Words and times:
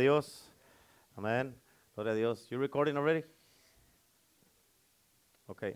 Dios. 0.00 0.50
Amén. 1.14 1.54
Gloria 1.94 2.14
a 2.14 2.16
Dios. 2.16 2.48
You 2.50 2.58
recording 2.58 2.96
already? 2.96 3.24
Ok. 5.46 5.66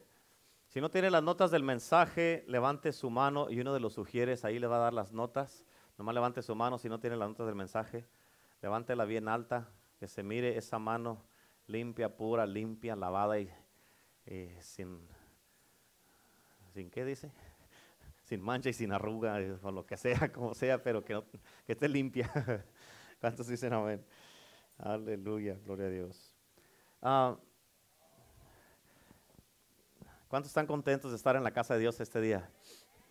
Si 0.66 0.80
no 0.80 0.90
tiene 0.90 1.08
las 1.08 1.22
notas 1.22 1.52
del 1.52 1.62
mensaje, 1.62 2.42
levante 2.48 2.92
su 2.92 3.10
mano 3.10 3.48
y 3.48 3.60
uno 3.60 3.72
de 3.72 3.78
los 3.78 3.92
sugieres 3.92 4.44
ahí 4.44 4.58
le 4.58 4.66
va 4.66 4.78
a 4.78 4.80
dar 4.80 4.92
las 4.92 5.12
notas. 5.12 5.64
Nomás 5.98 6.16
levante 6.16 6.42
su 6.42 6.56
mano 6.56 6.78
si 6.78 6.88
no 6.88 6.98
tiene 6.98 7.14
las 7.14 7.28
notas 7.28 7.46
del 7.46 7.54
mensaje. 7.54 8.06
Levántela 8.60 9.04
bien 9.04 9.28
alta, 9.28 9.68
que 10.00 10.08
se 10.08 10.24
mire 10.24 10.58
esa 10.58 10.80
mano 10.80 11.22
limpia, 11.68 12.16
pura, 12.16 12.44
limpia, 12.44 12.96
lavada 12.96 13.38
y 13.38 13.48
sin, 14.58 14.98
¿sin 16.74 16.90
qué 16.90 17.04
dice? 17.04 17.30
Sin 18.24 18.42
mancha 18.42 18.68
y 18.68 18.72
sin 18.72 18.92
arruga, 18.92 19.40
eh, 19.40 19.56
o 19.62 19.70
lo 19.70 19.86
que 19.86 19.96
sea, 19.96 20.32
como 20.34 20.54
sea, 20.54 20.82
pero 20.82 21.04
que, 21.04 21.22
que 21.64 21.72
esté 21.72 21.88
limpia. 21.88 22.30
¿Cuántos 23.20 23.48
dicen 23.48 23.72
amén? 23.72 24.04
Aleluya, 24.78 25.58
gloria 25.64 25.86
a 25.86 25.90
Dios. 25.90 26.32
Ah, 27.02 27.36
¿Cuántos 30.28 30.50
están 30.50 30.68
contentos 30.68 31.10
de 31.10 31.16
estar 31.16 31.34
en 31.34 31.42
la 31.42 31.50
casa 31.50 31.74
de 31.74 31.80
Dios 31.80 31.98
este 31.98 32.20
día? 32.20 32.48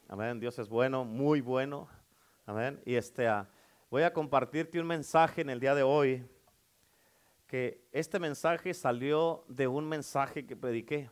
Amén, 0.08 0.40
Dios 0.40 0.58
es 0.60 0.70
bueno, 0.70 1.04
muy 1.04 1.42
bueno. 1.42 1.90
Amén. 2.46 2.82
Y 2.86 2.96
este, 2.96 3.28
ah, 3.28 3.50
voy 3.90 4.04
a 4.04 4.14
compartirte 4.14 4.80
un 4.80 4.88
mensaje 4.88 5.42
en 5.42 5.50
el 5.50 5.60
día 5.60 5.76
de 5.76 5.84
hoy, 5.84 6.26
que 7.46 7.86
este 7.92 8.18
mensaje 8.18 8.74
salió 8.74 9.44
de 9.50 9.68
un 9.68 9.90
mensaje 9.90 10.46
que 10.46 10.56
prediqué. 10.56 11.10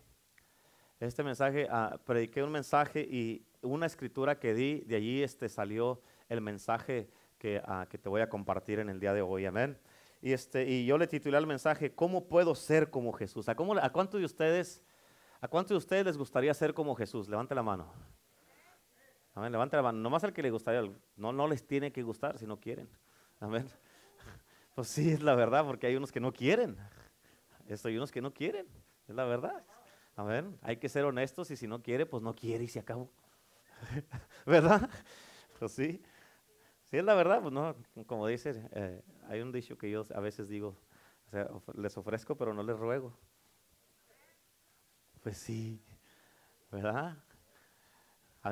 Este 1.01 1.21
mensaje, 1.21 1.67
uh, 1.69 1.97
prediqué 2.05 2.43
un 2.43 2.51
mensaje 2.51 3.01
y 3.01 3.45
una 3.61 3.87
escritura 3.87 4.39
que 4.39 4.53
di, 4.53 4.81
de 4.85 4.95
allí 4.95 5.21
este, 5.21 5.49
salió 5.49 6.01
el 6.29 6.39
mensaje 6.39 7.09
que, 7.37 7.61
que 7.89 7.97
te 7.97 8.09
voy 8.09 8.21
a 8.21 8.29
compartir 8.29 8.79
en 8.79 8.89
el 8.89 8.99
día 8.99 9.13
de 9.13 9.21
hoy. 9.21 9.45
Amén. 9.45 9.77
Y, 10.21 10.33
este, 10.33 10.65
y 10.67 10.85
yo 10.85 10.97
le 10.97 11.07
titulé 11.07 11.37
al 11.37 11.47
mensaje, 11.47 11.93
¿cómo 11.93 12.27
puedo 12.27 12.55
ser 12.55 12.89
como 12.89 13.13
Jesús? 13.13 13.47
¿A, 13.49 13.55
cómo, 13.55 13.77
¿A 13.77 13.89
cuántos 13.91 14.19
de 14.19 14.25
ustedes, 14.25 14.83
a 15.39 15.47
cuántos 15.47 15.69
de 15.69 15.77
ustedes 15.77 16.05
les 16.05 16.17
gustaría 16.17 16.53
ser 16.53 16.73
como 16.73 16.95
Jesús? 16.95 17.29
Levante 17.29 17.53
la 17.53 17.63
mano. 17.63 17.93
Amén, 19.35 19.51
levante 19.51 19.75
la 19.75 19.83
mano. 19.83 19.99
Nomás 19.99 20.23
al 20.23 20.33
que 20.33 20.41
le 20.41 20.49
gustaría, 20.49 20.81
no, 21.15 21.33
no 21.33 21.47
les 21.47 21.67
tiene 21.67 21.91
que 21.91 22.01
gustar 22.01 22.37
si 22.37 22.47
no 22.47 22.59
quieren. 22.59 22.89
Amén. 23.39 23.67
Pues 24.73 24.89
sí, 24.89 25.09
es 25.09 25.23
la 25.23 25.35
verdad, 25.35 25.63
porque 25.65 25.87
hay 25.87 25.95
unos 25.95 26.11
que 26.11 26.19
no 26.19 26.33
quieren. 26.33 26.75
Esto 27.65 27.87
hay 27.87 27.95
unos 27.95 28.11
que 28.11 28.19
no 28.19 28.33
quieren, 28.33 28.67
es 29.07 29.15
la 29.15 29.23
verdad. 29.23 29.63
Amén. 30.17 30.57
Hay 30.61 30.75
que 30.75 30.89
ser 30.89 31.05
honestos 31.05 31.49
y 31.49 31.55
si 31.55 31.65
no 31.65 31.81
quiere, 31.81 32.05
pues 32.05 32.21
no 32.21 32.35
quiere 32.35 32.65
y 32.65 32.67
se 32.67 32.79
acabó. 32.79 33.09
¿Verdad? 34.45 34.89
Pues 35.57 35.71
sí. 35.71 36.01
Sí, 36.89 36.97
es 36.97 37.03
la 37.03 37.15
verdad, 37.15 37.41
pues 37.41 37.53
no, 37.53 37.75
como 38.05 38.27
dice, 38.27 38.69
eh, 38.73 39.01
hay 39.27 39.41
un 39.41 39.51
dicho 39.51 39.77
que 39.77 39.89
yo 39.89 40.05
a 40.13 40.19
veces 40.19 40.47
digo, 40.47 40.77
o 41.27 41.29
sea, 41.31 41.49
les 41.75 41.97
ofrezco 41.97 42.35
pero 42.37 42.53
no 42.53 42.63
les 42.63 42.77
ruego. 42.77 43.17
Pues 45.21 45.37
sí, 45.37 45.83
¿verdad? 46.71 47.17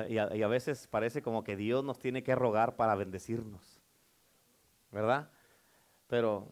Y 0.08 0.18
a, 0.18 0.34
y 0.34 0.42
a, 0.42 0.48
veces 0.48 0.88
parece 0.88 1.22
como 1.22 1.44
que 1.44 1.54
Dios 1.56 1.84
nos 1.84 2.00
tiene 2.00 2.24
que 2.24 2.34
rogar 2.34 2.74
para 2.74 2.96
bendecirnos, 2.96 3.80
¿verdad? 4.90 5.30
Pero 6.08 6.48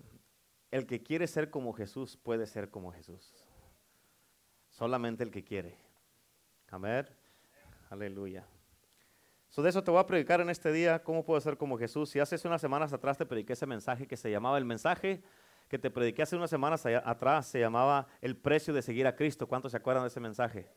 el 0.71 0.87
que 0.87 1.03
quiere 1.03 1.27
ser 1.27 1.51
como 1.51 1.73
Jesús 1.73 2.17
puede 2.17 2.47
ser 2.47 2.71
como 2.71 2.93
Jesús. 2.93 3.35
Solamente 4.71 5.23
el 5.23 5.31
que 5.31 5.45
quiere. 5.45 5.77
Amén. 6.71 7.07
Aleluya. 7.91 8.47
De 9.57 9.69
eso 9.69 9.85
te 9.85 9.91
voy 9.91 10.01
a 10.01 10.07
predicar 10.07 10.41
en 10.41 10.49
este 10.49 10.73
día, 10.73 11.03
cómo 11.03 11.25
puedo 11.25 11.41
ser 11.41 11.59
como 11.59 11.79
Jesús. 11.79 12.09
Si 12.09 12.19
hace 12.19 12.37
unas 12.49 12.61
semanas 12.61 12.93
atrás 12.93 13.19
te 13.19 13.27
prediqué 13.27 13.53
ese 13.53 13.67
mensaje 13.67 14.07
que 14.07 14.17
se 14.17 14.31
llamaba 14.31 14.57
el 14.57 14.65
mensaje 14.65 15.23
que 15.69 15.79
te 15.79 15.91
prediqué 15.91 16.23
hace 16.23 16.37
unas 16.37 16.51
semanas 16.51 16.85
atrás, 16.85 17.47
se 17.47 17.59
llamaba 17.59 18.07
el 18.21 18.37
precio 18.37 18.75
de 18.75 18.83
seguir 18.83 19.07
a 19.07 19.17
Cristo. 19.17 19.47
¿Cuántos 19.47 19.71
se 19.73 19.79
acuerdan 19.79 20.05
de 20.05 20.09
ese 20.09 20.21
mensaje? 20.21 20.69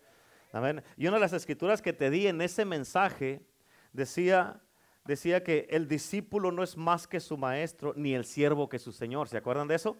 Amén. 0.53 0.81
Y 0.95 1.07
una 1.07 1.17
de 1.17 1.21
las 1.21 1.33
escrituras 1.33 1.81
que 1.81 1.91
te 1.91 2.09
di 2.09 2.27
en 2.27 2.39
ese 2.39 2.63
mensaje 2.63 3.45
decía, 3.91 4.61
decía 5.03 5.43
que 5.43 5.67
el 5.69 5.89
discípulo 5.89 6.49
no 6.53 6.63
es 6.63 6.77
más 6.77 7.07
que 7.07 7.19
su 7.19 7.37
maestro, 7.37 7.93
ni 7.97 8.13
el 8.13 8.23
siervo 8.23 8.69
que 8.69 8.79
su 8.79 8.93
señor. 8.93 9.27
¿Se 9.27 9.35
acuerdan 9.35 9.67
de 9.67 9.75
eso? 9.75 9.97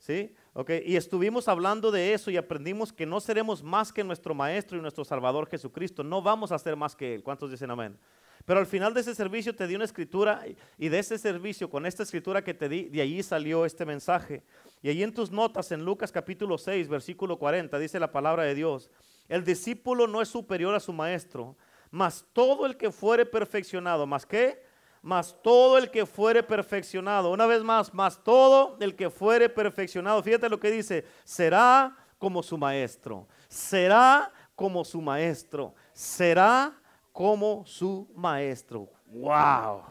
¿Sí? 0.00 0.34
Ok, 0.54 0.70
y 0.86 0.96
estuvimos 0.96 1.46
hablando 1.46 1.90
de 1.90 2.14
eso 2.14 2.30
y 2.30 2.38
aprendimos 2.38 2.90
que 2.90 3.04
no 3.04 3.20
seremos 3.20 3.62
más 3.62 3.92
que 3.92 4.02
nuestro 4.02 4.34
Maestro 4.34 4.78
y 4.78 4.80
nuestro 4.80 5.04
Salvador 5.04 5.46
Jesucristo. 5.46 6.02
No 6.02 6.22
vamos 6.22 6.52
a 6.52 6.58
ser 6.58 6.74
más 6.74 6.96
que 6.96 7.14
Él. 7.14 7.22
¿Cuántos 7.22 7.50
dicen 7.50 7.70
amén? 7.70 7.98
Pero 8.46 8.60
al 8.60 8.66
final 8.66 8.94
de 8.94 9.02
ese 9.02 9.14
servicio 9.14 9.54
te 9.54 9.66
di 9.66 9.74
una 9.74 9.84
escritura 9.84 10.42
y 10.78 10.88
de 10.88 10.98
ese 10.98 11.18
servicio, 11.18 11.68
con 11.68 11.84
esta 11.84 12.02
escritura 12.02 12.42
que 12.42 12.54
te 12.54 12.70
di, 12.70 12.84
de 12.84 13.02
allí 13.02 13.22
salió 13.22 13.66
este 13.66 13.84
mensaje. 13.84 14.42
Y 14.82 14.88
allí 14.88 15.02
en 15.02 15.12
tus 15.12 15.30
notas, 15.30 15.70
en 15.70 15.84
Lucas 15.84 16.10
capítulo 16.10 16.56
6, 16.56 16.88
versículo 16.88 17.38
40, 17.38 17.78
dice 17.78 18.00
la 18.00 18.10
palabra 18.10 18.44
de 18.44 18.54
Dios, 18.54 18.90
el 19.28 19.44
discípulo 19.44 20.06
no 20.06 20.22
es 20.22 20.28
superior 20.30 20.74
a 20.74 20.80
su 20.80 20.94
maestro, 20.94 21.58
mas 21.90 22.24
todo 22.32 22.64
el 22.64 22.78
que 22.78 22.90
fuere 22.90 23.26
perfeccionado, 23.26 24.06
más 24.06 24.24
que 24.24 24.62
mas 25.02 25.34
todo 25.42 25.78
el 25.78 25.90
que 25.90 26.04
fuere 26.04 26.42
perfeccionado, 26.42 27.32
una 27.32 27.46
vez 27.46 27.62
más, 27.62 27.92
más 27.94 28.22
todo 28.22 28.76
el 28.80 28.94
que 28.94 29.08
fuere 29.08 29.48
perfeccionado, 29.48 30.22
fíjate 30.22 30.48
lo 30.48 30.60
que 30.60 30.70
dice, 30.70 31.04
será 31.24 31.96
como 32.18 32.42
su 32.42 32.58
maestro, 32.58 33.26
será 33.48 34.30
como 34.54 34.84
su 34.84 35.00
maestro, 35.00 35.74
será 35.92 36.78
como 37.12 37.64
su 37.66 38.10
maestro. 38.14 38.90
Wow. 39.06 39.82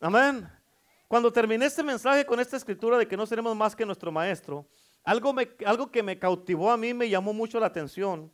Amén. 0.00 0.50
Cuando 1.06 1.30
terminé 1.30 1.66
este 1.66 1.82
mensaje 1.82 2.24
con 2.24 2.40
esta 2.40 2.56
escritura 2.56 2.96
de 2.96 3.06
que 3.06 3.16
no 3.16 3.26
seremos 3.26 3.54
más 3.54 3.76
que 3.76 3.84
nuestro 3.84 4.10
maestro, 4.10 4.66
algo, 5.04 5.34
algo 5.66 5.90
que 5.90 6.02
me 6.02 6.18
cautivó 6.18 6.70
a 6.70 6.76
mí, 6.78 6.94
me 6.94 7.08
llamó 7.08 7.34
mucho 7.34 7.60
la 7.60 7.66
atención, 7.66 8.32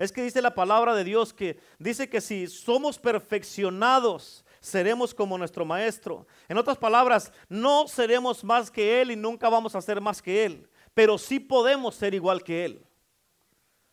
es 0.00 0.12
que 0.12 0.22
dice 0.22 0.40
la 0.40 0.54
palabra 0.54 0.94
de 0.94 1.04
Dios 1.04 1.34
que 1.34 1.60
dice 1.78 2.08
que 2.08 2.22
si 2.22 2.46
somos 2.46 2.98
perfeccionados, 2.98 4.46
seremos 4.60 5.14
como 5.14 5.38
nuestro 5.38 5.64
maestro. 5.64 6.26
En 6.48 6.58
otras 6.58 6.76
palabras, 6.76 7.32
no 7.48 7.88
seremos 7.88 8.44
más 8.44 8.70
que 8.70 9.00
Él 9.00 9.10
y 9.10 9.16
nunca 9.16 9.48
vamos 9.48 9.74
a 9.74 9.80
ser 9.80 10.00
más 10.00 10.20
que 10.20 10.44
Él, 10.44 10.68
pero 10.94 11.18
sí 11.18 11.40
podemos 11.40 11.94
ser 11.94 12.14
igual 12.14 12.42
que 12.44 12.64
Él. 12.66 12.86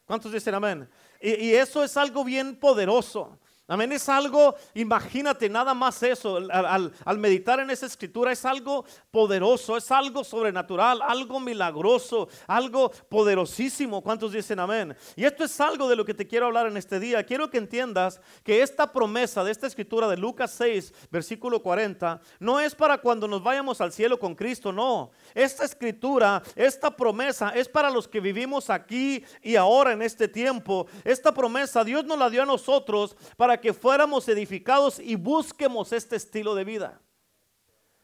¿Cuántos 0.05 0.31
dicen 0.31 0.53
amén? 0.53 0.89
Y, 1.21 1.47
y 1.47 1.55
eso 1.55 1.83
es 1.83 1.97
algo 1.97 2.23
bien 2.23 2.55
poderoso. 2.55 3.39
Amén, 3.69 3.91
es 3.91 4.07
algo, 4.07 4.55
imagínate 4.75 5.49
nada 5.49 5.73
más 5.73 6.01
eso, 6.01 6.39
al, 6.49 7.17
meditar 7.17 7.59
en 7.59 7.69
esa 7.69 7.85
escritura 7.85 8.31
es 8.31 8.45
algo 8.45 8.85
poderoso, 9.11 9.75
es 9.75 9.91
algo 9.91 10.23
sobrenatural, 10.23 11.01
algo 11.01 11.37
milagroso, 11.41 12.29
algo 12.47 12.89
poderosísimo. 13.09 14.01
¿Cuántos 14.01 14.31
dicen 14.31 14.61
amén? 14.61 14.95
Y 15.17 15.25
esto 15.25 15.43
es 15.43 15.59
algo 15.59 15.89
de 15.89 15.97
lo 15.97 16.05
que 16.05 16.13
te 16.13 16.25
quiero 16.25 16.45
hablar 16.45 16.67
en 16.67 16.77
este 16.77 16.97
día. 16.97 17.25
Quiero 17.25 17.49
que 17.49 17.57
entiendas 17.57 18.21
que 18.41 18.61
esta 18.61 18.93
promesa 18.93 19.43
de 19.43 19.51
esta 19.51 19.67
escritura 19.67 20.07
de 20.07 20.15
Lucas 20.15 20.51
6, 20.51 20.93
versículo 21.11 21.61
40, 21.61 22.21
no 22.39 22.61
es 22.61 22.73
para 22.73 22.99
cuando 22.99 23.27
nos 23.27 23.43
vayamos 23.43 23.81
al 23.81 23.91
cielo 23.91 24.17
con 24.17 24.33
Cristo, 24.33 24.71
no. 24.71 25.11
Esta 25.35 25.65
escritura, 25.65 26.41
esta 26.55 26.89
promesa 26.89 27.49
es 27.49 27.67
para 27.67 27.89
los 27.89 28.07
que 28.07 28.21
vivimos 28.21 28.69
aquí 28.69 29.25
y 29.41 29.57
ahora 29.57 29.91
en 29.91 30.03
este 30.03 30.29
tiempo. 30.29 30.87
Esta 31.03 31.33
promesa 31.33 31.83
Dios 31.83 32.05
nos 32.05 32.17
la 32.17 32.29
dio 32.29 32.43
a 32.43 32.45
nosotros 32.45 33.17
para 33.35 33.56
que 33.59 33.73
fuéramos 33.73 34.27
edificados 34.27 34.99
y 34.99 35.15
busquemos 35.15 35.93
este 35.93 36.15
estilo 36.15 36.55
de 36.55 36.63
vida. 36.63 37.01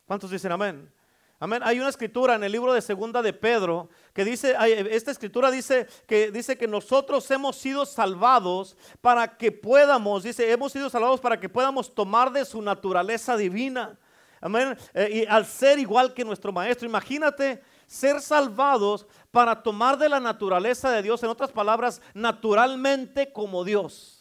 ¿Cuántos 0.06 0.32
dicen 0.32 0.52
amén? 0.52 0.92
Amén. 1.40 1.62
Hay 1.66 1.78
una 1.78 1.90
escritura 1.90 2.36
en 2.36 2.44
el 2.46 2.54
libro 2.54 2.72
de 2.72 2.82
Segunda 2.82 3.22
de 3.22 3.34
Pedro 3.34 3.90
que 4.14 4.24
dice, 4.24 4.56
esta 4.92 5.12
escritura 5.12 5.52
dice 5.52 5.88
que 6.08 6.32
dice 6.32 6.58
que 6.58 6.70
nosotros 6.70 7.30
hemos 7.32 7.58
sido 7.58 7.86
salvados 7.86 8.78
para 9.02 9.36
que 9.38 9.52
podamos, 9.52 10.24
dice, 10.24 10.50
hemos 10.50 10.72
sido 10.72 10.90
salvados 10.90 11.20
para 11.20 11.38
que 11.38 11.50
podamos 11.50 11.94
tomar 11.94 12.32
de 12.32 12.46
su 12.46 12.62
naturaleza 12.62 13.36
divina. 13.36 14.00
Amén. 14.40 14.78
Eh, 14.94 15.24
y 15.24 15.26
al 15.26 15.46
ser 15.46 15.80
igual 15.80 16.14
que 16.14 16.24
nuestro 16.24 16.54
maestro, 16.54 16.88
imagínate 16.88 17.62
ser 17.88 18.22
salvados 18.22 19.06
para 19.32 19.62
tomar 19.62 19.98
de 19.98 20.10
la 20.10 20.20
naturaleza 20.20 20.92
de 20.92 21.02
Dios, 21.02 21.24
en 21.24 21.30
otras 21.30 21.52
palabras, 21.52 22.02
naturalmente 22.14 23.34
como 23.34 23.64
Dios. 23.64 24.13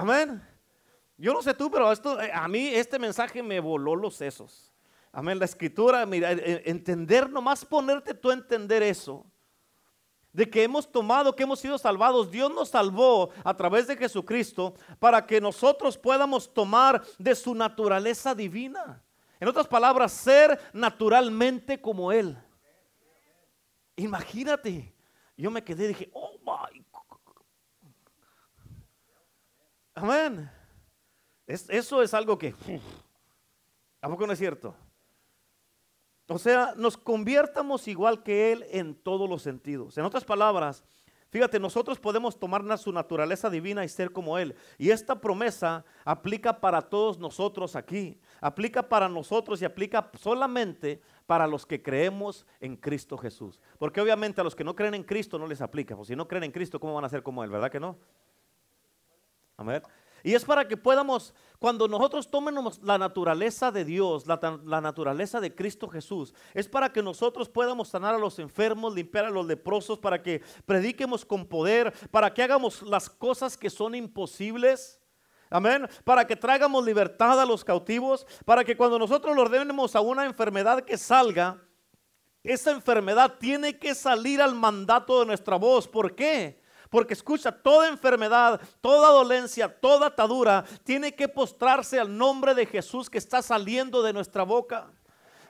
Amén. 0.00 0.42
Yo 1.18 1.34
no 1.34 1.42
sé 1.42 1.52
tú, 1.52 1.70
pero 1.70 1.92
eh, 1.92 2.30
a 2.32 2.48
mí 2.48 2.68
este 2.68 2.98
mensaje 2.98 3.42
me 3.42 3.60
voló 3.60 3.94
los 3.94 4.16
sesos. 4.16 4.72
Amén. 5.12 5.38
La 5.38 5.44
escritura, 5.44 6.06
mira, 6.06 6.30
entender, 6.32 7.28
nomás 7.28 7.66
ponerte 7.66 8.14
tú 8.14 8.30
a 8.30 8.32
entender 8.32 8.82
eso. 8.82 9.26
De 10.32 10.48
que 10.48 10.62
hemos 10.62 10.90
tomado, 10.90 11.36
que 11.36 11.42
hemos 11.42 11.60
sido 11.60 11.76
salvados. 11.76 12.30
Dios 12.30 12.50
nos 12.50 12.70
salvó 12.70 13.28
a 13.44 13.54
través 13.54 13.86
de 13.88 13.96
Jesucristo 13.96 14.74
para 14.98 15.26
que 15.26 15.38
nosotros 15.38 15.98
podamos 15.98 16.54
tomar 16.54 17.02
de 17.18 17.34
su 17.34 17.54
naturaleza 17.54 18.34
divina. 18.34 19.04
En 19.38 19.48
otras 19.48 19.68
palabras, 19.68 20.12
ser 20.12 20.58
naturalmente 20.72 21.78
como 21.78 22.10
Él. 22.10 22.38
Imagínate. 23.96 24.94
Yo 25.36 25.50
me 25.50 25.62
quedé 25.62 25.84
y 25.84 25.88
dije, 25.88 26.10
oh 26.14 26.38
my 26.42 26.82
Amén. 30.00 30.50
eso 31.46 32.02
es 32.02 32.14
algo 32.14 32.38
que... 32.38 32.54
¿A 34.00 34.08
poco 34.08 34.26
no 34.26 34.32
es 34.32 34.38
cierto? 34.38 34.74
O 36.26 36.38
sea, 36.38 36.74
nos 36.76 36.96
conviertamos 36.96 37.86
igual 37.86 38.22
que 38.22 38.52
Él 38.52 38.64
en 38.70 38.94
todos 38.94 39.28
los 39.28 39.42
sentidos. 39.42 39.98
En 39.98 40.04
otras 40.04 40.24
palabras, 40.24 40.84
Fíjate, 41.30 41.60
nosotros 41.60 42.00
podemos 42.00 42.36
tomar 42.36 42.76
su 42.76 42.90
naturaleza 42.90 43.48
divina 43.48 43.84
y 43.84 43.88
ser 43.88 44.10
como 44.10 44.36
Él. 44.36 44.56
Y 44.78 44.90
esta 44.90 45.20
promesa 45.20 45.84
aplica 46.04 46.60
para 46.60 46.82
todos 46.82 47.20
nosotros 47.20 47.76
aquí. 47.76 48.20
Aplica 48.40 48.88
para 48.88 49.08
nosotros 49.08 49.62
y 49.62 49.64
aplica 49.64 50.10
solamente 50.18 51.00
para 51.26 51.46
los 51.46 51.64
que 51.64 51.80
creemos 51.80 52.44
en 52.58 52.76
Cristo 52.76 53.16
Jesús. 53.16 53.60
Porque 53.78 54.00
obviamente 54.00 54.40
a 54.40 54.44
los 54.44 54.56
que 54.56 54.64
no 54.64 54.74
creen 54.74 54.94
en 54.94 55.04
Cristo 55.04 55.38
no 55.38 55.46
les 55.46 55.60
aplica. 55.60 55.94
Pues 55.94 56.08
si 56.08 56.16
no 56.16 56.26
creen 56.26 56.44
en 56.44 56.50
Cristo, 56.50 56.80
¿cómo 56.80 56.94
van 56.94 57.04
a 57.04 57.08
ser 57.08 57.22
como 57.22 57.44
Él? 57.44 57.50
¿Verdad 57.50 57.70
que 57.70 57.78
no? 57.78 57.96
Amén. 59.60 59.82
Y 60.22 60.34
es 60.34 60.42
para 60.42 60.66
que 60.66 60.74
podamos, 60.74 61.34
cuando 61.58 61.86
nosotros 61.86 62.30
tomemos 62.30 62.82
la 62.82 62.96
naturaleza 62.96 63.70
de 63.70 63.84
Dios, 63.84 64.26
la, 64.26 64.80
naturaleza 64.80 65.38
de 65.38 65.54
Cristo 65.54 65.86
Jesús, 65.86 66.32
es 66.54 66.66
para 66.66 66.90
que 66.90 67.02
nosotros 67.02 67.46
podamos 67.46 67.88
sanar 67.88 68.14
a 68.14 68.18
los 68.18 68.38
enfermos, 68.38 68.94
limpiar 68.94 69.26
a 69.26 69.30
los 69.30 69.46
leprosos, 69.46 69.98
para 69.98 70.22
que 70.22 70.42
prediquemos 70.64 71.26
con 71.26 71.44
poder, 71.44 71.92
para 72.10 72.32
que 72.32 72.42
hagamos 72.42 72.80
las 72.80 73.10
cosas 73.10 73.54
que 73.54 73.68
son 73.68 73.94
imposibles. 73.94 74.98
Amén. 75.50 75.86
Para 76.04 76.26
que 76.26 76.36
traigamos 76.36 76.82
libertad 76.82 77.38
a 77.38 77.44
los 77.44 77.62
cautivos, 77.62 78.26
para 78.46 78.64
que 78.64 78.78
cuando 78.78 78.98
nosotros 78.98 79.36
lo 79.36 79.42
ordenemos 79.42 79.94
a 79.94 80.00
una 80.00 80.24
enfermedad 80.24 80.84
que 80.84 80.96
salga, 80.96 81.62
esa 82.42 82.70
enfermedad 82.70 83.36
tiene 83.38 83.78
que 83.78 83.94
salir 83.94 84.40
al 84.40 84.54
mandato 84.54 85.20
de 85.20 85.26
nuestra 85.26 85.56
voz. 85.56 85.86
¿Por 85.86 86.14
qué? 86.14 86.59
Porque 86.90 87.14
escucha, 87.14 87.52
toda 87.52 87.88
enfermedad, 87.88 88.60
toda 88.80 89.10
dolencia, 89.10 89.68
toda 89.80 90.08
atadura 90.08 90.64
tiene 90.84 91.14
que 91.14 91.28
postrarse 91.28 91.98
al 91.98 92.18
nombre 92.18 92.54
de 92.54 92.66
Jesús 92.66 93.08
que 93.08 93.18
está 93.18 93.42
saliendo 93.42 94.02
de 94.02 94.12
nuestra 94.12 94.42
boca. 94.42 94.90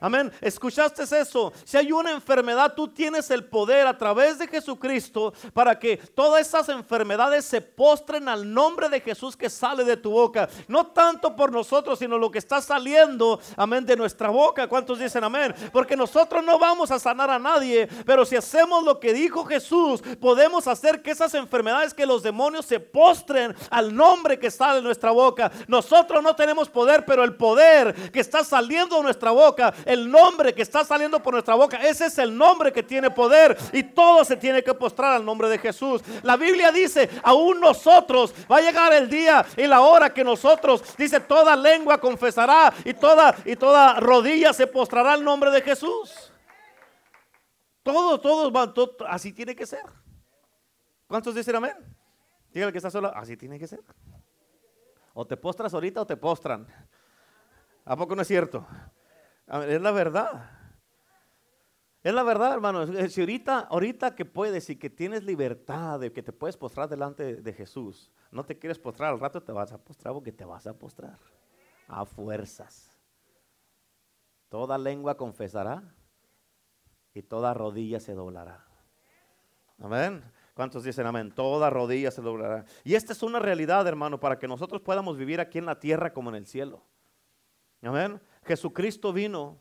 Amén. 0.03 0.31
¿Escuchaste 0.41 1.03
eso? 1.03 1.53
Si 1.63 1.77
hay 1.77 1.91
una 1.91 2.09
enfermedad, 2.09 2.73
tú 2.75 2.87
tienes 2.87 3.29
el 3.29 3.45
poder 3.45 3.85
a 3.85 3.95
través 3.95 4.39
de 4.39 4.47
Jesucristo 4.47 5.31
para 5.53 5.77
que 5.77 5.97
todas 5.97 6.41
esas 6.41 6.69
enfermedades 6.69 7.45
se 7.45 7.61
postren 7.61 8.27
al 8.27 8.51
nombre 8.51 8.89
de 8.89 8.99
Jesús 8.99 9.37
que 9.37 9.47
sale 9.47 9.83
de 9.83 9.97
tu 9.97 10.09
boca. 10.09 10.49
No 10.67 10.87
tanto 10.87 11.35
por 11.35 11.51
nosotros, 11.51 11.99
sino 11.99 12.17
lo 12.17 12.31
que 12.31 12.39
está 12.39 12.61
saliendo, 12.61 13.39
amén, 13.55 13.85
de 13.85 13.95
nuestra 13.95 14.29
boca. 14.29 14.67
¿Cuántos 14.67 14.97
dicen 14.97 15.23
amén? 15.23 15.53
Porque 15.71 15.95
nosotros 15.95 16.43
no 16.43 16.57
vamos 16.57 16.89
a 16.89 16.97
sanar 16.97 17.29
a 17.29 17.37
nadie, 17.37 17.87
pero 18.03 18.25
si 18.25 18.35
hacemos 18.35 18.83
lo 18.83 18.99
que 18.99 19.13
dijo 19.13 19.45
Jesús, 19.45 20.01
podemos 20.19 20.65
hacer 20.65 21.03
que 21.03 21.11
esas 21.11 21.35
enfermedades, 21.35 21.93
que 21.93 22.07
los 22.07 22.23
demonios 22.23 22.65
se 22.65 22.79
postren 22.79 23.55
al 23.69 23.95
nombre 23.95 24.39
que 24.39 24.49
sale 24.49 24.77
de 24.77 24.81
nuestra 24.81 25.11
boca. 25.11 25.51
Nosotros 25.67 26.23
no 26.23 26.35
tenemos 26.35 26.69
poder, 26.69 27.05
pero 27.05 27.23
el 27.23 27.35
poder 27.35 28.11
que 28.11 28.19
está 28.19 28.43
saliendo 28.43 28.95
de 28.95 29.03
nuestra 29.03 29.29
boca 29.29 29.71
el 29.91 30.09
nombre 30.09 30.53
que 30.53 30.61
está 30.61 30.85
saliendo 30.85 31.21
por 31.21 31.33
nuestra 31.33 31.55
boca, 31.55 31.77
ese 31.77 32.05
es 32.05 32.17
el 32.17 32.35
nombre 32.35 32.71
que 32.71 32.81
tiene 32.81 33.11
poder 33.11 33.57
y 33.73 33.83
todo 33.83 34.23
se 34.23 34.37
tiene 34.37 34.63
que 34.63 34.73
postrar 34.73 35.13
al 35.13 35.25
nombre 35.25 35.49
de 35.49 35.57
Jesús. 35.57 36.01
La 36.23 36.37
Biblia 36.37 36.71
dice, 36.71 37.09
aún 37.23 37.59
nosotros, 37.59 38.33
va 38.49 38.57
a 38.57 38.61
llegar 38.61 38.93
el 38.93 39.09
día 39.09 39.45
y 39.57 39.67
la 39.67 39.81
hora 39.81 40.13
que 40.13 40.23
nosotros, 40.23 40.95
dice, 40.97 41.19
toda 41.19 41.55
lengua 41.55 41.99
confesará 41.99 42.73
y 42.85 42.93
toda, 42.93 43.35
y 43.43 43.55
toda 43.55 43.99
rodilla 43.99 44.53
se 44.53 44.67
postrará 44.67 45.13
al 45.13 45.23
nombre 45.23 45.51
de 45.51 45.61
Jesús. 45.61 46.31
Todos, 47.83 48.21
todos 48.21 48.51
van, 48.51 48.73
así 49.07 49.33
tiene 49.33 49.55
que 49.55 49.65
ser. 49.65 49.83
¿Cuántos 51.07 51.35
dicen 51.35 51.55
amén? 51.55 51.75
Dígale 52.53 52.71
que 52.71 52.77
está 52.77 52.91
solo, 52.91 53.11
así 53.13 53.35
tiene 53.35 53.59
que 53.59 53.67
ser. 53.67 53.81
O 55.13 55.25
te 55.25 55.35
postras 55.35 55.73
ahorita 55.73 56.01
o 56.01 56.05
te 56.05 56.15
postran. 56.15 56.65
¿A 57.83 57.97
poco 57.97 58.15
no 58.15 58.21
es 58.21 58.27
cierto? 58.27 58.65
Es 59.51 59.81
la 59.81 59.91
verdad. 59.91 60.49
Es 62.03 62.13
la 62.13 62.23
verdad, 62.23 62.53
hermano. 62.53 62.87
Si 63.09 63.19
ahorita, 63.19 63.59
ahorita 63.59 64.15
que 64.15 64.25
puedes 64.25 64.69
y 64.69 64.77
que 64.77 64.89
tienes 64.89 65.23
libertad 65.23 65.99
de 65.99 66.11
que 66.11 66.23
te 66.23 66.31
puedes 66.31 66.57
postrar 66.57 66.87
delante 66.87 67.35
de 67.35 67.53
Jesús, 67.53 68.11
no 68.31 68.45
te 68.45 68.57
quieres 68.57 68.79
postrar, 68.79 69.11
al 69.11 69.19
rato 69.19 69.43
te 69.43 69.51
vas 69.51 69.71
a 69.71 69.77
postrar 69.77 70.13
porque 70.13 70.31
te 70.31 70.45
vas 70.45 70.65
a 70.65 70.73
postrar. 70.73 71.19
A 71.87 72.05
fuerzas. 72.05 72.97
Toda 74.47 74.77
lengua 74.77 75.15
confesará 75.15 75.83
y 77.13 77.21
toda 77.21 77.53
rodilla 77.53 77.99
se 77.99 78.13
doblará. 78.13 78.65
Amén. 79.79 80.23
¿Cuántos 80.53 80.83
dicen 80.83 81.05
amén? 81.05 81.31
Toda 81.33 81.69
rodilla 81.69 82.09
se 82.11 82.21
doblará. 82.21 82.65
Y 82.83 82.95
esta 82.95 83.13
es 83.13 83.21
una 83.21 83.39
realidad, 83.39 83.85
hermano, 83.85 84.19
para 84.19 84.39
que 84.39 84.47
nosotros 84.47 84.81
podamos 84.81 85.17
vivir 85.17 85.41
aquí 85.41 85.57
en 85.57 85.65
la 85.65 85.79
tierra 85.79 86.13
como 86.13 86.29
en 86.29 86.35
el 86.35 86.45
cielo. 86.45 86.83
Amén. 87.81 88.21
Jesucristo 88.45 89.13
vino 89.13 89.59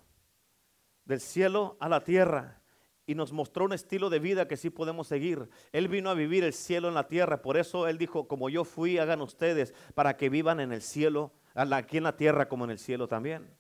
del 1.05 1.21
cielo 1.21 1.77
a 1.81 1.89
la 1.89 2.03
tierra 2.03 2.61
y 3.07 3.15
nos 3.15 3.33
mostró 3.33 3.65
un 3.65 3.73
estilo 3.73 4.09
de 4.09 4.21
vida 4.21 4.47
que 4.47 4.57
sí 4.57 4.71
podemos 4.71 5.09
seguir. 5.09 5.49
Él 5.73 5.89
vino 5.89 6.11
a 6.11 6.15
vivir 6.15 6.45
el 6.45 6.53
cielo 6.53 6.89
en 6.89 6.95
la 6.95 7.09
tierra. 7.09 7.43
Por 7.43 7.57
eso 7.57 7.89
Él 7.89 7.99
dijo, 7.99 8.29
como 8.29 8.49
yo 8.49 8.65
fui, 8.65 8.99
hagan 8.99 9.21
ustedes 9.21 9.75
para 9.95 10.17
que 10.17 10.29
vivan 10.29 10.61
en 10.61 10.73
el 10.73 10.81
cielo, 10.81 11.33
aquí 11.55 11.97
en 11.97 12.05
la 12.05 12.17
tierra 12.17 12.49
como 12.49 12.65
en 12.65 12.71
el 12.71 12.79
cielo 12.79 13.09
también. 13.09 13.51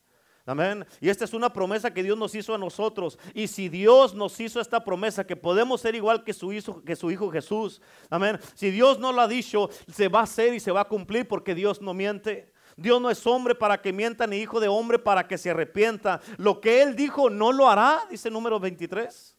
Amén. 0.47 0.87
Y 1.01 1.09
esta 1.09 1.25
es 1.25 1.35
una 1.35 1.53
promesa 1.53 1.93
que 1.93 2.03
Dios 2.03 2.17
nos 2.17 2.35
hizo 2.35 2.55
a 2.55 2.59
nosotros. 2.59 3.19
Y 3.35 3.47
si 3.47 3.69
Dios 3.69 4.15
nos 4.15 4.39
hizo 4.41 4.61
esta 4.61 4.83
promesa, 4.83 5.27
que 5.27 5.37
podemos 5.37 5.81
ser 5.81 5.95
igual 5.95 6.25
que 6.25 6.33
su 6.33 6.53
hijo, 6.53 6.83
que 6.83 6.97
su 6.97 7.11
hijo 7.11 7.31
Jesús. 7.31 7.83
Amén. 8.09 8.39
Si 8.55 8.71
Dios 8.71 8.99
no 8.99 9.13
lo 9.13 9.21
ha 9.21 9.29
dicho, 9.29 9.69
se 9.93 10.09
va 10.09 10.21
a 10.21 10.25
hacer 10.25 10.55
y 10.55 10.61
se 10.61 10.73
va 10.73 10.83
a 10.83 10.89
cumplir 10.89 11.29
porque 11.29 11.55
Dios 11.55 11.81
no 11.81 11.93
miente. 11.93 12.50
Dios 12.81 12.99
no 12.99 13.11
es 13.11 13.27
hombre 13.27 13.55
para 13.55 13.81
que 13.83 13.93
mienta, 13.93 14.27
ni 14.27 14.39
hijo 14.39 14.59
de 14.59 14.67
hombre 14.67 14.99
para 14.99 15.29
que 15.29 15.37
se 15.37 15.51
arrepienta. 15.51 16.19
Lo 16.39 16.63
que 16.63 16.81
Él 16.81 16.97
dijo 16.97 17.29
no 17.29 17.53
lo 17.53 17.69
hará, 17.69 18.07
dice 18.09 18.31
número 18.31 18.59
23. 18.59 19.37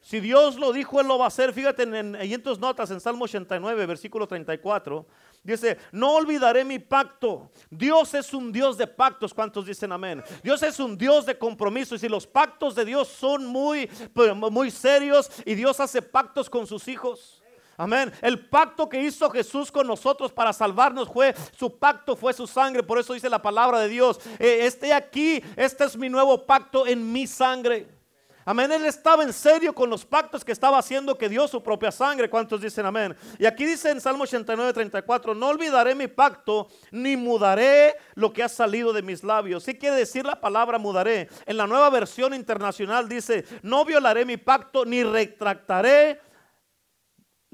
Si 0.00 0.20
Dios 0.20 0.56
lo 0.56 0.72
dijo, 0.72 1.00
Él 1.00 1.08
lo 1.08 1.18
va 1.18 1.24
a 1.24 1.28
hacer. 1.28 1.52
Fíjate 1.52 1.82
en, 1.82 2.14
en, 2.14 2.42
tus 2.42 2.60
notas, 2.60 2.90
en 2.92 3.00
Salmo 3.00 3.24
89, 3.24 3.86
versículo 3.86 4.28
34. 4.28 5.04
Dice, 5.42 5.76
no 5.90 6.14
olvidaré 6.14 6.64
mi 6.64 6.78
pacto. 6.78 7.50
Dios 7.68 8.14
es 8.14 8.32
un 8.32 8.52
Dios 8.52 8.78
de 8.78 8.86
pactos. 8.86 9.34
¿Cuántos 9.34 9.66
dicen 9.66 9.90
amén? 9.90 10.22
Dios 10.44 10.62
es 10.62 10.78
un 10.78 10.96
Dios 10.96 11.26
de 11.26 11.36
compromisos. 11.36 12.04
Y 12.04 12.08
los 12.08 12.28
pactos 12.28 12.76
de 12.76 12.84
Dios 12.84 13.08
son 13.08 13.44
muy, 13.46 13.90
muy 14.52 14.70
serios. 14.70 15.30
Y 15.44 15.54
Dios 15.56 15.80
hace 15.80 16.00
pactos 16.00 16.48
con 16.48 16.66
sus 16.66 16.86
hijos. 16.86 17.43
Amén. 17.76 18.12
El 18.22 18.46
pacto 18.46 18.88
que 18.88 19.02
hizo 19.02 19.28
Jesús 19.30 19.70
con 19.72 19.86
nosotros 19.86 20.32
para 20.32 20.52
salvarnos 20.52 21.08
fue, 21.08 21.34
su 21.56 21.78
pacto 21.78 22.16
fue 22.16 22.32
su 22.32 22.46
sangre. 22.46 22.82
Por 22.82 22.98
eso 22.98 23.14
dice 23.14 23.28
la 23.28 23.42
palabra 23.42 23.80
de 23.80 23.88
Dios, 23.88 24.20
eh, 24.38 24.60
esté 24.66 24.92
aquí, 24.92 25.42
este 25.56 25.84
es 25.84 25.96
mi 25.96 26.08
nuevo 26.08 26.46
pacto 26.46 26.86
en 26.86 27.12
mi 27.12 27.26
sangre. 27.26 27.88
Amén. 28.46 28.70
Él 28.70 28.84
estaba 28.84 29.22
en 29.22 29.32
serio 29.32 29.74
con 29.74 29.88
los 29.88 30.04
pactos 30.04 30.44
que 30.44 30.52
estaba 30.52 30.78
haciendo 30.78 31.16
que 31.16 31.30
dio 31.30 31.48
su 31.48 31.62
propia 31.62 31.90
sangre. 31.90 32.28
¿Cuántos 32.28 32.60
dicen 32.60 32.84
amén? 32.84 33.16
Y 33.38 33.46
aquí 33.46 33.64
dice 33.64 33.90
en 33.90 34.02
Salmo 34.02 34.24
89, 34.24 34.72
34, 34.74 35.34
no 35.34 35.48
olvidaré 35.48 35.94
mi 35.94 36.08
pacto, 36.08 36.68
ni 36.90 37.16
mudaré 37.16 37.96
lo 38.14 38.34
que 38.34 38.42
ha 38.42 38.48
salido 38.50 38.92
de 38.92 39.00
mis 39.00 39.24
labios. 39.24 39.64
Sí 39.64 39.74
quiere 39.78 39.96
decir 39.96 40.26
la 40.26 40.40
palabra 40.40 40.78
mudaré. 40.78 41.30
En 41.46 41.56
la 41.56 41.66
nueva 41.66 41.88
versión 41.88 42.34
internacional 42.34 43.08
dice, 43.08 43.46
no 43.62 43.86
violaré 43.86 44.26
mi 44.26 44.36
pacto, 44.36 44.84
ni 44.84 45.02
retractaré 45.02 46.20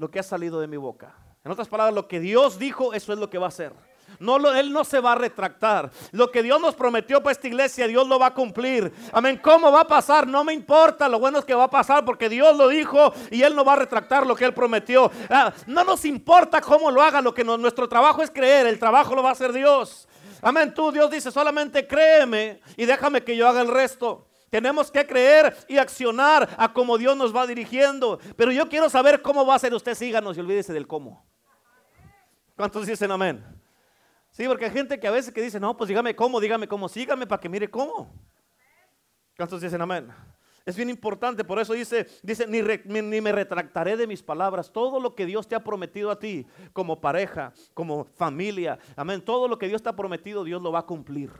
lo 0.01 0.09
que 0.09 0.17
ha 0.17 0.23
salido 0.23 0.59
de 0.59 0.65
mi 0.65 0.77
boca. 0.77 1.13
En 1.45 1.51
otras 1.51 1.67
palabras, 1.67 1.93
lo 1.93 2.07
que 2.07 2.19
Dios 2.19 2.57
dijo, 2.57 2.91
eso 2.91 3.13
es 3.13 3.19
lo 3.19 3.29
que 3.29 3.37
va 3.37 3.45
a 3.45 3.49
hacer. 3.49 3.71
No 4.19 4.37
él 4.55 4.73
no 4.73 4.83
se 4.83 4.99
va 4.99 5.11
a 5.11 5.15
retractar. 5.15 5.91
Lo 6.11 6.31
que 6.31 6.41
Dios 6.41 6.59
nos 6.59 6.73
prometió 6.73 7.21
para 7.21 7.33
esta 7.33 7.47
iglesia, 7.47 7.87
Dios 7.87 8.07
lo 8.07 8.17
va 8.17 8.27
a 8.27 8.33
cumplir. 8.33 8.91
Amén. 9.13 9.39
¿Cómo 9.41 9.71
va 9.71 9.81
a 9.81 9.87
pasar? 9.87 10.27
No 10.27 10.43
me 10.43 10.53
importa. 10.53 11.07
Lo 11.07 11.19
bueno 11.19 11.37
es 11.37 11.45
que 11.45 11.53
va 11.53 11.65
a 11.65 11.69
pasar 11.69 12.03
porque 12.03 12.29
Dios 12.29 12.57
lo 12.57 12.67
dijo 12.67 13.13
y 13.29 13.43
Él 13.43 13.55
no 13.55 13.63
va 13.63 13.73
a 13.73 13.75
retractar 13.77 14.25
lo 14.25 14.35
que 14.35 14.43
Él 14.43 14.55
prometió. 14.55 15.11
Ah, 15.29 15.53
no 15.67 15.83
nos 15.83 16.03
importa 16.03 16.61
cómo 16.61 16.89
lo 16.89 17.01
haga. 17.03 17.21
Lo 17.21 17.33
que 17.33 17.43
nuestro 17.43 17.87
trabajo 17.87 18.23
es 18.23 18.31
creer. 18.31 18.65
El 18.65 18.79
trabajo 18.79 19.13
lo 19.13 19.21
va 19.21 19.29
a 19.29 19.33
hacer 19.33 19.53
Dios. 19.53 20.07
Amén. 20.41 20.73
Tú, 20.73 20.91
Dios 20.91 21.11
dice, 21.11 21.31
solamente 21.31 21.85
créeme 21.85 22.59
y 22.75 22.85
déjame 22.85 23.23
que 23.23 23.37
yo 23.37 23.47
haga 23.47 23.61
el 23.61 23.67
resto. 23.67 24.30
Tenemos 24.51 24.91
que 24.91 25.07
creer 25.07 25.55
y 25.69 25.77
accionar 25.77 26.47
a 26.57 26.73
como 26.73 26.97
Dios 26.97 27.15
nos 27.15 27.33
va 27.33 27.47
dirigiendo. 27.47 28.19
Pero 28.35 28.51
yo 28.51 28.67
quiero 28.67 28.89
saber 28.89 29.21
cómo 29.21 29.45
va 29.45 29.55
a 29.55 29.59
ser 29.59 29.73
usted. 29.73 29.95
Síganos 29.95 30.35
y 30.35 30.41
olvídese 30.41 30.73
del 30.73 30.87
cómo. 30.87 31.25
¿Cuántos 32.57 32.85
dicen 32.85 33.09
amén? 33.11 33.41
Sí, 34.29 34.45
porque 34.49 34.65
hay 34.65 34.71
gente 34.71 34.99
que 34.99 35.07
a 35.07 35.11
veces 35.11 35.33
que 35.33 35.41
dice, 35.41 35.57
no, 35.57 35.75
pues 35.77 35.87
dígame 35.87 36.13
cómo, 36.17 36.41
dígame 36.41 36.67
cómo, 36.67 36.89
sígame 36.89 37.25
para 37.25 37.39
que 37.39 37.47
mire 37.47 37.69
cómo. 37.69 38.13
¿Cuántos 39.37 39.61
dicen 39.61 39.81
amén? 39.81 40.11
Es 40.65 40.75
bien 40.75 40.89
importante, 40.89 41.45
por 41.45 41.57
eso 41.57 41.71
dice, 41.73 42.05
dice 42.21 42.45
ni, 42.45 42.61
ni, 42.61 43.21
me 43.21 43.31
retractaré 43.31 43.95
de 43.95 44.05
mis 44.05 44.21
palabras. 44.21 44.69
Todo 44.71 44.99
lo 44.99 45.15
que 45.15 45.25
Dios 45.25 45.47
te 45.47 45.55
ha 45.55 45.63
prometido 45.63 46.11
a 46.11 46.19
ti, 46.19 46.45
como 46.73 46.99
pareja, 46.99 47.53
como 47.73 48.03
familia, 48.03 48.77
amén. 48.97 49.21
Todo 49.21 49.47
lo 49.47 49.57
que 49.57 49.69
Dios 49.69 49.81
te 49.81 49.87
ha 49.87 49.95
prometido, 49.95 50.43
Dios 50.43 50.61
lo 50.61 50.73
va 50.73 50.79
a 50.79 50.85
cumplir. 50.85 51.31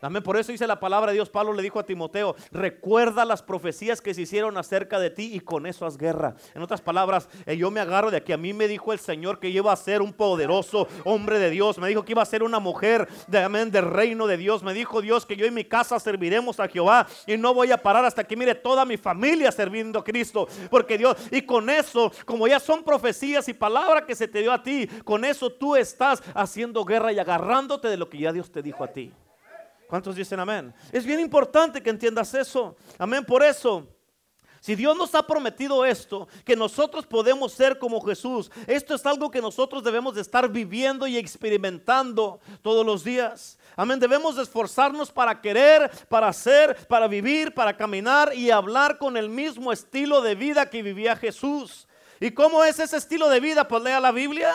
Amén. 0.00 0.22
Por 0.22 0.36
eso 0.36 0.52
dice 0.52 0.66
la 0.66 0.78
palabra 0.78 1.10
de 1.10 1.16
Dios. 1.16 1.28
Pablo 1.28 1.52
le 1.52 1.62
dijo 1.62 1.78
a 1.78 1.86
Timoteo: 1.86 2.36
Recuerda 2.52 3.24
las 3.24 3.42
profecías 3.42 4.00
que 4.00 4.14
se 4.14 4.22
hicieron 4.22 4.56
acerca 4.56 4.98
de 4.98 5.10
ti 5.10 5.30
y 5.34 5.40
con 5.40 5.66
eso 5.66 5.86
haz 5.86 5.96
guerra. 5.96 6.36
En 6.54 6.62
otras 6.62 6.80
palabras, 6.80 7.28
eh, 7.46 7.56
yo 7.56 7.70
me 7.70 7.80
agarro 7.80 8.10
de 8.10 8.22
que 8.22 8.32
a 8.32 8.36
mí 8.36 8.52
me 8.52 8.68
dijo 8.68 8.92
el 8.92 8.98
Señor 8.98 9.40
que 9.40 9.48
iba 9.48 9.72
a 9.72 9.76
ser 9.76 10.02
un 10.02 10.12
poderoso 10.12 10.88
hombre 11.04 11.38
de 11.38 11.50
Dios. 11.50 11.78
Me 11.78 11.88
dijo 11.88 12.04
que 12.04 12.12
iba 12.12 12.22
a 12.22 12.26
ser 12.26 12.42
una 12.42 12.60
mujer 12.60 13.08
de, 13.26 13.38
amén, 13.38 13.70
del 13.70 13.90
reino 13.90 14.26
de 14.26 14.36
Dios. 14.36 14.62
Me 14.62 14.74
dijo 14.74 15.00
Dios 15.00 15.26
que 15.26 15.36
yo 15.36 15.46
y 15.46 15.50
mi 15.50 15.64
casa 15.64 15.98
serviremos 15.98 16.60
a 16.60 16.68
Jehová 16.68 17.06
y 17.26 17.36
no 17.36 17.54
voy 17.54 17.72
a 17.72 17.78
parar 17.78 18.04
hasta 18.04 18.24
que 18.24 18.36
mire 18.36 18.54
toda 18.54 18.84
mi 18.84 18.96
familia 18.96 19.50
sirviendo 19.50 19.98
a 19.98 20.04
Cristo. 20.04 20.48
Porque 20.70 20.98
Dios, 20.98 21.16
y 21.30 21.42
con 21.42 21.70
eso, 21.70 22.12
como 22.24 22.46
ya 22.46 22.60
son 22.60 22.84
profecías 22.84 23.48
y 23.48 23.54
palabras 23.54 24.04
que 24.04 24.14
se 24.14 24.28
te 24.28 24.40
dio 24.40 24.52
a 24.52 24.62
ti, 24.62 24.86
con 25.04 25.24
eso 25.24 25.50
tú 25.50 25.76
estás 25.76 26.22
haciendo 26.34 26.84
guerra 26.84 27.12
y 27.12 27.18
agarrándote 27.18 27.88
de 27.88 27.96
lo 27.96 28.08
que 28.08 28.18
ya 28.18 28.32
Dios 28.32 28.50
te 28.50 28.62
dijo 28.62 28.84
a 28.84 28.88
ti. 28.88 29.12
¿Cuántos 29.88 30.14
dicen 30.14 30.38
amén? 30.38 30.74
Es 30.92 31.06
bien 31.06 31.18
importante 31.18 31.82
que 31.82 31.88
entiendas 31.88 32.34
eso. 32.34 32.76
Amén. 32.98 33.24
Por 33.24 33.42
eso, 33.42 33.88
si 34.60 34.74
Dios 34.74 34.94
nos 34.94 35.14
ha 35.14 35.26
prometido 35.26 35.82
esto, 35.82 36.28
que 36.44 36.54
nosotros 36.54 37.06
podemos 37.06 37.54
ser 37.54 37.78
como 37.78 37.98
Jesús, 38.02 38.50
esto 38.66 38.94
es 38.94 39.06
algo 39.06 39.30
que 39.30 39.40
nosotros 39.40 39.82
debemos 39.82 40.14
de 40.14 40.20
estar 40.20 40.46
viviendo 40.50 41.06
y 41.06 41.16
experimentando 41.16 42.38
todos 42.60 42.84
los 42.84 43.02
días. 43.02 43.58
Amén, 43.76 43.98
debemos 43.98 44.36
esforzarnos 44.36 45.10
para 45.10 45.40
querer, 45.40 45.90
para 46.10 46.28
hacer, 46.28 46.86
para 46.86 47.08
vivir, 47.08 47.54
para 47.54 47.74
caminar 47.74 48.34
y 48.34 48.50
hablar 48.50 48.98
con 48.98 49.16
el 49.16 49.30
mismo 49.30 49.72
estilo 49.72 50.20
de 50.20 50.34
vida 50.34 50.68
que 50.68 50.82
vivía 50.82 51.16
Jesús. 51.16 51.88
¿Y 52.20 52.32
cómo 52.32 52.62
es 52.62 52.78
ese 52.78 52.98
estilo 52.98 53.30
de 53.30 53.40
vida? 53.40 53.66
Pues 53.66 53.82
lea 53.82 54.00
la 54.00 54.12
Biblia. 54.12 54.52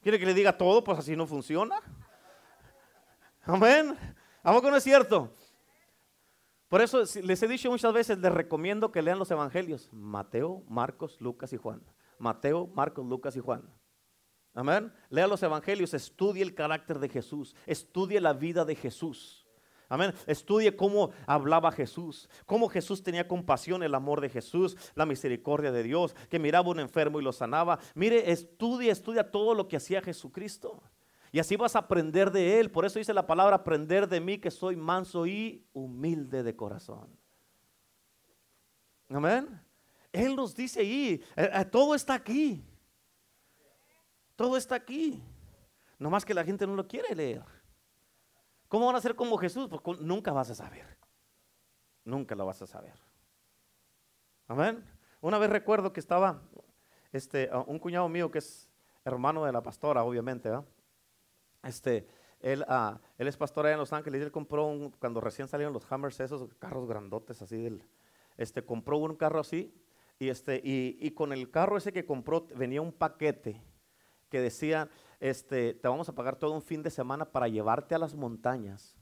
¿Quiere 0.00 0.18
que 0.18 0.24
le 0.24 0.32
diga 0.32 0.56
todo? 0.56 0.82
Pues 0.82 0.98
así 0.98 1.14
no 1.14 1.26
funciona. 1.26 1.76
Amén. 3.44 3.98
¿A 4.42 4.52
poco 4.52 4.70
no 4.70 4.76
es 4.76 4.84
cierto? 4.84 5.34
Por 6.68 6.80
eso 6.80 7.02
les 7.22 7.42
he 7.42 7.48
dicho 7.48 7.70
muchas 7.70 7.92
veces, 7.92 8.18
les 8.18 8.32
recomiendo 8.32 8.92
que 8.92 9.02
lean 9.02 9.18
los 9.18 9.30
evangelios. 9.30 9.92
Mateo, 9.92 10.62
Marcos, 10.68 11.20
Lucas 11.20 11.52
y 11.52 11.56
Juan. 11.56 11.82
Mateo, 12.18 12.68
Marcos, 12.68 13.04
Lucas 13.06 13.34
y 13.36 13.40
Juan. 13.40 13.68
Amén. 14.54 14.92
Lea 15.08 15.26
los 15.26 15.42
evangelios, 15.42 15.94
estudie 15.94 16.42
el 16.42 16.54
carácter 16.54 16.98
de 16.98 17.08
Jesús, 17.08 17.54
estudie 17.66 18.20
la 18.20 18.32
vida 18.32 18.64
de 18.64 18.74
Jesús. 18.74 19.46
Amén. 19.88 20.14
Estudie 20.26 20.76
cómo 20.76 21.10
hablaba 21.26 21.72
Jesús, 21.72 22.28
cómo 22.46 22.68
Jesús 22.68 23.02
tenía 23.02 23.26
compasión, 23.26 23.82
el 23.82 23.94
amor 23.96 24.20
de 24.20 24.28
Jesús, 24.28 24.76
la 24.94 25.06
misericordia 25.06 25.72
de 25.72 25.82
Dios, 25.82 26.14
que 26.28 26.38
miraba 26.38 26.68
a 26.68 26.70
un 26.70 26.78
enfermo 26.78 27.18
y 27.18 27.24
lo 27.24 27.32
sanaba. 27.32 27.80
Mire, 27.94 28.30
estudie, 28.30 28.92
estudia 28.92 29.32
todo 29.32 29.54
lo 29.54 29.66
que 29.66 29.76
hacía 29.76 30.00
Jesucristo. 30.00 30.80
Y 31.32 31.38
así 31.38 31.56
vas 31.56 31.76
a 31.76 31.80
aprender 31.80 32.30
de 32.30 32.58
Él. 32.58 32.70
Por 32.70 32.84
eso 32.84 32.98
dice 32.98 33.14
la 33.14 33.26
palabra, 33.26 33.56
aprender 33.56 34.08
de 34.08 34.20
mí 34.20 34.38
que 34.38 34.50
soy 34.50 34.76
manso 34.76 35.26
y 35.26 35.64
humilde 35.72 36.42
de 36.42 36.56
corazón. 36.56 37.08
Amén. 39.08 39.60
Él 40.12 40.34
nos 40.34 40.54
dice 40.54 40.80
ahí, 40.80 41.22
eh, 41.36 41.50
eh, 41.52 41.64
todo 41.66 41.94
está 41.94 42.14
aquí. 42.14 42.64
Todo 44.34 44.56
está 44.56 44.74
aquí. 44.74 45.22
No 45.98 46.10
más 46.10 46.24
que 46.24 46.34
la 46.34 46.44
gente 46.44 46.66
no 46.66 46.74
lo 46.74 46.88
quiere 46.88 47.14
leer. 47.14 47.44
¿Cómo 48.68 48.86
van 48.86 48.96
a 48.96 49.00
ser 49.00 49.14
como 49.14 49.36
Jesús? 49.36 49.68
Pues 49.68 50.00
nunca 50.00 50.32
vas 50.32 50.50
a 50.50 50.54
saber. 50.54 50.98
Nunca 52.04 52.34
lo 52.34 52.46
vas 52.46 52.62
a 52.62 52.66
saber. 52.66 52.94
Amén. 54.48 54.84
Una 55.20 55.38
vez 55.38 55.50
recuerdo 55.50 55.92
que 55.92 56.00
estaba 56.00 56.42
este, 57.12 57.50
un 57.66 57.78
cuñado 57.78 58.08
mío 58.08 58.30
que 58.30 58.38
es 58.38 58.68
hermano 59.04 59.44
de 59.44 59.52
la 59.52 59.62
pastora, 59.62 60.02
obviamente, 60.02 60.48
¿verdad? 60.48 60.64
Este, 61.62 62.06
él, 62.40 62.64
ah, 62.68 63.00
él 63.18 63.28
es 63.28 63.36
pastor 63.36 63.66
allá 63.66 63.74
en 63.74 63.80
Los 63.80 63.92
Ángeles 63.92 64.20
y 64.20 64.24
él 64.24 64.32
compró 64.32 64.66
un, 64.66 64.90
cuando 64.92 65.20
recién 65.20 65.48
salieron 65.48 65.74
los 65.74 65.90
Hammers, 65.90 66.20
esos 66.20 66.54
carros 66.54 66.86
grandotes 66.86 67.42
así, 67.42 67.56
del, 67.56 67.84
este, 68.36 68.64
compró 68.64 68.98
un 68.98 69.16
carro 69.16 69.40
así 69.40 69.74
y, 70.18 70.28
este, 70.28 70.60
y, 70.64 70.96
y, 71.00 71.10
con 71.12 71.32
el 71.32 71.50
carro 71.50 71.76
ese 71.76 71.92
que 71.92 72.06
compró 72.06 72.46
venía 72.56 72.80
un 72.80 72.92
paquete 72.92 73.62
que 74.30 74.40
decía, 74.40 74.88
este, 75.18 75.74
te 75.74 75.88
vamos 75.88 76.08
a 76.08 76.14
pagar 76.14 76.36
todo 76.36 76.52
un 76.52 76.62
fin 76.62 76.82
de 76.82 76.90
semana 76.90 77.26
para 77.26 77.48
llevarte 77.48 77.94
a 77.94 77.98
las 77.98 78.14
montañas, 78.14 78.96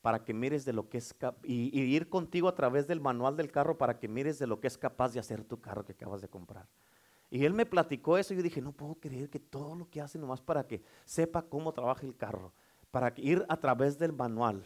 para 0.00 0.24
que 0.24 0.34
mires 0.34 0.64
de 0.64 0.72
lo 0.72 0.88
que 0.88 0.98
es, 0.98 1.14
y, 1.42 1.76
y 1.76 1.82
ir 1.82 2.08
contigo 2.08 2.48
a 2.48 2.54
través 2.54 2.86
del 2.86 3.00
manual 3.00 3.36
del 3.36 3.50
carro 3.50 3.78
para 3.78 3.98
que 3.98 4.08
mires 4.08 4.38
de 4.38 4.46
lo 4.46 4.60
que 4.60 4.66
es 4.66 4.76
capaz 4.76 5.12
de 5.12 5.20
hacer 5.20 5.42
tu 5.44 5.60
carro 5.60 5.84
que 5.84 5.92
acabas 5.92 6.20
de 6.20 6.28
comprar. 6.28 6.68
Y 7.32 7.46
él 7.46 7.54
me 7.54 7.64
platicó 7.64 8.18
eso 8.18 8.34
y 8.34 8.36
yo 8.36 8.42
dije, 8.42 8.60
no 8.60 8.72
puedo 8.72 8.94
creer 8.96 9.30
que 9.30 9.40
todo 9.40 9.74
lo 9.74 9.88
que 9.88 10.02
hace 10.02 10.18
nomás 10.18 10.42
para 10.42 10.66
que 10.66 10.82
sepa 11.06 11.40
cómo 11.40 11.72
trabaja 11.72 12.04
el 12.04 12.14
carro, 12.14 12.52
para 12.90 13.10
ir 13.16 13.42
a 13.48 13.56
través 13.56 13.96
del 13.98 14.12
manual. 14.12 14.62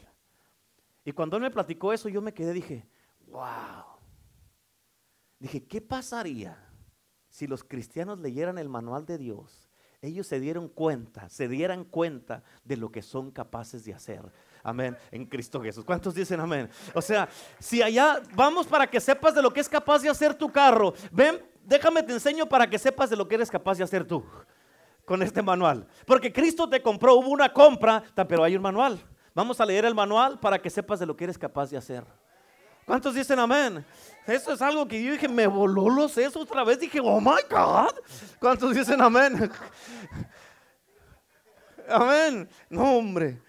Y 1.04 1.12
cuando 1.12 1.36
él 1.36 1.44
me 1.44 1.50
platicó 1.52 1.92
eso, 1.92 2.08
yo 2.08 2.20
me 2.20 2.34
quedé, 2.34 2.52
dije, 2.52 2.84
wow. 3.28 3.84
Dije, 5.38 5.64
¿qué 5.64 5.80
pasaría 5.80 6.58
si 7.28 7.46
los 7.46 7.62
cristianos 7.62 8.18
leyeran 8.18 8.58
el 8.58 8.68
manual 8.68 9.06
de 9.06 9.18
Dios? 9.18 9.70
Ellos 10.02 10.26
se 10.26 10.40
dieron 10.40 10.68
cuenta, 10.68 11.28
se 11.28 11.46
dieran 11.46 11.84
cuenta 11.84 12.42
de 12.64 12.76
lo 12.76 12.90
que 12.90 13.00
son 13.00 13.30
capaces 13.30 13.84
de 13.84 13.94
hacer. 13.94 14.22
Amén. 14.64 14.96
En 15.12 15.24
Cristo 15.26 15.62
Jesús. 15.62 15.84
¿Cuántos 15.84 16.16
dicen 16.16 16.40
amén? 16.40 16.68
O 16.94 17.00
sea, 17.00 17.28
si 17.60 17.80
allá 17.80 18.20
vamos 18.34 18.66
para 18.66 18.90
que 18.90 19.00
sepas 19.00 19.36
de 19.36 19.42
lo 19.42 19.52
que 19.52 19.60
es 19.60 19.68
capaz 19.68 20.02
de 20.02 20.08
hacer 20.08 20.34
tu 20.34 20.50
carro, 20.50 20.94
ven 21.12 21.40
déjame 21.66 22.02
te 22.02 22.12
enseño 22.12 22.46
para 22.46 22.68
que 22.68 22.78
sepas 22.78 23.10
de 23.10 23.16
lo 23.16 23.28
que 23.28 23.34
eres 23.34 23.50
capaz 23.50 23.76
de 23.76 23.84
hacer 23.84 24.06
tú 24.06 24.24
con 25.04 25.22
este 25.22 25.42
manual. 25.42 25.86
Porque 26.06 26.32
Cristo 26.32 26.68
te 26.68 26.80
compró, 26.82 27.14
hubo 27.14 27.28
una 27.28 27.52
compra, 27.52 28.02
pero 28.28 28.44
hay 28.44 28.56
un 28.56 28.62
manual. 28.62 28.98
Vamos 29.34 29.60
a 29.60 29.66
leer 29.66 29.84
el 29.84 29.94
manual 29.94 30.38
para 30.40 30.60
que 30.60 30.70
sepas 30.70 30.98
de 30.98 31.06
lo 31.06 31.16
que 31.16 31.24
eres 31.24 31.38
capaz 31.38 31.70
de 31.70 31.76
hacer. 31.76 32.04
¿Cuántos 32.86 33.14
dicen 33.14 33.38
amén? 33.38 33.84
Eso 34.26 34.52
es 34.52 34.62
algo 34.62 34.86
que 34.86 35.02
yo 35.02 35.12
dije, 35.12 35.28
me 35.28 35.46
voló 35.46 35.88
los 35.88 36.12
sesos 36.12 36.42
otra 36.42 36.64
vez. 36.64 36.78
Dije, 36.78 37.00
oh 37.00 37.20
my 37.20 37.42
God. 37.50 37.94
¿Cuántos 38.38 38.74
dicen 38.74 39.00
amén? 39.00 39.50
amén. 41.88 42.48
No, 42.70 42.96
hombre. 42.96 43.42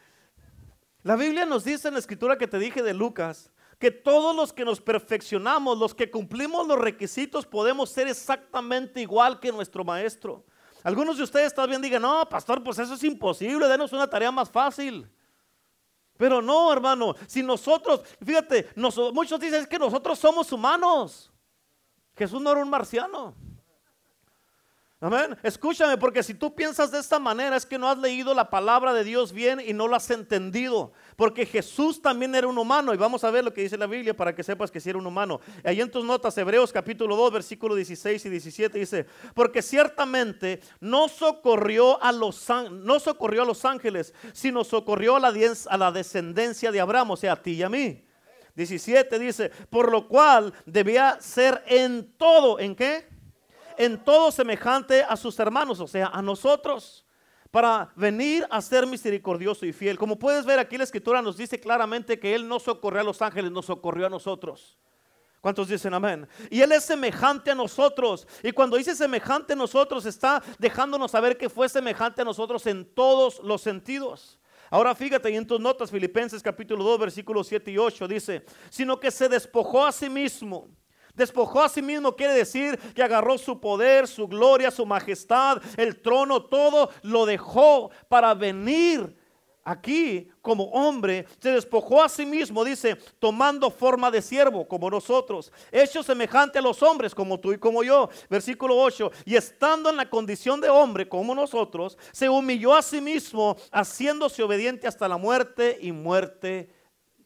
La 1.04 1.16
Biblia 1.16 1.46
nos 1.46 1.64
dice 1.64 1.88
en 1.88 1.94
la 1.94 2.00
escritura 2.00 2.38
que 2.38 2.48
te 2.48 2.60
dije 2.60 2.84
de 2.84 2.94
Lucas, 2.94 3.52
que 3.80 3.92
todos 3.92 4.36
los 4.36 4.52
que 4.54 4.66
nos 4.66 4.82
perfeccionamos, 4.82 5.78
los 5.78 5.94
que 5.94 6.10
cumplimos 6.10 6.68
los 6.68 6.80
requisitos, 6.80 7.46
podemos 7.46 7.90
ser 7.90 8.08
exactamente 8.08 9.02
igual 9.02 9.40
que 9.40 9.52
nuestro 9.52 9.84
maestro. 9.84 10.46
Algunos 10.84 11.18
de 11.18 11.24
ustedes 11.24 11.54
también 11.54 11.82
digan, 11.82 12.02
no, 12.02 12.28
pastor, 12.28 12.64
pues 12.64 12.80
eso 12.80 12.96
es 12.96 13.04
imposible, 13.04 13.68
denos 13.68 13.94
una 13.94 14.10
tarea 14.10 14.32
más 14.32 14.50
fácil. 14.50 15.10
Pero 16.18 16.42
no, 16.42 16.74
hermano, 16.74 17.16
si 17.28 17.44
nosotros, 17.44 18.02
fíjate, 18.26 18.70
muchos 19.14 19.40
dicen 19.40 19.66
que 19.68 19.78
nosotros 19.78 20.18
somos 20.18 20.52
humanos. 20.52 21.32
Jesús 22.16 22.42
no 22.42 22.52
era 22.52 22.62
un 22.62 22.70
marciano. 22.70 23.36
Amén. 25.00 25.38
Escúchame, 25.44 25.96
porque 25.96 26.24
si 26.24 26.34
tú 26.34 26.56
piensas 26.56 26.90
de 26.90 26.98
esta 26.98 27.20
manera 27.20 27.56
es 27.56 27.68
que 27.68 27.78
no 27.78 27.88
has 27.88 28.00
leído 28.00 28.34
la 28.34 28.50
palabra 28.50 28.96
de 28.96 29.04
Dios 29.04 29.32
bien 29.32 29.62
y 29.64 29.72
no 29.72 29.88
lo 29.88 29.96
has 29.96 30.10
entendido. 30.10 30.92
Porque 31.16 31.46
Jesús 31.46 32.02
también 32.02 32.34
era 32.34 32.48
un 32.48 32.58
humano. 32.58 32.96
Y 32.96 32.98
vamos 32.98 33.24
a 33.24 33.30
ver 33.30 33.44
lo 33.44 33.54
que 33.54 33.62
dice 33.62 33.78
la 33.78 33.86
Biblia 33.86 34.16
para 34.16 34.34
que 34.34 34.42
sepas 34.42 34.72
que 34.72 34.80
sí 34.80 34.90
era 34.90 34.98
un 34.98 35.06
humano. 35.06 35.40
Ahí 35.64 35.82
en 35.82 35.92
tus 35.92 36.04
notas, 36.04 36.36
Hebreos 36.40 36.74
capítulo 36.74 37.16
2, 37.16 37.32
versículo 37.32 37.76
16 37.76 38.26
y 38.26 38.30
17 38.30 38.80
dice, 38.80 39.06
porque 39.36 39.62
ciertamente 39.62 40.62
no 40.80 41.08
socorrió 41.10 42.02
a 42.02 42.12
los, 42.12 42.48
no 42.72 43.00
socorrió 43.00 43.44
a 43.44 43.46
los 43.46 43.66
ángeles, 43.66 44.16
sino 44.34 44.64
socorrió 44.64 45.18
a 45.18 45.20
la, 45.20 45.34
a 45.70 45.78
la 45.78 45.92
descendencia 45.92 46.72
de 46.72 46.80
Abraham, 46.80 47.12
o 47.12 47.18
sea, 47.18 47.34
a 47.34 47.42
ti 47.44 47.52
y 47.52 47.62
a 47.62 47.70
mí. 47.70 48.04
17 48.56 49.20
dice, 49.20 49.52
por 49.70 49.92
lo 49.92 50.08
cual 50.08 50.52
debía 50.66 51.18
ser 51.22 51.64
en 51.68 52.14
todo, 52.18 52.60
¿en 52.60 52.76
qué? 52.76 53.17
En 53.78 54.04
todo 54.04 54.32
semejante 54.32 55.04
a 55.04 55.16
sus 55.16 55.38
hermanos, 55.40 55.80
o 55.80 55.88
sea, 55.88 56.08
a 56.08 56.22
nosotros, 56.22 57.06
para 57.52 57.92
venir 57.96 58.46
a 58.50 58.62
ser 58.62 58.86
misericordioso 58.86 59.66
y 59.66 59.74
fiel. 59.74 59.98
Como 59.98 60.20
puedes 60.20 60.46
ver 60.46 60.60
aquí 60.60 60.78
la 60.78 60.84
escritura 60.84 61.22
nos 61.22 61.38
dice 61.38 61.60
claramente 61.60 62.20
que 62.20 62.36
Él 62.36 62.48
no 62.48 62.60
socorrió 62.60 63.02
a 63.02 63.04
los 63.04 63.22
ángeles, 63.22 63.52
nos 63.52 63.66
socorrió 63.66 64.08
a 64.08 64.10
nosotros. 64.10 64.78
¿Cuántos 65.40 65.70
dicen 65.70 65.94
amén? 65.94 66.28
Y 66.50 66.62
Él 66.62 66.72
es 66.72 66.84
semejante 66.84 67.52
a 67.52 67.56
nosotros. 67.56 68.28
Y 68.44 68.52
cuando 68.52 68.76
dice 68.76 68.96
semejante 68.96 69.54
a 69.54 69.56
nosotros, 69.56 70.06
está 70.06 70.44
dejándonos 70.58 71.12
saber 71.12 71.38
que 71.38 71.50
fue 71.50 71.70
semejante 71.70 72.22
a 72.22 72.26
nosotros 72.26 72.66
en 72.66 72.86
todos 72.86 73.40
los 73.44 73.62
sentidos. 73.62 74.40
Ahora 74.70 74.94
fíjate, 74.94 75.34
en 75.34 75.48
tus 75.48 75.60
notas, 75.60 75.92
Filipenses 75.92 76.44
capítulo 76.44 76.84
2, 76.84 77.00
versículos 77.00 77.48
7 77.48 77.72
y 77.72 77.78
8, 77.78 78.08
dice, 78.08 78.46
sino 78.70 79.00
que 79.00 79.12
se 79.12 79.30
despojó 79.30 79.86
a 79.86 79.92
sí 79.92 80.10
mismo 80.10 80.68
Despojó 81.18 81.64
a 81.64 81.70
sí 81.70 81.82
mismo 81.82 82.16
quiere 82.16 82.34
decir 82.34 82.80
que 82.94 83.04
agarró 83.04 83.38
su 83.38 83.60
poder, 83.60 84.08
su 84.08 84.28
gloria, 84.28 84.72
su 84.72 84.86
majestad, 84.86 85.62
el 85.76 86.00
trono, 86.02 86.44
todo 86.44 86.92
lo 87.02 87.26
dejó 87.26 87.90
para 88.08 88.34
venir 88.34 89.18
aquí 89.68 90.30
como 90.42 90.64
hombre, 90.66 91.28
se 91.40 91.52
despojó 91.52 92.02
a 92.02 92.08
sí 92.08 92.26
mismo, 92.26 92.64
dice, 92.64 92.96
tomando 93.20 93.70
forma 93.70 94.10
de 94.10 94.22
siervo, 94.22 94.66
como 94.66 94.90
nosotros, 94.90 95.52
hecho 95.74 96.02
semejante 96.02 96.60
a 96.60 96.62
los 96.62 96.82
hombres, 96.82 97.14
como 97.14 97.38
tú 97.38 97.52
y 97.52 97.58
como 97.58 97.84
yo. 97.84 98.10
Versículo 98.30 98.78
8, 98.78 99.12
y 99.26 99.36
estando 99.36 99.90
en 99.90 99.98
la 99.98 100.10
condición 100.10 100.62
de 100.62 100.70
hombre, 100.70 101.10
como 101.10 101.36
nosotros, 101.36 101.98
se 102.14 102.30
humilló 102.30 102.74
a 102.74 102.82
sí 102.82 103.02
mismo, 103.02 103.58
haciéndose 103.72 104.42
obediente 104.42 104.88
hasta 104.88 105.08
la 105.08 105.18
muerte 105.18 105.78
y 105.82 105.92
muerte 105.92 106.70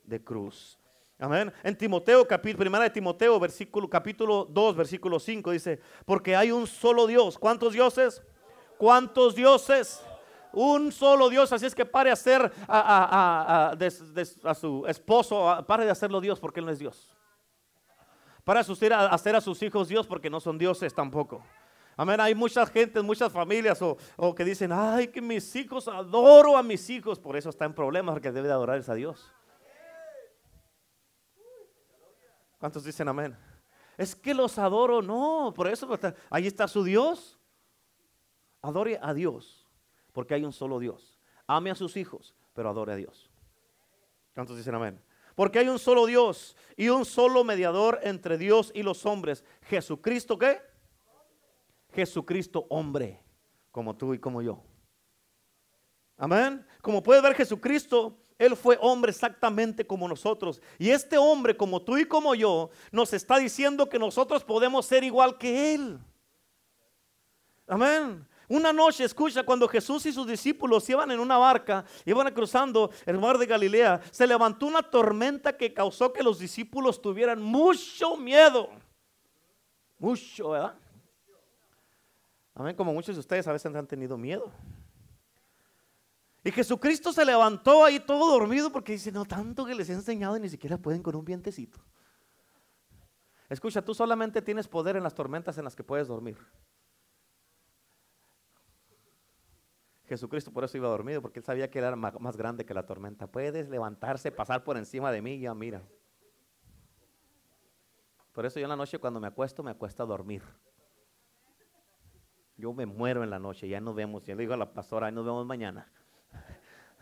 de 0.03 0.24
cruz. 0.24 0.81
Amén. 1.22 1.54
En 1.62 1.78
Timoteo, 1.78 2.28
capítulo, 2.28 2.58
primera 2.58 2.84
de 2.84 2.90
Timoteo, 2.90 3.40
versículo, 3.40 3.88
capítulo 3.88 4.44
2, 4.50 4.75
versículo 4.75 5.20
5, 5.20 5.51
dice, 5.51 5.80
porque 6.04 6.36
hay 6.36 6.51
un 6.51 6.66
solo 6.66 7.06
Dios. 7.06 7.38
¿Cuántos 7.38 7.74
dioses? 7.74 8.24
¿Cuántos 8.80 9.36
dioses? 9.36 10.04
Un 10.51 10.92
solo 10.92 11.30
Dios, 11.30 11.54
así 11.54 11.68
es 11.68 11.75
que 11.75 11.86
pare 11.86 12.10
a 12.10 12.13
hacer 12.13 12.51
a, 12.68 13.78
su 14.60 14.84
esposo, 14.88 15.63
pare 15.68 15.86
de 15.86 15.92
hacerlo 15.92 16.20
Dios 16.22 16.40
porque 16.40 16.60
Él 16.60 16.66
no 16.66 16.72
es 16.72 16.80
Dios. 16.80 17.16
Para 18.44 18.62
a 18.62 19.06
hacer 19.13 19.36
a 19.36 19.42
sus 19.42 19.62
hijos 19.62 19.90
Dios 19.90 20.08
porque 20.08 20.28
no 20.28 20.40
son 20.40 20.58
dioses 20.58 20.92
tampoco. 20.92 21.44
Amén. 21.96 22.20
Hay 22.20 22.34
muchas 22.34 22.72
gentes, 22.72 23.04
muchas 23.04 23.32
familias 23.32 23.80
o, 23.84 23.96
o, 24.18 24.34
que 24.34 24.44
dicen, 24.44 24.72
ay, 24.72 25.10
que 25.10 25.22
mis 25.22 25.56
hijos, 25.56 25.88
adoro 25.88 26.58
a 26.58 26.63
mis 26.63 26.90
hijos. 26.90 27.20
Por 27.20 27.38
eso 27.38 27.50
está 27.50 27.66
en 27.66 27.75
problemas 27.75 28.13
porque 28.13 28.32
debe 28.32 28.48
de 28.48 28.54
adorar 28.56 28.82
a 28.88 28.94
Dios. 28.96 29.32
¿Cuántos 32.62 32.84
dicen 32.84 33.08
amén? 33.08 33.36
Es 33.98 34.15
que 34.15 34.36
los 34.36 34.60
adoro, 34.60 35.01
no, 35.01 35.51
por 35.56 35.68
eso 35.68 35.89
ahí 36.30 36.46
está 36.46 36.68
su 36.68 36.84
Dios. 36.84 37.39
Adore 38.62 39.00
a 39.01 39.15
Dios, 39.15 39.68
porque 40.13 40.36
hay 40.36 40.46
un 40.46 40.53
solo 40.53 40.77
Dios. 40.77 41.20
Ame 41.48 41.72
a 41.72 41.75
sus 41.75 41.98
hijos, 41.98 42.36
pero 42.53 42.70
adore 42.70 42.94
a 42.94 42.96
Dios. 42.98 43.32
¿Cuántos 44.36 44.58
dicen 44.58 44.75
amén? 44.75 45.03
Porque 45.34 45.58
hay 45.58 45.70
un 45.70 45.80
solo 45.80 46.06
Dios 46.06 46.56
y 46.77 46.89
un 46.89 47.03
solo 47.03 47.44
mediador 47.44 48.00
entre 48.03 48.38
Dios 48.38 48.72
y 48.75 48.84
los 48.84 49.08
hombres. 49.08 49.44
Jesucristo, 49.63 50.38
¿qué? 50.38 50.62
Jesucristo 51.94 52.68
hombre, 52.70 53.24
como 53.72 53.98
tú 53.98 54.13
y 54.13 54.20
como 54.20 54.44
yo. 54.44 54.63
Amén. 56.15 56.63
Como 56.84 57.01
puedes 57.01 57.24
ver, 57.24 57.34
Jesucristo 57.34 58.21
él 58.41 58.57
fue 58.57 58.75
hombre 58.81 59.12
exactamente 59.12 59.86
como 59.86 60.07
nosotros. 60.07 60.63
Y 60.79 60.89
este 60.89 61.15
hombre, 61.15 61.55
como 61.55 61.79
tú 61.79 61.95
y 62.00 62.05
como 62.05 62.33
yo, 62.33 62.71
nos 62.91 63.13
está 63.13 63.38
diciendo 63.38 63.88
que 63.88 64.00
nosotros 64.00 64.43
podemos 64.43 64.88
ser 64.88 65.03
igual 65.03 65.38
que 65.38 65.75
Él. 65.75 66.00
Amén. 67.67 68.27
Una 68.48 68.74
noche, 68.74 69.03
escucha, 69.03 69.43
cuando 69.43 69.67
Jesús 69.67 70.07
y 70.07 70.12
sus 70.12 70.25
discípulos 70.25 70.89
iban 70.89 71.12
en 71.12 71.19
una 71.19 71.38
barca, 71.38 71.86
iban 72.03 72.33
cruzando 72.33 72.89
el 73.05 73.19
mar 73.19 73.38
de 73.38 73.45
Galilea, 73.45 74.01
se 74.10 74.25
levantó 74.25 74.65
una 74.65 74.81
tormenta 74.81 75.55
que 75.55 75.71
causó 75.71 76.12
que 76.12 76.24
los 76.24 76.39
discípulos 76.39 77.00
tuvieran 77.00 77.39
mucho 77.39 78.17
miedo. 78.17 78.71
Mucho, 80.00 80.50
¿verdad? 80.50 80.74
Amén, 82.55 82.75
como 82.75 82.91
muchos 82.91 83.15
de 83.15 83.19
ustedes 83.19 83.48
a 83.48 83.53
veces 83.53 83.74
han 83.75 83.86
tenido 83.86 84.17
miedo. 84.17 84.51
Y 86.43 86.51
Jesucristo 86.51 87.13
se 87.13 87.24
levantó 87.24 87.86
ahí 87.86 88.00
todo 88.00 88.31
dormido 88.31 88.71
porque 88.71 88.93
dice, 88.93 89.12
no, 89.12 89.25
tanto 89.25 89.65
que 89.65 89.75
les 89.75 89.89
he 89.89 89.93
enseñado 89.93 90.38
y 90.38 90.39
ni 90.39 90.50
siquiera 90.50 90.77
pueden 90.77 91.03
con 91.03 91.15
un 91.15 91.24
vientecito. 91.24 91.79
Escucha, 93.48 93.83
tú 93.83 93.93
solamente 93.93 94.41
tienes 94.41 94.67
poder 94.67 94.95
en 94.95 95.03
las 95.03 95.13
tormentas 95.13 95.57
en 95.57 95.65
las 95.65 95.75
que 95.75 95.83
puedes 95.83 96.07
dormir. 96.07 96.38
Jesucristo 100.07 100.51
por 100.51 100.63
eso 100.63 100.77
iba 100.77 100.89
dormido, 100.89 101.21
porque 101.21 101.39
él 101.39 101.45
sabía 101.45 101.69
que 101.69 101.77
era 101.77 101.95
más 101.95 102.36
grande 102.36 102.65
que 102.65 102.74
la 102.74 102.86
tormenta. 102.86 103.27
Puedes 103.27 103.69
levantarse, 103.69 104.31
pasar 104.31 104.63
por 104.63 104.77
encima 104.77 105.12
de 105.12 105.21
mí 105.21 105.39
ya 105.39 105.53
mira. 105.53 105.83
Por 108.31 108.45
eso 108.45 108.60
yo 108.60 108.65
en 108.65 108.69
la 108.69 108.75
noche 108.75 108.98
cuando 108.98 109.19
me 109.19 109.27
acuesto, 109.27 109.62
me 109.62 109.71
acuesto 109.71 110.01
a 110.01 110.05
dormir. 110.05 110.41
Yo 112.57 112.74
me 112.74 112.86
muero 112.86 113.24
en 113.24 113.29
la 113.29 113.39
noche, 113.39 113.67
ya 113.67 113.79
nos 113.79 113.95
vemos. 113.95 114.24
Ya 114.24 114.33
le 114.33 114.41
digo 114.41 114.53
a 114.53 114.57
la 114.57 114.74
pastora, 114.74 115.07
ahí 115.07 115.13
nos 115.13 115.25
vemos 115.25 115.45
mañana 115.45 115.91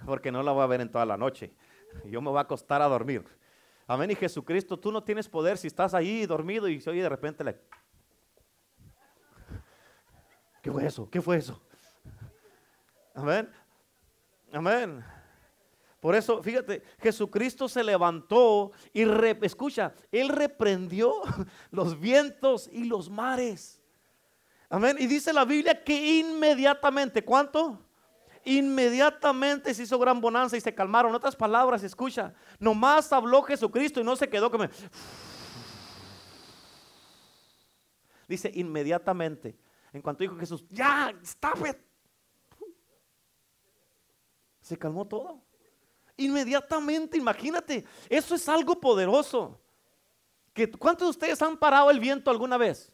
porque 0.05 0.31
no 0.31 0.43
la 0.43 0.51
voy 0.51 0.63
a 0.63 0.67
ver 0.67 0.81
en 0.81 0.91
toda 0.91 1.05
la 1.05 1.17
noche. 1.17 1.53
Yo 2.05 2.21
me 2.21 2.29
voy 2.29 2.37
a 2.37 2.41
acostar 2.41 2.81
a 2.81 2.87
dormir. 2.87 3.25
Amén. 3.87 4.11
Y 4.11 4.15
Jesucristo, 4.15 4.77
tú 4.77 4.91
no 4.91 5.03
tienes 5.03 5.27
poder 5.27 5.57
si 5.57 5.67
estás 5.67 5.93
ahí 5.93 6.25
dormido 6.25 6.67
y 6.67 6.79
se 6.79 6.89
oye 6.89 7.01
de 7.01 7.09
repente. 7.09 7.43
¿Qué 10.61 10.71
fue 10.71 10.85
eso? 10.85 11.09
¿Qué 11.09 11.21
fue 11.21 11.37
eso? 11.37 11.61
Amén. 13.15 13.49
Amén. 14.53 15.03
Por 15.99 16.15
eso, 16.15 16.41
fíjate, 16.41 16.81
Jesucristo 16.99 17.67
se 17.67 17.83
levantó 17.83 18.71
y 18.93 19.03
escucha, 19.41 19.93
Él 20.11 20.29
reprendió 20.29 21.13
los 21.71 21.99
vientos 21.99 22.69
y 22.71 22.85
los 22.85 23.09
mares. 23.09 23.81
Amén. 24.69 24.97
Y 24.99 25.07
dice 25.07 25.33
la 25.33 25.45
Biblia 25.45 25.83
que 25.83 26.19
inmediatamente, 26.19 27.25
¿cuánto? 27.25 27.83
Inmediatamente 28.45 29.73
se 29.73 29.83
hizo 29.83 29.99
gran 29.99 30.21
bonanza 30.21 30.57
y 30.57 30.61
se 30.61 30.73
calmaron. 30.73 31.13
Otras 31.13 31.35
palabras, 31.35 31.83
escucha, 31.83 32.33
nomás 32.59 33.11
habló 33.11 33.41
Jesucristo 33.43 33.99
y 33.99 34.03
no 34.03 34.15
se 34.15 34.29
quedó 34.29 34.49
como... 34.49 34.65
Dice 38.27 38.51
inmediatamente, 38.53 39.57
en 39.91 40.01
cuanto 40.03 40.23
dijo 40.23 40.37
Jesús, 40.37 40.63
ya, 40.69 41.11
stop 41.23 41.65
it. 41.67 41.77
Se 44.61 44.77
calmó 44.77 45.07
todo. 45.07 45.41
Inmediatamente, 46.15 47.17
imagínate, 47.17 47.85
eso 48.07 48.35
es 48.35 48.47
algo 48.47 48.79
poderoso. 48.79 49.59
Que, 50.53 50.69
¿Cuántos 50.69 51.07
de 51.07 51.09
ustedes 51.09 51.41
han 51.41 51.57
parado 51.57 51.89
el 51.89 51.99
viento 51.99 52.29
alguna 52.29 52.57
vez? 52.57 52.91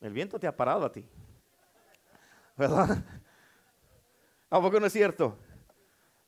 El 0.00 0.12
viento 0.12 0.38
te 0.38 0.46
ha 0.46 0.56
parado 0.56 0.86
a 0.86 0.92
ti. 0.92 1.06
¿Verdad? 2.56 3.04
¿A 4.52 4.60
poco 4.60 4.78
no 4.78 4.84
es 4.84 4.92
cierto? 4.92 5.38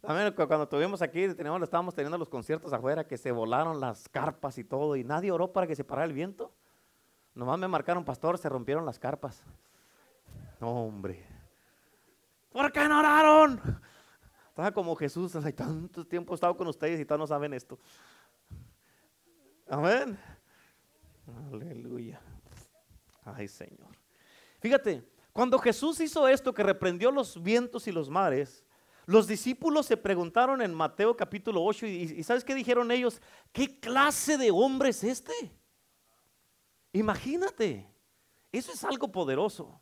También 0.00 0.32
cuando 0.32 0.62
estuvimos 0.62 1.02
aquí, 1.02 1.28
teníamos, 1.34 1.60
estábamos 1.60 1.94
teniendo 1.94 2.16
los 2.16 2.30
conciertos 2.30 2.72
afuera, 2.72 3.06
que 3.06 3.18
se 3.18 3.30
volaron 3.30 3.78
las 3.80 4.08
carpas 4.08 4.56
y 4.56 4.64
todo, 4.64 4.96
y 4.96 5.04
nadie 5.04 5.30
oró 5.30 5.52
para 5.52 5.66
que 5.66 5.76
se 5.76 5.84
parara 5.84 6.06
el 6.06 6.14
viento. 6.14 6.50
Nomás 7.34 7.58
me 7.58 7.68
marcaron, 7.68 8.02
pastor, 8.02 8.38
se 8.38 8.48
rompieron 8.48 8.86
las 8.86 8.98
carpas. 8.98 9.42
No, 10.58 10.86
hombre. 10.86 11.22
¿Por 12.50 12.72
qué 12.72 12.88
no 12.88 13.00
oraron? 13.00 13.60
Estaba 14.48 14.72
como 14.72 14.96
Jesús, 14.96 15.36
hace 15.36 15.52
tanto 15.52 16.06
tiempo 16.06 16.32
he 16.32 16.36
estado 16.36 16.56
con 16.56 16.66
ustedes 16.68 16.98
y 17.00 17.04
todos 17.04 17.18
no 17.18 17.26
saben 17.26 17.52
esto. 17.52 17.78
Amén. 19.68 20.18
Aleluya. 21.52 22.22
Ay, 23.22 23.48
Señor. 23.48 23.94
Fíjate, 24.60 25.04
cuando 25.34 25.58
Jesús 25.58 25.98
hizo 25.98 26.28
esto, 26.28 26.54
que 26.54 26.62
reprendió 26.62 27.10
los 27.10 27.42
vientos 27.42 27.88
y 27.88 27.92
los 27.92 28.08
mares, 28.08 28.64
los 29.04 29.26
discípulos 29.26 29.84
se 29.84 29.96
preguntaron 29.96 30.62
en 30.62 30.72
Mateo 30.72 31.16
capítulo 31.16 31.62
8 31.64 31.86
y, 31.86 32.22
¿sabes 32.22 32.44
qué 32.44 32.54
dijeron 32.54 32.92
ellos? 32.92 33.20
¿Qué 33.52 33.80
clase 33.80 34.38
de 34.38 34.52
hombre 34.52 34.90
es 34.90 35.02
este? 35.02 35.32
Imagínate, 36.92 37.84
eso 38.52 38.72
es 38.72 38.84
algo 38.84 39.10
poderoso. 39.10 39.80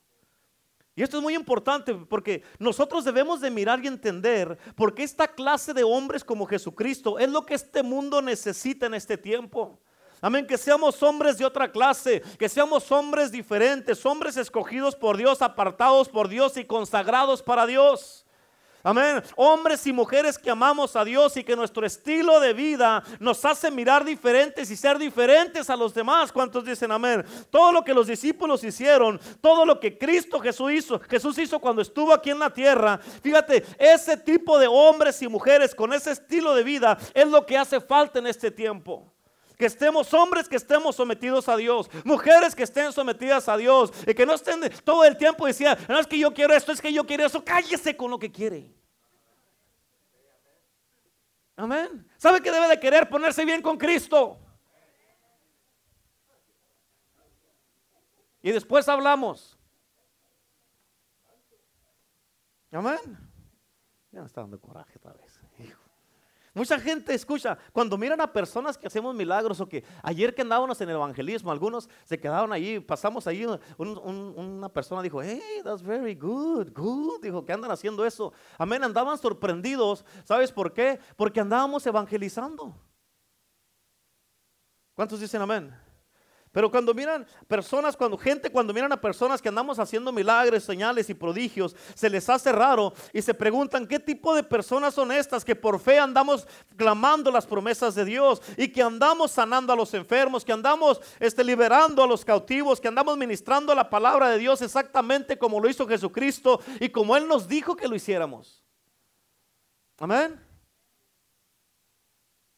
Y 0.97 1.03
esto 1.03 1.19
es 1.19 1.23
muy 1.23 1.35
importante 1.35 1.95
porque 1.95 2.43
nosotros 2.59 3.05
debemos 3.05 3.43
de 3.43 3.51
mirar 3.51 3.85
y 3.85 3.89
entender 3.89 4.59
porque 4.75 5.03
esta 5.03 5.29
clase 5.29 5.75
de 5.75 5.85
hombres 5.85 6.25
como 6.25 6.47
Jesucristo 6.47 7.19
es 7.19 7.29
lo 7.29 7.45
que 7.45 7.55
este 7.55 7.83
mundo 7.83 8.23
necesita 8.23 8.87
en 8.87 8.95
este 8.95 9.19
tiempo. 9.19 9.79
Amén, 10.25 10.47
que 10.47 10.57
seamos 10.57 11.03
hombres 11.03 11.37
de 11.37 11.45
otra 11.45 11.73
clase, 11.73 12.23
que 12.39 12.49
seamos 12.49 12.93
hombres 12.93 13.33
diferentes, 13.33 14.07
hombres 14.07 14.37
escogidos 14.37 14.95
por 14.95 15.17
Dios, 15.17 15.43
apartados 15.43 16.09
por 16.09 16.29
Dios 16.29 16.57
y 16.57 16.65
consagrados 16.65 17.43
para 17.43 17.67
Dios. 17.67 18.25
Amén. 18.85 19.21
Hombres 19.35 19.85
y 19.85 19.93
mujeres 19.93 20.39
que 20.39 20.49
amamos 20.49 20.95
a 20.95 21.05
Dios 21.05 21.37
y 21.37 21.43
que 21.43 21.57
nuestro 21.57 21.85
estilo 21.85 22.39
de 22.39 22.53
vida 22.53 23.03
nos 23.19 23.45
hace 23.45 23.69
mirar 23.69 24.05
diferentes 24.05 24.71
y 24.71 24.77
ser 24.77 24.97
diferentes 24.97 25.69
a 25.69 25.77
los 25.77 25.93
demás. 25.93 26.31
¿Cuántos 26.31 26.65
dicen 26.65 26.93
amén? 26.93 27.25
Todo 27.51 27.73
lo 27.73 27.83
que 27.83 27.93
los 27.93 28.07
discípulos 28.07 28.63
hicieron, 28.63 29.21
todo 29.41 29.67
lo 29.67 29.81
que 29.81 29.99
Cristo 29.99 30.39
Jesús 30.39 30.71
hizo, 30.71 31.01
Jesús 31.01 31.37
hizo 31.39 31.59
cuando 31.59 31.83
estuvo 31.83 32.13
aquí 32.13 32.31
en 32.31 32.39
la 32.39 32.51
tierra. 32.51 33.01
Fíjate, 33.23 33.65
ese 33.77 34.17
tipo 34.17 34.57
de 34.57 34.69
hombres 34.69 35.21
y 35.21 35.27
mujeres 35.27 35.75
con 35.75 35.93
ese 35.93 36.13
estilo 36.13 36.55
de 36.55 36.63
vida 36.63 36.97
es 37.13 37.27
lo 37.27 37.45
que 37.45 37.59
hace 37.59 37.81
falta 37.81 38.21
en 38.21 38.29
este 38.29 38.53
tiempo. 38.53 39.13
Que 39.59 39.67
estemos 39.67 40.13
hombres 40.15 40.49
que 40.49 40.57
estemos 40.57 40.97
sometidos 40.97 41.49
a 41.49 41.57
Dios, 41.57 41.89
mujeres 42.05 42.55
que 42.55 42.63
estén 42.63 42.93
sometidas 42.93 43.49
a 43.49 43.57
Dios 43.57 43.93
y 44.07 44.15
que 44.15 44.27
no 44.27 44.35
estén 44.35 44.61
todo 44.85 45.05
el 45.05 45.17
tiempo 45.17 45.47
diciendo, 45.47 45.81
no 45.89 45.99
es 45.99 46.07
que 46.07 46.19
yo 46.19 46.33
quiero 46.33 46.55
esto, 46.55 46.73
es 46.73 46.81
que 46.81 46.93
yo 46.93 47.05
quiero 47.07 47.25
eso, 47.25 47.45
cállese 47.45 47.97
con 47.97 48.11
lo 48.11 48.19
que 48.19 48.31
quiere. 48.31 48.75
Amén. 51.57 52.09
¿Sabe 52.17 52.41
que 52.41 52.51
debe 52.51 52.67
de 52.69 52.81
querer 52.81 53.09
ponerse 53.09 53.45
bien 53.45 53.63
con 53.63 53.77
Cristo? 53.79 54.39
Y 58.43 58.51
después 58.51 58.89
hablamos. 58.89 59.57
Amén. 62.73 62.99
Ya 64.11 64.21
me 64.21 64.27
está 64.27 64.41
dando 64.41 64.61
coraje 64.61 64.93
otra 64.97 65.13
vez. 65.13 65.32
Mucha 66.55 66.79
gente 66.79 67.15
escucha, 67.15 67.57
cuando 67.73 67.97
miran 67.97 68.21
a 68.21 68.31
personas 68.31 68.77
que 68.77 68.87
hacemos 68.87 69.15
milagros 69.15 69.59
o 69.61 69.67
que 69.67 69.83
ayer 70.03 70.35
que 70.35 70.43
andábamos 70.43 70.79
en 70.83 70.91
el 70.91 70.97
evangelismo, 70.97 71.51
algunos 71.51 71.89
se 72.05 72.21
quedaron 72.21 72.53
allí, 72.53 72.79
pasamos 72.79 73.27
allí, 73.27 73.47
una 73.79 74.69
persona 74.69 75.01
dijo, 75.01 75.23
hey, 75.23 75.41
that's 75.65 75.83
very 75.83 76.15
good, 76.15 76.71
good, 76.75 77.23
dijo, 77.23 77.43
que 77.47 77.55
andan 77.55 77.71
haciendo 77.71 78.05
eso. 78.05 78.35
Amén, 78.59 78.85
andaban 78.85 79.17
sorprendidos, 79.17 80.05
¿sabes 80.25 80.53
por 80.53 80.75
qué? 80.75 81.01
Porque 81.17 81.41
andábamos 81.41 81.87
evangelizando. 81.87 82.77
¿Cuántos 84.95 85.21
dicen 85.21 85.41
amén? 85.41 85.75
Pero 86.53 86.71
cuando 86.71 86.93
miran 86.93 87.27
personas, 87.49 87.97
cuando 87.97 88.19
gente, 88.19 88.51
cuando 88.51 88.75
miran 88.75 88.93
a 88.93 89.01
personas 89.01 89.41
que 89.41 89.49
andamos 89.49 89.79
haciendo 89.79 90.13
milagros, 90.13 90.63
señales 90.63 91.09
y 91.09 91.15
prodigios, 91.15 91.75
se 91.95 92.11
les 92.11 92.29
hace 92.29 92.53
raro 92.53 92.93
y 93.15 93.23
se 93.23 93.33
preguntan 93.33 93.87
qué 93.87 93.99
tipo 93.99 94.35
de 94.35 94.43
personas 94.43 94.93
son 94.93 95.13
estas 95.13 95.47
que 95.47 95.57
por 95.57 95.81
fe 95.81 95.99
andamos 95.99 96.47
clamando 96.77 97.31
las 97.31 97.47
promesas 97.47 97.95
de 97.95 98.05
Dios 98.05 98.43
y 98.59 98.69
que 98.69 98.83
andamos 98.83 99.31
sanando 99.31 99.73
a 99.73 99.77
los 99.77 99.95
enfermos, 99.95 100.45
que 100.45 100.53
andamos 100.53 101.01
este, 101.19 101.43
liberando 101.43 102.03
a 102.03 102.07
los 102.07 102.23
cautivos, 102.23 102.83
que 102.83 102.89
andamos 102.89 103.17
ministrando 103.17 103.75
la 103.75 103.89
palabra 103.89 104.29
de 104.29 104.37
Dios 104.37 104.61
exactamente 104.61 105.39
como 105.39 105.59
lo 105.59 105.71
hizo 105.71 105.89
Jesucristo 105.89 106.61
y 106.81 106.91
como 106.91 107.17
Él 107.17 107.27
nos 107.27 107.49
dijo 107.49 107.75
que 107.77 107.89
lo 107.89 107.97
hiciéramos. 107.97 108.63
Amén. 109.99 110.39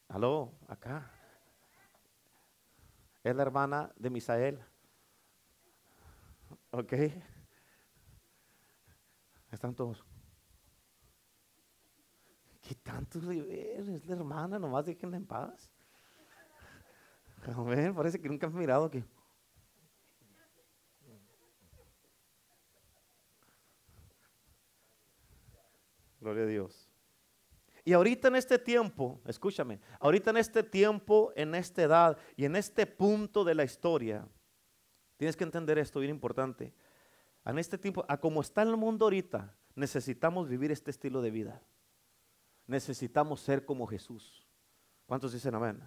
Aló, 0.08 0.52
acá 0.66 1.13
es 3.24 3.34
la 3.34 3.42
hermana 3.42 3.90
de 3.96 4.10
Misael. 4.10 4.62
¿Ok? 6.70 6.92
Están 9.50 9.74
todos. 9.74 10.04
¿Qué 12.60 12.74
tanto 12.74 13.18
Es 13.30 14.06
la 14.06 14.14
hermana, 14.14 14.58
nomás 14.58 14.84
déjenla 14.84 15.16
en 15.16 15.26
paz. 15.26 15.70
Amén, 17.46 17.94
parece 17.94 18.20
que 18.20 18.28
nunca 18.28 18.46
han 18.46 18.54
mirado 18.54 18.90
que. 18.90 19.04
Gloria 26.20 26.44
a 26.44 26.46
Dios. 26.46 26.83
Y 27.84 27.92
ahorita 27.92 28.28
en 28.28 28.36
este 28.36 28.58
tiempo, 28.58 29.20
escúchame, 29.26 29.78
ahorita 30.00 30.30
en 30.30 30.38
este 30.38 30.62
tiempo, 30.62 31.32
en 31.36 31.54
esta 31.54 31.82
edad 31.82 32.18
y 32.34 32.46
en 32.46 32.56
este 32.56 32.86
punto 32.86 33.44
de 33.44 33.54
la 33.54 33.64
historia, 33.64 34.26
tienes 35.18 35.36
que 35.36 35.44
entender 35.44 35.78
esto 35.78 36.00
bien 36.00 36.10
importante. 36.10 36.72
En 37.44 37.58
este 37.58 37.76
tiempo, 37.76 38.06
a 38.08 38.16
como 38.16 38.40
está 38.40 38.62
el 38.62 38.76
mundo 38.78 39.04
ahorita, 39.04 39.54
necesitamos 39.74 40.48
vivir 40.48 40.72
este 40.72 40.90
estilo 40.90 41.20
de 41.20 41.30
vida. 41.30 41.62
Necesitamos 42.66 43.40
ser 43.40 43.66
como 43.66 43.86
Jesús. 43.86 44.48
¿Cuántos 45.04 45.34
dicen 45.34 45.54
amén? 45.54 45.82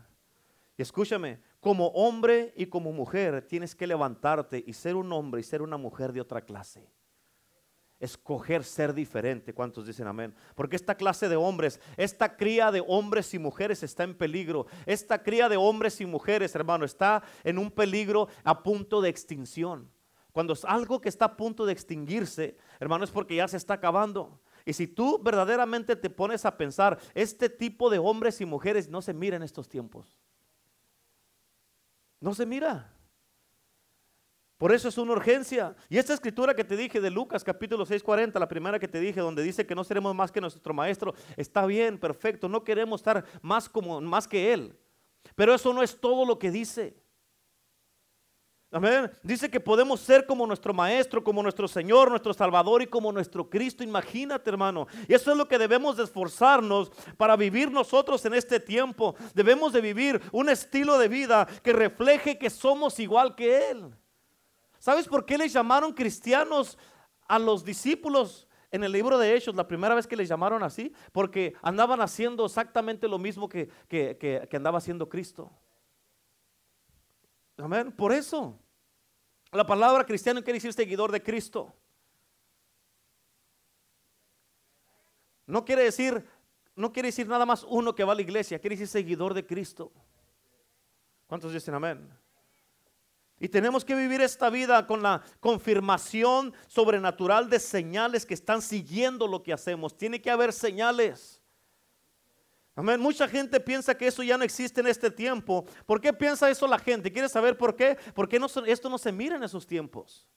Y 0.78 0.84
escúchame, 0.84 1.42
como 1.60 1.88
hombre 1.88 2.54
y 2.56 2.68
como 2.68 2.92
mujer 2.92 3.42
tienes 3.48 3.74
que 3.74 3.88
levantarte 3.88 4.64
y 4.68 4.74
ser 4.74 4.96
un 4.96 5.12
hombre 5.12 5.42
y 5.42 5.44
ser 5.44 5.64
una 5.64 5.78
mujer 5.78 6.14
de 6.14 6.22
otra 6.22 6.42
clase 6.42 6.92
escoger 8.00 8.64
ser 8.64 8.94
diferente. 8.94 9.54
¿Cuántos 9.54 9.88
dicen 9.88 10.08
amén? 10.08 10.36
Porque 10.56 10.76
esta 10.76 10.96
clase 10.96 11.30
de 11.30 11.36
hombres, 11.36 11.80
esta 11.98 12.36
cría 12.38 12.72
de 12.72 12.84
hombres 12.86 13.34
y 13.34 13.40
mujeres 13.40 13.84
está 13.84 14.04
en 14.04 14.16
peligro. 14.16 14.68
Esta 14.86 15.24
cría 15.24 15.50
de 15.50 15.58
hombres 15.58 16.00
y 16.02 16.06
mujeres, 16.06 16.54
hermano, 16.56 16.86
está 16.86 17.24
en 17.44 17.58
un 17.58 17.72
peligro 17.72 18.28
a 18.44 18.62
punto 18.62 19.02
de 19.02 19.10
extinción. 19.10 19.92
Cuando 20.32 20.54
es 20.54 20.64
algo 20.66 21.02
que 21.02 21.10
está 21.10 21.26
a 21.26 21.38
punto 21.38 21.66
de 21.66 21.74
extinguirse, 21.74 22.58
hermano, 22.80 23.04
es 23.04 23.12
porque 23.12 23.36
ya 23.36 23.48
se 23.48 23.58
está 23.58 23.76
acabando. 23.76 24.40
Y 24.66 24.74
si 24.74 24.86
tú 24.86 25.20
verdaderamente 25.24 25.96
te 25.96 26.10
pones 26.10 26.46
a 26.46 26.58
pensar, 26.58 27.00
este 27.16 27.50
tipo 27.50 27.90
de 27.90 27.98
hombres 27.98 28.40
y 28.42 28.46
mujeres 28.46 28.90
no 28.90 29.02
se 29.02 29.14
mira 29.14 29.38
en 29.38 29.44
estos 29.44 29.68
tiempos. 29.68 30.20
No 32.20 32.36
se 32.36 32.46
mira. 32.46 32.97
Por 34.58 34.72
eso 34.74 34.90
es 34.90 34.98
una 34.98 35.12
urgencia. 35.12 35.76
Y 35.88 35.98
esta 35.98 36.14
escritura 36.14 36.56
que 36.56 36.64
te 36.64 36.76
dije 36.76 37.00
de 37.00 37.12
Lucas 37.12 37.44
capítulo 37.44 37.86
6:40, 37.86 38.40
la 38.40 38.48
primera 38.48 38.80
que 38.80 38.88
te 38.88 39.00
dije, 39.00 39.22
donde 39.22 39.44
dice 39.44 39.68
que 39.68 39.76
no 39.76 39.84
seremos 39.84 40.16
más 40.16 40.32
que 40.32 40.42
nuestro 40.42 40.74
maestro, 40.74 41.14
está 41.36 41.66
bien, 41.68 42.00
perfecto. 42.00 42.50
No 42.50 42.64
queremos 42.64 43.02
estar 43.02 43.24
más 43.42 43.70
como 43.70 44.02
más 44.02 44.28
que 44.28 44.52
él. 44.54 44.76
Pero 45.36 45.54
eso 45.54 45.72
no 45.74 45.84
es 45.84 46.00
todo 46.00 46.26
lo 46.26 46.40
que 46.40 46.50
dice. 46.50 46.96
Amén. 48.72 49.10
Dice 49.24 49.50
que 49.50 49.62
podemos 49.62 50.02
ser 50.02 50.26
como 50.26 50.46
nuestro 50.46 50.74
Maestro, 50.74 51.24
como 51.24 51.42
nuestro 51.42 51.70
Señor, 51.70 52.10
nuestro 52.10 52.34
Salvador 52.34 52.82
y 52.82 52.88
como 52.88 53.14
nuestro 53.14 53.50
Cristo. 53.50 53.84
Imagínate, 53.84 54.50
hermano. 54.50 54.88
Y 55.08 55.14
eso 55.14 55.32
es 55.32 55.38
lo 55.38 55.48
que 55.48 55.58
debemos 55.58 55.96
de 55.96 56.04
esforzarnos 56.04 56.92
para 57.16 57.38
vivir 57.38 57.72
nosotros 57.72 58.26
en 58.26 58.34
este 58.34 58.60
tiempo. 58.60 59.16
Debemos 59.34 59.72
de 59.72 59.82
vivir 59.82 60.22
un 60.34 60.50
estilo 60.50 60.98
de 60.98 61.08
vida 61.08 61.48
que 61.64 61.72
refleje 61.72 62.38
que 62.38 62.50
somos 62.50 63.00
igual 63.00 63.36
que 63.36 63.70
Él. 63.70 63.94
¿Sabes 64.88 65.06
por 65.06 65.26
qué 65.26 65.38
les 65.38 65.52
llamaron 65.52 65.92
cristianos 65.92 66.78
a 67.28 67.38
los 67.38 67.66
discípulos 67.66 68.48
en 68.72 68.86
el 68.86 68.94
libro 68.94 69.18
de 69.18 69.36
Hechos, 69.36 69.54
la 69.54 69.68
primera 69.68 69.94
vez 69.94 70.08
que 70.08 70.16
les 70.16 70.30
llamaron 70.30 70.64
así? 70.64 70.94
Porque 71.12 71.56
andaban 71.62 72.00
haciendo 72.00 72.46
exactamente 72.46 73.06
lo 73.10 73.20
mismo 73.20 73.50
que, 73.50 73.68
que, 73.90 74.48
andaba 74.54 74.78
haciendo 74.78 75.10
Cristo. 75.10 75.52
Amén. 77.58 77.92
Por 77.92 78.14
eso, 78.14 78.58
la 79.52 79.68
palabra 79.68 80.06
cristiano 80.06 80.42
quiere 80.42 80.56
decir 80.56 80.72
seguidor 80.72 81.12
de 81.12 81.22
Cristo. 81.22 81.74
No 85.46 85.66
quiere 85.66 85.84
decir, 85.84 86.26
no 86.78 86.94
quiere 86.94 87.10
decir 87.10 87.28
nada 87.28 87.46
más 87.46 87.66
uno 87.68 87.94
que 87.94 88.06
va 88.06 88.14
a 88.14 88.16
la 88.16 88.22
iglesia, 88.22 88.58
quiere 88.58 88.78
decir 88.78 88.88
seguidor 88.88 89.34
de 89.34 89.46
Cristo. 89.46 89.92
¿Cuántos 91.28 91.52
dicen 91.52 91.74
amén? 91.74 92.10
Y 93.40 93.50
tenemos 93.50 93.86
que 93.86 93.94
vivir 93.94 94.22
esta 94.22 94.50
vida 94.50 94.88
con 94.88 95.04
la 95.04 95.22
confirmación 95.40 96.54
sobrenatural 96.68 97.50
de 97.50 97.60
señales 97.60 98.26
que 98.26 98.34
están 98.34 98.62
siguiendo 98.62 99.28
lo 99.28 99.44
que 99.44 99.54
hacemos. 99.54 99.96
Tiene 99.96 100.22
que 100.22 100.32
haber 100.32 100.52
señales. 100.52 101.42
Mucha 102.76 103.28
gente 103.28 103.60
piensa 103.60 103.96
que 103.96 104.08
eso 104.08 104.22
ya 104.24 104.38
no 104.38 104.44
existe 104.44 104.82
en 104.82 104.88
este 104.88 105.10
tiempo. 105.10 105.66
¿Por 105.86 106.02
qué 106.02 106.14
piensa 106.14 106.50
eso 106.50 106.68
la 106.68 106.80
gente? 106.80 107.12
¿Quiere 107.12 107.30
saber 107.30 107.58
por 107.58 107.76
qué? 107.76 107.98
Porque 108.14 108.40
esto 108.68 108.90
no 108.90 108.98
se 108.98 109.12
mira 109.12 109.36
en 109.36 109.44
esos 109.44 109.66
tiempos. 109.66 110.28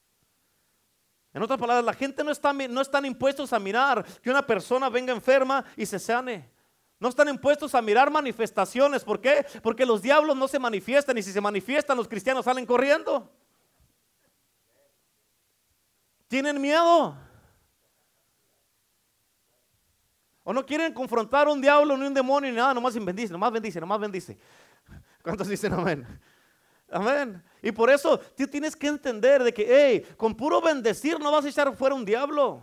En 1.33 1.43
otras 1.43 1.61
palabras, 1.61 1.85
la 1.85 1.93
gente 1.93 2.25
no, 2.25 2.31
está, 2.31 2.53
no 2.53 2.81
están 2.81 3.05
impuestos 3.05 3.53
a 3.53 3.59
mirar 3.59 4.05
que 4.21 4.31
una 4.31 4.47
persona 4.47 4.89
venga 4.89 5.13
enferma 5.13 5.65
y 5.77 5.87
se 5.87 5.99
sane. 5.99 6.51
No 7.01 7.09
están 7.09 7.29
impuestos 7.29 7.75
a 7.75 7.81
mirar 7.81 8.11
manifestaciones. 8.11 9.03
¿Por 9.03 9.23
qué? 9.23 9.47
Porque 9.63 9.87
los 9.87 10.03
diablos 10.03 10.37
no 10.37 10.47
se 10.47 10.59
manifiestan 10.59 11.17
y 11.17 11.23
si 11.23 11.33
se 11.33 11.41
manifiestan 11.41 11.97
los 11.97 12.07
cristianos 12.07 12.45
salen 12.45 12.67
corriendo. 12.67 13.33
Tienen 16.29 16.61
miedo. 16.61 17.17
O 20.45 20.53
no 20.53 20.65
quieren 20.67 20.93
confrontar 20.93 21.47
a 21.47 21.53
un 21.53 21.61
diablo 21.61 21.97
ni 21.97 22.07
un 22.07 22.13
demonio 22.13 22.51
ni 22.51 22.57
nada, 22.57 22.75
nomás 22.75 22.95
bendice, 22.95 23.33
nomás 23.33 23.51
bendice, 23.51 23.81
nomás 23.81 24.01
bendice. 24.01 24.39
¿Cuántos 25.23 25.49
dicen 25.49 25.73
amén? 25.73 26.07
Amén. 26.91 27.43
Y 27.63 27.73
por 27.73 27.89
eso 27.89 28.19
tú 28.19 28.47
tienes 28.47 28.77
que 28.77 28.89
entender 28.89 29.43
de 29.43 29.55
que, 29.55 29.67
hey, 29.69 30.15
con 30.17 30.35
puro 30.35 30.61
bendecir 30.61 31.19
no 31.19 31.33
vas 31.33 31.47
a 31.47 31.49
echar 31.49 31.75
fuera 31.75 31.95
un 31.95 32.05
diablo. 32.05 32.63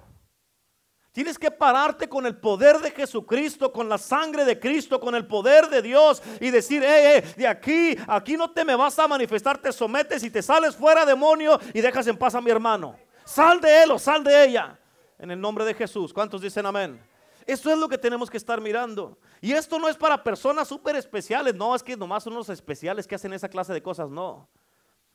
Tienes 1.18 1.40
que 1.40 1.50
pararte 1.50 2.08
con 2.08 2.28
el 2.28 2.38
poder 2.38 2.78
de 2.78 2.92
Jesucristo, 2.92 3.74
con 3.74 3.90
la 3.90 3.98
sangre 3.98 4.46
de 4.46 4.60
Cristo, 4.60 5.00
con 5.00 5.16
el 5.16 5.26
poder 5.26 5.68
de 5.68 5.82
Dios 5.82 6.22
y 6.40 6.52
decir, 6.52 6.84
eh, 6.84 7.18
eh, 7.18 7.34
de 7.36 7.48
aquí, 7.48 7.98
aquí 8.08 8.38
no 8.38 8.52
te 8.52 8.64
me 8.64 8.76
vas 8.76 9.00
a 9.00 9.08
manifestar, 9.08 9.58
te 9.58 9.72
sometes 9.72 10.24
y 10.24 10.30
te 10.30 10.44
sales 10.44 10.76
fuera, 10.76 11.08
demonio, 11.08 11.60
y 11.74 11.82
dejas 11.82 12.06
en 12.06 12.20
paz 12.20 12.36
a 12.36 12.42
mi 12.42 12.52
hermano. 12.52 12.96
Sal 13.26 13.60
de 13.60 13.82
él 13.82 13.90
o 13.90 13.98
sal 13.98 14.24
de 14.24 14.46
ella. 14.46 14.78
En 15.18 15.32
el 15.32 15.42
nombre 15.42 15.66
de 15.66 15.74
Jesús. 15.74 16.14
¿Cuántos 16.14 16.40
dicen 16.40 16.68
amén? 16.68 17.02
Eso 17.48 17.72
es 17.72 17.80
lo 17.80 17.90
que 17.90 17.98
tenemos 17.98 18.30
que 18.30 18.38
estar 18.38 18.62
mirando. 18.62 19.18
Y 19.42 19.54
esto 19.54 19.80
no 19.80 19.90
es 19.90 19.98
para 19.98 20.24
personas 20.24 20.68
súper 20.68 20.98
especiales. 20.98 21.56
No, 21.56 21.74
es 21.74 21.82
que 21.82 21.98
nomás 21.98 22.26
son 22.26 22.36
los 22.36 22.48
especiales 22.50 23.08
que 23.08 23.16
hacen 23.16 23.34
esa 23.34 23.50
clase 23.50 23.74
de 23.74 23.82
cosas. 23.82 24.08
No. 24.12 24.48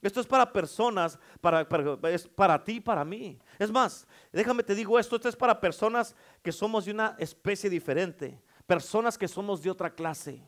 Esto 0.02 0.20
es 0.20 0.26
para 0.26 0.52
personas, 0.52 1.16
para, 1.40 1.66
es 2.10 2.26
para 2.26 2.62
ti 2.62 2.72
y 2.72 2.80
para 2.80 3.04
mí. 3.04 3.38
Es 3.56 3.70
más, 3.70 4.04
déjame 4.32 4.64
te 4.64 4.74
digo 4.74 4.98
esto, 4.98 5.14
esto 5.14 5.28
es 5.28 5.36
para 5.36 5.60
personas 5.60 6.16
que 6.42 6.50
somos 6.50 6.86
de 6.86 6.90
una 6.90 7.14
especie 7.20 7.70
diferente, 7.70 8.42
personas 8.66 9.16
que 9.16 9.28
somos 9.28 9.62
de 9.62 9.70
otra 9.70 9.94
clase. 9.94 10.42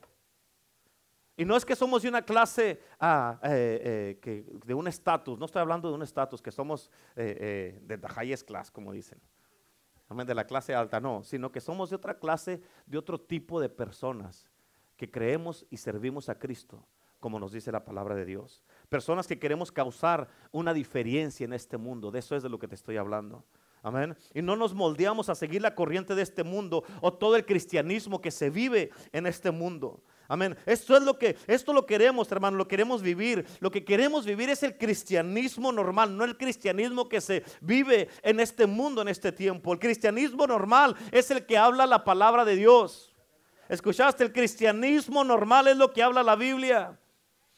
Y 1.36 1.44
no 1.44 1.56
es 1.56 1.64
que 1.64 1.76
somos 1.76 2.02
de 2.02 2.08
una 2.08 2.22
clase 2.22 2.80
ah, 2.98 3.38
eh, 3.44 4.18
eh, 4.24 4.58
de 4.64 4.74
un 4.74 4.88
estatus, 4.88 5.38
no 5.38 5.46
estoy 5.46 5.62
hablando 5.62 5.88
de 5.88 5.94
un 5.94 6.02
estatus, 6.02 6.42
que 6.42 6.50
somos 6.50 6.90
eh, 7.14 7.78
de 7.80 7.98
the 7.98 8.08
highest 8.08 8.46
class, 8.46 8.72
como 8.72 8.92
dicen, 8.92 9.20
de 10.08 10.34
la 10.34 10.46
clase 10.46 10.74
alta, 10.74 10.98
no, 10.98 11.22
sino 11.22 11.50
que 11.52 11.60
somos 11.60 11.90
de 11.90 11.96
otra 11.96 12.18
clase, 12.18 12.60
de 12.86 12.98
otro 12.98 13.20
tipo 13.20 13.60
de 13.60 13.68
personas 13.68 14.48
que 14.96 15.10
creemos 15.10 15.64
y 15.70 15.76
servimos 15.76 16.28
a 16.28 16.38
Cristo 16.38 16.84
como 17.24 17.40
nos 17.40 17.52
dice 17.52 17.72
la 17.72 17.86
palabra 17.86 18.14
de 18.14 18.26
Dios. 18.26 18.62
Personas 18.94 19.26
que 19.26 19.40
queremos 19.40 19.72
causar 19.72 20.28
una 20.52 20.72
diferencia 20.72 21.42
en 21.42 21.52
este 21.52 21.76
mundo. 21.76 22.12
De 22.12 22.20
eso 22.20 22.36
es 22.36 22.44
de 22.44 22.48
lo 22.48 22.60
que 22.60 22.68
te 22.68 22.76
estoy 22.76 22.96
hablando. 22.96 23.42
Amén. 23.82 24.16
Y 24.32 24.40
no 24.40 24.54
nos 24.54 24.72
moldeamos 24.72 25.28
a 25.28 25.34
seguir 25.34 25.62
la 25.62 25.74
corriente 25.74 26.14
de 26.14 26.22
este 26.22 26.44
mundo 26.44 26.84
o 27.00 27.12
todo 27.12 27.34
el 27.34 27.44
cristianismo 27.44 28.20
que 28.20 28.30
se 28.30 28.50
vive 28.50 28.92
en 29.10 29.26
este 29.26 29.50
mundo. 29.50 30.00
Amén. 30.28 30.56
Esto 30.64 30.96
es 30.96 31.02
lo 31.02 31.18
que, 31.18 31.36
esto 31.48 31.72
lo 31.72 31.86
queremos, 31.86 32.30
hermano, 32.30 32.56
lo 32.56 32.68
queremos 32.68 33.02
vivir. 33.02 33.44
Lo 33.58 33.72
que 33.72 33.84
queremos 33.84 34.24
vivir 34.24 34.48
es 34.48 34.62
el 34.62 34.78
cristianismo 34.78 35.72
normal, 35.72 36.16
no 36.16 36.22
el 36.22 36.36
cristianismo 36.36 37.08
que 37.08 37.20
se 37.20 37.42
vive 37.60 38.08
en 38.22 38.38
este 38.38 38.64
mundo, 38.64 39.02
en 39.02 39.08
este 39.08 39.32
tiempo. 39.32 39.72
El 39.72 39.80
cristianismo 39.80 40.46
normal 40.46 40.94
es 41.10 41.32
el 41.32 41.44
que 41.46 41.58
habla 41.58 41.84
la 41.84 42.04
palabra 42.04 42.44
de 42.44 42.54
Dios. 42.54 43.12
¿Escuchaste? 43.68 44.22
El 44.22 44.32
cristianismo 44.32 45.24
normal 45.24 45.66
es 45.66 45.76
lo 45.76 45.92
que 45.92 46.00
habla 46.00 46.22
la 46.22 46.36
Biblia. 46.36 46.96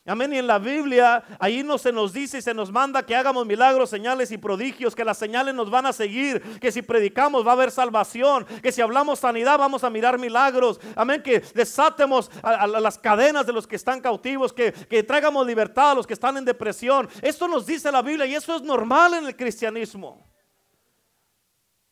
Amén. 0.06 0.32
Y 0.32 0.38
en 0.38 0.46
la 0.46 0.58
Biblia, 0.58 1.24
ahí 1.40 1.64
no 1.64 1.78
se 1.78 1.90
nos 1.92 2.12
dice 2.12 2.38
y 2.38 2.42
se 2.42 2.54
nos 2.54 2.70
manda 2.70 3.04
que 3.04 3.16
hagamos 3.16 3.44
milagros, 3.44 3.90
señales 3.90 4.30
y 4.30 4.38
prodigios, 4.38 4.94
que 4.94 5.04
las 5.04 5.18
señales 5.18 5.54
nos 5.54 5.68
van 5.68 5.86
a 5.86 5.92
seguir, 5.92 6.40
que 6.60 6.70
si 6.70 6.80
predicamos 6.80 7.44
va 7.44 7.50
a 7.50 7.54
haber 7.54 7.72
salvación, 7.72 8.46
que 8.62 8.70
si 8.70 8.80
hablamos 8.80 9.18
sanidad 9.18 9.58
vamos 9.58 9.82
a 9.82 9.90
mirar 9.90 10.18
milagros. 10.18 10.80
Amén. 10.94 11.22
Que 11.22 11.40
desatemos 11.40 12.30
las 12.42 12.98
cadenas 12.98 13.46
de 13.46 13.52
los 13.52 13.66
que 13.66 13.76
están 13.76 14.00
cautivos, 14.00 14.52
que, 14.52 14.72
que 14.72 15.02
traigamos 15.02 15.44
libertad 15.44 15.90
a 15.90 15.94
los 15.96 16.06
que 16.06 16.14
están 16.14 16.36
en 16.36 16.44
depresión. 16.44 17.08
Esto 17.20 17.48
nos 17.48 17.66
dice 17.66 17.90
la 17.90 18.02
Biblia 18.02 18.26
y 18.26 18.34
eso 18.36 18.54
es 18.54 18.62
normal 18.62 19.14
en 19.14 19.26
el 19.26 19.36
cristianismo. 19.36 20.24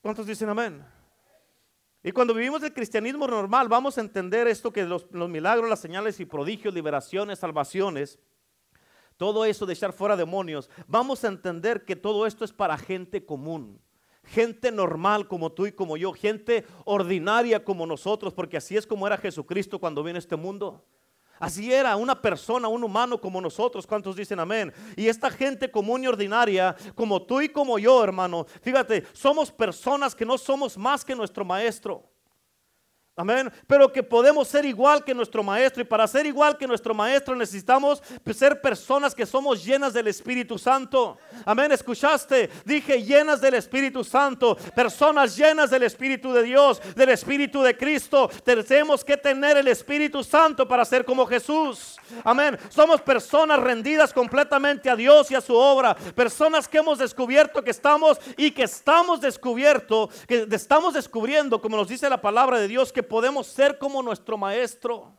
¿Cuántos 0.00 0.26
dicen 0.26 0.48
amén? 0.48 0.93
Y 2.06 2.12
cuando 2.12 2.34
vivimos 2.34 2.62
el 2.62 2.74
cristianismo 2.74 3.26
normal, 3.26 3.66
vamos 3.66 3.96
a 3.96 4.02
entender 4.02 4.46
esto 4.46 4.70
que 4.70 4.84
los, 4.84 5.10
milagros, 5.10 5.70
las 5.70 5.80
señales 5.80 6.20
y 6.20 6.26
prodigios, 6.26 6.74
liberaciones, 6.74 7.38
salvaciones, 7.38 8.18
todo 9.16 9.46
eso 9.46 9.64
de 9.64 9.72
echar 9.72 9.94
fuera 9.94 10.14
demonios, 10.14 10.68
vamos 10.86 11.24
a 11.24 11.28
entender 11.28 11.86
que 11.86 11.96
todo 11.96 12.26
esto 12.26 12.44
es 12.44 12.52
para 12.52 12.76
gente 12.76 13.24
común, 13.24 13.80
gente 14.22 14.70
normal 14.70 15.28
como 15.28 15.52
tú 15.52 15.64
y 15.64 15.72
como 15.72 15.96
yo, 15.96 16.12
gente 16.12 16.66
ordinaria 16.84 17.64
como 17.64 17.86
nosotros, 17.86 18.34
porque 18.34 18.58
así 18.58 18.76
es 18.76 18.86
como 18.86 19.06
era 19.06 19.16
Jesucristo 19.16 19.78
cuando 19.78 20.04
viene 20.04 20.18
a 20.18 20.20
este 20.20 20.36
mundo. 20.36 20.84
Así 21.38 21.72
era 21.72 21.96
una 21.96 22.20
persona, 22.20 22.68
un 22.68 22.84
humano 22.84 23.20
como 23.20 23.40
nosotros. 23.40 23.86
¿Cuántos 23.86 24.16
dicen 24.16 24.40
amén? 24.40 24.72
Y 24.96 25.08
esta 25.08 25.30
gente 25.30 25.70
común 25.70 26.04
y 26.04 26.06
ordinaria, 26.06 26.74
como 26.94 27.22
tú 27.22 27.40
y 27.40 27.48
como 27.48 27.78
yo, 27.78 28.02
hermano, 28.02 28.46
fíjate, 28.62 29.04
somos 29.12 29.50
personas 29.50 30.14
que 30.14 30.24
no 30.24 30.38
somos 30.38 30.78
más 30.78 31.04
que 31.04 31.14
nuestro 31.14 31.44
maestro. 31.44 32.13
Amén. 33.16 33.52
Pero 33.68 33.92
que 33.92 34.02
podemos 34.02 34.48
ser 34.48 34.64
igual 34.64 35.04
que 35.04 35.14
nuestro 35.14 35.44
maestro. 35.44 35.80
Y 35.80 35.84
para 35.84 36.08
ser 36.08 36.26
igual 36.26 36.58
que 36.58 36.66
nuestro 36.66 36.92
maestro 36.94 37.36
necesitamos 37.36 38.02
ser 38.34 38.60
personas 38.60 39.14
que 39.14 39.24
somos 39.24 39.64
llenas 39.64 39.92
del 39.92 40.08
Espíritu 40.08 40.58
Santo. 40.58 41.16
Amén. 41.44 41.70
¿Escuchaste? 41.70 42.50
Dije 42.64 43.04
llenas 43.04 43.40
del 43.40 43.54
Espíritu 43.54 44.02
Santo. 44.02 44.56
Personas 44.74 45.36
llenas 45.36 45.70
del 45.70 45.84
Espíritu 45.84 46.32
de 46.32 46.42
Dios, 46.42 46.82
del 46.96 47.10
Espíritu 47.10 47.62
de 47.62 47.76
Cristo. 47.76 48.28
Tenemos 48.42 49.04
que 49.04 49.16
tener 49.16 49.58
el 49.58 49.68
Espíritu 49.68 50.24
Santo 50.24 50.66
para 50.66 50.84
ser 50.84 51.04
como 51.04 51.24
Jesús. 51.24 51.96
Amén. 52.24 52.58
Somos 52.68 53.00
personas 53.00 53.60
rendidas 53.60 54.12
completamente 54.12 54.90
a 54.90 54.96
Dios 54.96 55.30
y 55.30 55.36
a 55.36 55.40
su 55.40 55.54
obra. 55.54 55.94
Personas 55.94 56.66
que 56.66 56.78
hemos 56.78 56.98
descubierto 56.98 57.62
que 57.62 57.70
estamos 57.70 58.18
y 58.36 58.50
que 58.50 58.64
estamos 58.64 59.20
descubierto, 59.20 60.10
que 60.26 60.48
estamos 60.50 60.94
descubriendo, 60.94 61.62
como 61.62 61.76
nos 61.76 61.86
dice 61.86 62.10
la 62.10 62.20
palabra 62.20 62.58
de 62.58 62.66
Dios, 62.66 62.92
que 62.92 63.03
podemos 63.04 63.46
ser 63.46 63.78
como 63.78 64.02
nuestro 64.02 64.36
maestro. 64.36 65.16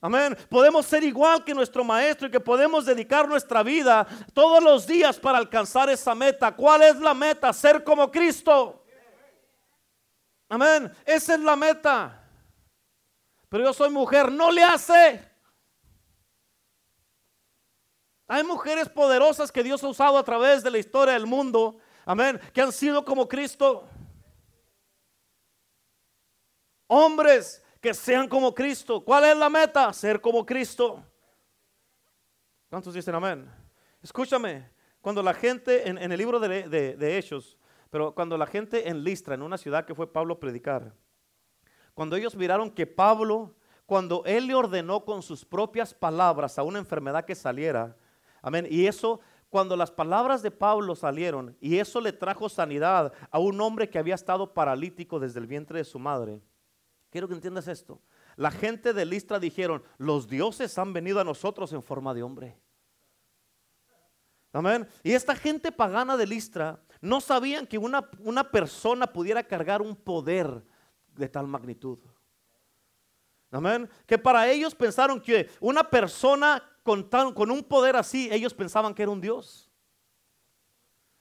Amén. 0.00 0.36
Podemos 0.48 0.86
ser 0.86 1.02
igual 1.04 1.42
que 1.44 1.54
nuestro 1.54 1.82
maestro 1.82 2.28
y 2.28 2.30
que 2.30 2.40
podemos 2.40 2.84
dedicar 2.84 3.26
nuestra 3.28 3.62
vida 3.62 4.06
todos 4.34 4.62
los 4.62 4.86
días 4.86 5.18
para 5.18 5.38
alcanzar 5.38 5.88
esa 5.90 6.14
meta. 6.14 6.54
¿Cuál 6.54 6.82
es 6.82 6.96
la 6.96 7.14
meta? 7.14 7.52
Ser 7.52 7.82
como 7.82 8.10
Cristo. 8.10 8.84
Amén. 10.48 10.92
Esa 11.04 11.34
es 11.34 11.40
la 11.40 11.56
meta. 11.56 12.22
Pero 13.48 13.64
yo 13.64 13.72
soy 13.72 13.90
mujer, 13.90 14.30
no 14.30 14.50
le 14.50 14.62
hace. 14.62 15.36
Hay 18.28 18.42
mujeres 18.42 18.88
poderosas 18.88 19.50
que 19.50 19.62
Dios 19.62 19.82
ha 19.82 19.88
usado 19.88 20.18
a 20.18 20.24
través 20.24 20.62
de 20.62 20.70
la 20.70 20.78
historia 20.78 21.14
del 21.14 21.26
mundo. 21.26 21.78
Amén. 22.04 22.40
Que 22.52 22.60
han 22.60 22.72
sido 22.72 23.04
como 23.04 23.28
Cristo. 23.28 23.88
Hombres 26.86 27.62
que 27.80 27.94
sean 27.94 28.28
como 28.28 28.54
Cristo. 28.54 29.04
¿Cuál 29.04 29.24
es 29.24 29.36
la 29.36 29.48
meta? 29.48 29.92
Ser 29.92 30.20
como 30.20 30.44
Cristo. 30.44 31.04
¿Cuántos 32.68 32.94
dicen 32.94 33.14
amén? 33.14 33.50
Escúchame, 34.02 34.68
cuando 35.00 35.22
la 35.22 35.34
gente 35.34 35.88
en, 35.88 35.98
el 35.98 36.18
libro 36.18 36.40
de, 36.40 36.68
de, 36.68 37.18
Hechos, 37.18 37.56
pero 37.90 38.14
cuando 38.14 38.36
la 38.36 38.46
gente 38.46 38.88
en 38.88 39.04
Listra, 39.04 39.34
en 39.34 39.42
una 39.42 39.56
ciudad 39.56 39.84
que 39.84 39.94
fue 39.94 40.12
Pablo 40.12 40.38
predicar, 40.40 40.92
cuando 41.94 42.16
ellos 42.16 42.34
miraron 42.34 42.70
que 42.70 42.86
Pablo, 42.86 43.54
cuando 43.86 44.22
él 44.26 44.48
le 44.48 44.54
ordenó 44.54 45.04
con 45.04 45.22
sus 45.22 45.44
propias 45.44 45.94
palabras 45.94 46.58
a 46.58 46.62
una 46.62 46.78
enfermedad 46.78 47.24
que 47.24 47.34
saliera, 47.34 47.96
amén, 48.42 48.66
y 48.68 48.86
eso 48.86 49.20
cuando 49.48 49.76
las 49.76 49.90
palabras 49.90 50.42
de 50.42 50.50
Pablo 50.50 50.94
salieron 50.94 51.56
y 51.60 51.78
eso 51.78 52.00
le 52.00 52.12
trajo 52.12 52.48
sanidad 52.48 53.12
a 53.30 53.38
un 53.38 53.60
hombre 53.60 53.88
que 53.88 53.98
había 53.98 54.14
estado 54.16 54.52
paralítico 54.52 55.18
desde 55.20 55.40
el 55.40 55.46
vientre 55.46 55.78
de 55.78 55.84
su 55.84 55.98
madre, 55.98 56.40
Quiero 57.16 57.28
que 57.28 57.34
entiendas 57.34 57.66
esto. 57.66 58.02
La 58.36 58.50
gente 58.50 58.92
de 58.92 59.06
Listra 59.06 59.38
dijeron, 59.38 59.82
los 59.96 60.28
dioses 60.28 60.76
han 60.76 60.92
venido 60.92 61.18
a 61.18 61.24
nosotros 61.24 61.72
en 61.72 61.82
forma 61.82 62.12
de 62.12 62.22
hombre. 62.22 62.60
Amén. 64.52 64.86
Y 65.02 65.12
esta 65.12 65.34
gente 65.34 65.72
pagana 65.72 66.18
de 66.18 66.26
Listra 66.26 66.78
no 67.00 67.22
sabían 67.22 67.66
que 67.66 67.78
una, 67.78 68.10
una 68.18 68.50
persona 68.50 69.06
pudiera 69.06 69.42
cargar 69.42 69.80
un 69.80 69.96
poder 69.96 70.62
de 71.14 71.26
tal 71.26 71.46
magnitud. 71.46 72.00
Amén. 73.50 73.88
Que 74.04 74.18
para 74.18 74.46
ellos 74.50 74.74
pensaron 74.74 75.18
que 75.18 75.48
una 75.58 75.88
persona 75.88 76.62
con, 76.82 77.04
con 77.32 77.50
un 77.50 77.64
poder 77.64 77.96
así, 77.96 78.28
ellos 78.30 78.52
pensaban 78.52 78.92
que 78.92 79.04
era 79.04 79.10
un 79.10 79.22
Dios. 79.22 79.65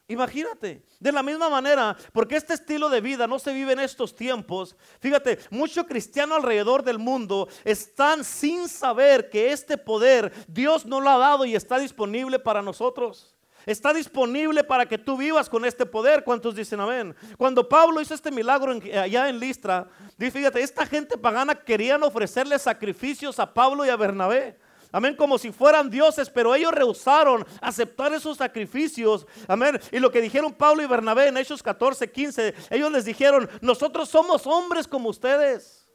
Imagínate, 0.08 0.84
de 1.00 1.12
la 1.12 1.24
misma 1.24 1.50
manera, 1.50 1.98
porque 2.14 2.36
este 2.36 2.54
estilo 2.54 2.90
de 2.90 3.02
vida 3.02 3.26
no 3.26 3.40
se 3.40 3.54
vive 3.54 3.74
en 3.74 3.80
estos 3.80 4.16
tiempos. 4.16 4.76
Fíjate, 5.00 5.40
muchos 5.50 5.86
cristianos 5.88 6.38
alrededor 6.38 6.84
del 6.84 7.00
mundo 7.00 7.48
están 7.64 8.24
sin 8.24 8.70
saber 8.70 9.32
que 9.32 9.52
este 9.52 9.80
poder 9.80 10.32
Dios 10.48 10.86
no 10.86 11.02
lo 11.02 11.10
ha 11.10 11.18
dado 11.18 11.44
y 11.46 11.56
está 11.56 11.80
disponible 11.80 12.38
para 12.38 12.62
nosotros. 12.62 13.36
Está 13.66 13.94
disponible 13.94 14.64
para 14.64 14.86
que 14.86 15.00
tú 15.00 15.18
vivas 15.18 15.50
con 15.50 15.66
este 15.66 15.88
poder. 15.88 16.24
¿Cuántos 16.24 16.54
dicen 16.56 16.80
amén? 16.80 17.16
Cuando 17.36 17.68
Pablo 17.68 18.00
hizo 18.00 18.14
este 18.14 18.30
milagro 18.30 18.74
allá 18.94 19.28
en 19.28 19.40
Listra, 19.40 19.88
fíjate, 20.20 20.62
esta 20.62 20.86
gente 20.86 21.18
pagana 21.18 21.56
querían 21.56 22.04
ofrecerle 22.04 22.60
sacrificios 22.60 23.40
a 23.40 23.52
Pablo 23.52 23.84
y 23.84 23.90
a 23.90 23.96
Bernabé. 23.96 24.60
Amén, 24.92 25.16
como 25.16 25.38
si 25.38 25.52
fueran 25.52 25.90
dioses, 25.90 26.30
pero 26.30 26.54
ellos 26.56 26.72
rehusaron 26.72 27.46
aceptar 27.62 28.14
esos 28.14 28.38
sacrificios. 28.38 29.26
Amén. 29.48 29.80
Y 29.92 30.00
lo 30.00 30.12
que 30.12 30.22
dijeron 30.22 30.54
Pablo 30.54 30.84
y 30.84 30.88
Bernabé 30.88 31.28
en 31.28 31.38
Hechos 31.38 31.62
14, 31.62 32.12
15, 32.12 32.54
ellos 32.70 32.92
les 32.92 33.06
dijeron, 33.06 33.50
nosotros 33.62 34.10
somos 34.10 34.48
hombres 34.48 34.88
como 34.88 35.10
ustedes. 35.10 35.88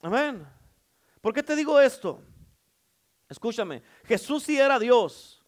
Amén. 0.00 0.46
¿Por 1.20 1.32
qué 1.32 1.42
te 1.42 1.54
digo 1.54 1.80
esto? 1.80 2.22
Escúchame, 3.28 3.82
Jesús 4.04 4.42
sí 4.42 4.58
era 4.58 4.78
Dios. 4.78 5.42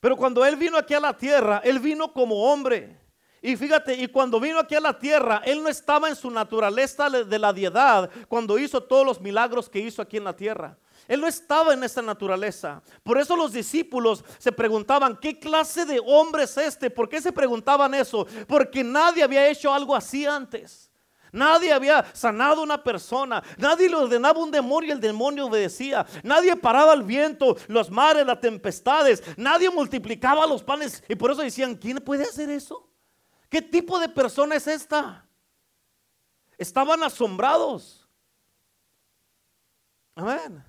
Pero 0.00 0.16
cuando 0.16 0.44
Él 0.44 0.56
vino 0.56 0.76
aquí 0.76 0.94
a 0.94 1.00
la 1.00 1.16
tierra, 1.16 1.62
Él 1.64 1.78
vino 1.78 2.12
como 2.12 2.52
hombre. 2.52 3.01
Y 3.44 3.56
fíjate, 3.56 3.94
y 3.94 4.06
cuando 4.06 4.38
vino 4.38 4.60
aquí 4.60 4.76
a 4.76 4.80
la 4.80 4.96
tierra, 4.96 5.42
Él 5.44 5.60
no 5.62 5.68
estaba 5.68 6.08
en 6.08 6.14
su 6.14 6.30
naturaleza 6.30 7.10
de 7.10 7.38
la 7.40 7.52
diedad 7.52 8.08
cuando 8.28 8.56
hizo 8.56 8.80
todos 8.80 9.04
los 9.04 9.20
milagros 9.20 9.68
que 9.68 9.80
hizo 9.80 10.00
aquí 10.00 10.16
en 10.16 10.24
la 10.24 10.36
tierra. 10.36 10.78
Él 11.08 11.20
no 11.20 11.26
estaba 11.26 11.74
en 11.74 11.82
esa 11.82 12.00
naturaleza. 12.00 12.80
Por 13.02 13.18
eso 13.18 13.34
los 13.34 13.52
discípulos 13.52 14.24
se 14.38 14.52
preguntaban, 14.52 15.18
¿qué 15.20 15.40
clase 15.40 15.84
de 15.84 16.00
hombre 16.06 16.44
es 16.44 16.56
este? 16.56 16.88
¿Por 16.88 17.08
qué 17.08 17.20
se 17.20 17.32
preguntaban 17.32 17.92
eso? 17.94 18.26
Porque 18.46 18.84
nadie 18.84 19.24
había 19.24 19.48
hecho 19.48 19.74
algo 19.74 19.96
así 19.96 20.24
antes. 20.24 20.88
Nadie 21.32 21.72
había 21.72 22.04
sanado 22.14 22.60
a 22.60 22.64
una 22.64 22.80
persona. 22.84 23.42
Nadie 23.56 23.88
le 23.88 23.96
ordenaba 23.96 24.38
un 24.38 24.52
demonio 24.52 24.90
y 24.90 24.92
el 24.92 25.00
demonio 25.00 25.46
obedecía. 25.46 26.06
Nadie 26.22 26.54
paraba 26.54 26.92
el 26.92 27.02
viento, 27.02 27.56
los 27.66 27.90
mares, 27.90 28.24
las 28.24 28.40
tempestades. 28.40 29.20
Nadie 29.36 29.68
multiplicaba 29.68 30.46
los 30.46 30.62
panes. 30.62 31.02
Y 31.08 31.16
por 31.16 31.32
eso 31.32 31.42
decían, 31.42 31.74
¿quién 31.74 31.96
puede 31.96 32.24
hacer 32.24 32.48
eso? 32.50 32.91
¿Qué 33.52 33.60
tipo 33.60 34.00
de 34.00 34.08
persona 34.08 34.56
es 34.56 34.66
esta? 34.66 35.28
Estaban 36.56 37.02
asombrados. 37.02 38.08
Amén. 40.14 40.64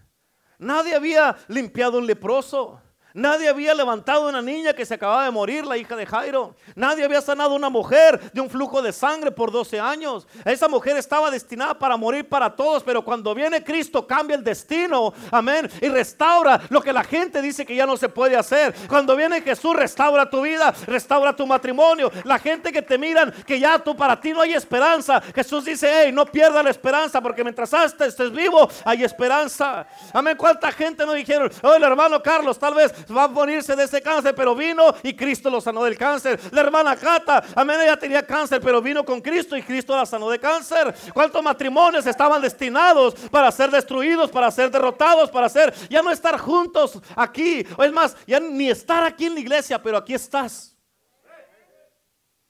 Nadie 0.60 0.93
había 0.93 1.38
limpiado 1.48 1.98
un 1.98 2.06
leproso. 2.06 2.82
Nadie 3.13 3.47
había 3.47 3.76
levantado 3.76 4.28
una 4.28 4.41
niña 4.41 4.73
que 4.73 4.88
se 4.88 4.95
acababa 4.95 5.26
de 5.26 5.30
morir, 5.30 5.65
la 5.65 5.78
hija 5.78 5.95
de 5.95 6.06
Jairo. 6.06 6.56
Nadie 6.73 7.06
había 7.06 7.21
sanado 7.21 7.54
una 7.54 7.69
mujer 7.69 8.32
de 8.32 8.41
un 8.41 8.49
flujo 8.49 8.82
de 8.82 8.91
sangre 8.91 9.32
por 9.32 9.52
12 9.52 9.80
años. 9.80 10.26
Esa 10.43 10.67
mujer 10.67 10.97
estaba 10.97 11.30
destinada 11.30 11.78
para 11.78 11.95
morir 11.95 12.28
para 12.28 12.56
todos, 12.56 12.82
pero 12.82 13.06
cuando 13.06 13.36
viene 13.36 13.63
Cristo 13.63 14.08
cambia 14.08 14.36
el 14.36 14.43
destino, 14.43 15.13
amén, 15.30 15.69
y 15.80 15.89
restaura 15.89 16.60
lo 16.69 16.82
que 16.82 16.91
la 16.91 17.04
gente 17.04 17.39
dice 17.39 17.67
que 17.67 17.76
ya 17.76 17.86
no 17.86 17.97
se 17.97 18.10
puede 18.10 18.36
hacer. 18.36 18.73
Cuando 18.89 19.15
viene 19.15 19.41
Jesús 19.41 19.76
restaura 19.76 20.28
tu 20.28 20.41
vida, 20.41 20.73
restaura 20.88 21.36
tu 21.36 21.45
matrimonio. 21.45 22.12
La 22.23 22.39
gente 22.39 22.71
que 22.71 22.82
te 22.82 22.97
miran 22.97 23.32
que 23.45 23.60
ya 23.60 23.78
tú 23.78 23.95
para 23.95 24.19
ti 24.19 24.32
no 24.32 24.41
hay 24.41 24.54
esperanza. 24.54 25.21
Jesús 25.36 25.65
dice, 25.65 25.88
hey, 25.93 26.12
no 26.12 26.26
pierda 26.26 26.63
la 26.63 26.71
esperanza 26.71 27.21
porque 27.21 27.43
mientras 27.43 27.71
estés 27.73 28.32
vivo 28.32 28.67
hay 28.84 29.04
esperanza. 29.04 29.86
Amén. 30.12 30.36
¿Cuánta 30.36 30.71
gente 30.71 31.06
no 31.06 31.13
dijeron, 31.13 31.52
oh, 31.62 31.76
el 31.76 31.84
hermano 31.84 32.21
Carlos 32.23 32.58
tal 32.58 32.73
vez 32.73 32.91
va 33.11 33.23
a 33.23 33.27
morirse 33.27 33.75
de 33.75 33.83
ese 33.83 34.01
cáncer, 34.01 34.35
pero 34.35 34.55
vino 34.55 34.93
y 35.03 35.15
Cristo 35.15 35.49
lo 35.49 35.61
sanó 35.61 35.83
del 35.83 35.97
cáncer. 35.97 36.39
La 36.51 36.61
hermana 36.61 36.95
Cata, 36.95 37.43
amén, 37.55 37.81
ella 37.81 37.97
tenía 37.97 38.25
cáncer, 38.25 38.61
pero 38.61 38.81
vino 38.81 39.03
con 39.03 39.21
Cristo 39.21 39.55
y 39.57 39.63
Cristo 39.63 39.95
la 39.95 40.05
sanó 40.05 40.29
de 40.29 40.39
cáncer. 40.39 40.93
¿Cuántos 41.13 41.41
matrimonios 41.43 42.05
estaban 42.05 42.41
destinados 42.41 43.15
para 43.31 43.51
ser 43.51 43.71
destruidos, 43.71 44.29
para 44.31 44.51
ser 44.51 44.69
derrotados, 44.69 45.29
para 45.31 45.49
ser, 45.49 45.73
ya 45.89 46.01
no 46.01 46.11
estar 46.11 46.37
juntos 46.39 46.99
aquí? 47.15 47.65
O 47.77 47.83
es 47.83 47.91
más, 47.91 48.15
ya 48.27 48.39
ni 48.39 48.69
estar 48.69 49.03
aquí 49.03 49.25
en 49.25 49.35
la 49.35 49.39
iglesia, 49.39 49.81
pero 49.81 49.97
aquí 49.97 50.13
estás. 50.13 50.75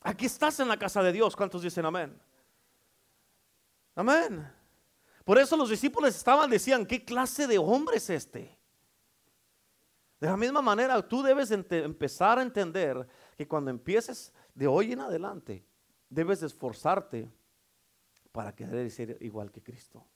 Aquí 0.01 0.25
estás 0.25 0.59
en 0.59 0.67
la 0.67 0.77
casa 0.77 1.01
de 1.01 1.13
Dios. 1.13 1.35
¿Cuántos 1.35 1.61
dicen 1.61 1.85
amén? 1.85 2.19
Amén. 3.95 4.51
Por 5.23 5.37
eso 5.37 5.55
los 5.55 5.69
discípulos 5.69 6.13
estaban, 6.15 6.49
decían, 6.49 6.85
¿qué 6.85 7.03
clase 7.03 7.47
de 7.47 7.57
hombre 7.57 7.97
es 7.97 8.09
este? 8.09 8.57
De 10.23 10.29
la 10.29 10.38
misma 10.38 10.62
manera, 10.62 11.05
tú 11.05 11.21
debes 11.21 11.51
empezar 11.51 12.39
a 12.39 12.43
entender 12.43 13.05
que 13.36 13.45
cuando 13.45 13.69
empieces 13.69 14.31
de 14.55 14.67
hoy 14.67 14.93
en 14.93 15.01
adelante, 15.01 15.67
debes 16.07 16.41
esforzarte 16.41 17.29
para 18.31 18.55
querer 18.55 18.89
ser 18.89 19.17
igual 19.19 19.51
que 19.51 19.62
Cristo. 19.62 20.07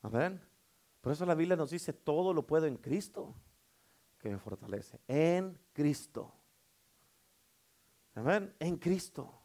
Amén. 0.00 0.40
Por 1.02 1.12
eso 1.12 1.26
la 1.26 1.34
Biblia 1.34 1.54
nos 1.54 1.68
dice, 1.68 1.92
todo 1.92 2.32
lo 2.32 2.46
puedo 2.46 2.64
en 2.64 2.78
Cristo 2.78 3.34
que 4.18 4.30
me 4.30 4.38
fortalece. 4.38 4.98
En 5.06 5.60
Cristo. 5.74 6.32
Amén. 8.14 8.54
En 8.58 8.78
Cristo. 8.78 9.38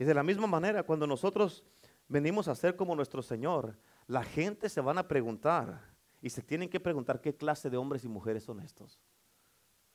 Y 0.00 0.04
de 0.04 0.14
la 0.14 0.24
misma 0.24 0.48
manera, 0.48 0.82
cuando 0.82 1.06
nosotros 1.06 1.62
venimos 2.08 2.48
a 2.48 2.56
ser 2.56 2.74
como 2.74 2.96
nuestro 2.96 3.22
Señor, 3.22 3.78
la 4.06 4.22
gente 4.22 4.68
se 4.68 4.80
van 4.80 4.98
a 4.98 5.08
preguntar 5.08 5.80
y 6.20 6.30
se 6.30 6.42
tienen 6.42 6.68
que 6.68 6.80
preguntar 6.80 7.20
qué 7.20 7.34
clase 7.34 7.70
de 7.70 7.76
hombres 7.76 8.04
y 8.04 8.08
mujeres 8.08 8.44
son 8.44 8.60
estos. 8.60 9.00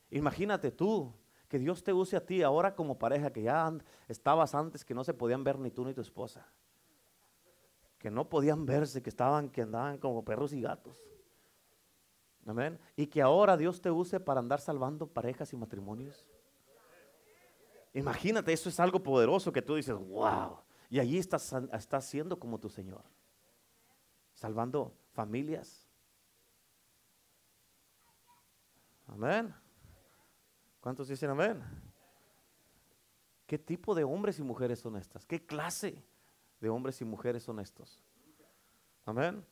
Imagínate 0.09 0.71
tú 0.71 1.13
que 1.47 1.59
Dios 1.59 1.83
te 1.83 1.93
use 1.93 2.15
a 2.15 2.25
ti 2.25 2.41
ahora 2.41 2.75
como 2.75 2.97
pareja 2.97 3.31
que 3.31 3.43
ya 3.43 3.71
estabas 4.07 4.53
antes 4.55 4.85
que 4.85 4.93
no 4.93 5.03
se 5.03 5.13
podían 5.13 5.43
ver 5.43 5.59
ni 5.59 5.71
tú 5.71 5.85
ni 5.85 5.93
tu 5.93 6.01
esposa. 6.01 6.47
Que 7.97 8.09
no 8.09 8.29
podían 8.29 8.65
verse, 8.65 9.01
que 9.01 9.09
estaban, 9.09 9.49
que 9.49 9.63
andaban 9.63 9.97
como 9.97 10.23
perros 10.23 10.53
y 10.53 10.61
gatos. 10.61 11.03
Amén. 12.45 12.79
Y 12.95 13.07
que 13.07 13.21
ahora 13.21 13.57
Dios 13.57 13.81
te 13.81 13.91
use 13.91 14.19
para 14.19 14.39
andar 14.39 14.61
salvando 14.61 15.05
parejas 15.07 15.51
y 15.53 15.57
matrimonios. 15.57 16.25
Imagínate, 17.93 18.53
eso 18.53 18.69
es 18.69 18.79
algo 18.79 19.01
poderoso 19.01 19.51
que 19.51 19.61
tú 19.61 19.75
dices, 19.75 19.95
wow. 19.95 20.59
Y 20.89 20.99
allí 20.99 21.17
estás, 21.17 21.53
estás 21.73 22.05
siendo 22.05 22.39
como 22.39 22.59
tu 22.59 22.69
Señor 22.69 23.03
salvando 24.39 24.93
familias. 25.11 25.85
Amén. 29.07 29.53
¿Cuántos 30.79 31.09
dicen 31.09 31.29
amén? 31.29 31.61
¿Qué 33.45 33.59
tipo 33.59 33.93
de 33.93 34.05
hombres 34.05 34.39
y 34.39 34.43
mujeres 34.43 34.79
son 34.79 34.95
estas? 34.95 35.25
¿Qué 35.25 35.45
clase 35.45 36.05
de 36.61 36.69
hombres 36.69 37.01
y 37.01 37.05
mujeres 37.05 37.43
son 37.43 37.59
estos? 37.59 38.01
Amén. 39.05 39.45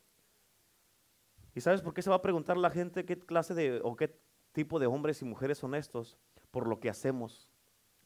¿Y 1.54 1.60
sabes 1.60 1.82
por 1.82 1.94
qué 1.94 2.02
se 2.02 2.10
va 2.10 2.18
a 2.18 2.22
preguntar 2.22 2.56
la 2.56 2.70
gente 2.70 3.04
qué 3.04 3.20
clase 3.20 3.54
de 3.54 3.82
o 3.84 3.98
qué 3.98 4.18
tipo 4.54 4.80
de 4.80 4.86
hombres 4.86 5.22
y 5.22 5.26
mujeres 5.26 5.58
son 5.58 5.76
estos? 5.76 6.18
Por 6.50 6.66
lo 6.66 6.80
que 6.80 6.90
hacemos, 6.90 7.50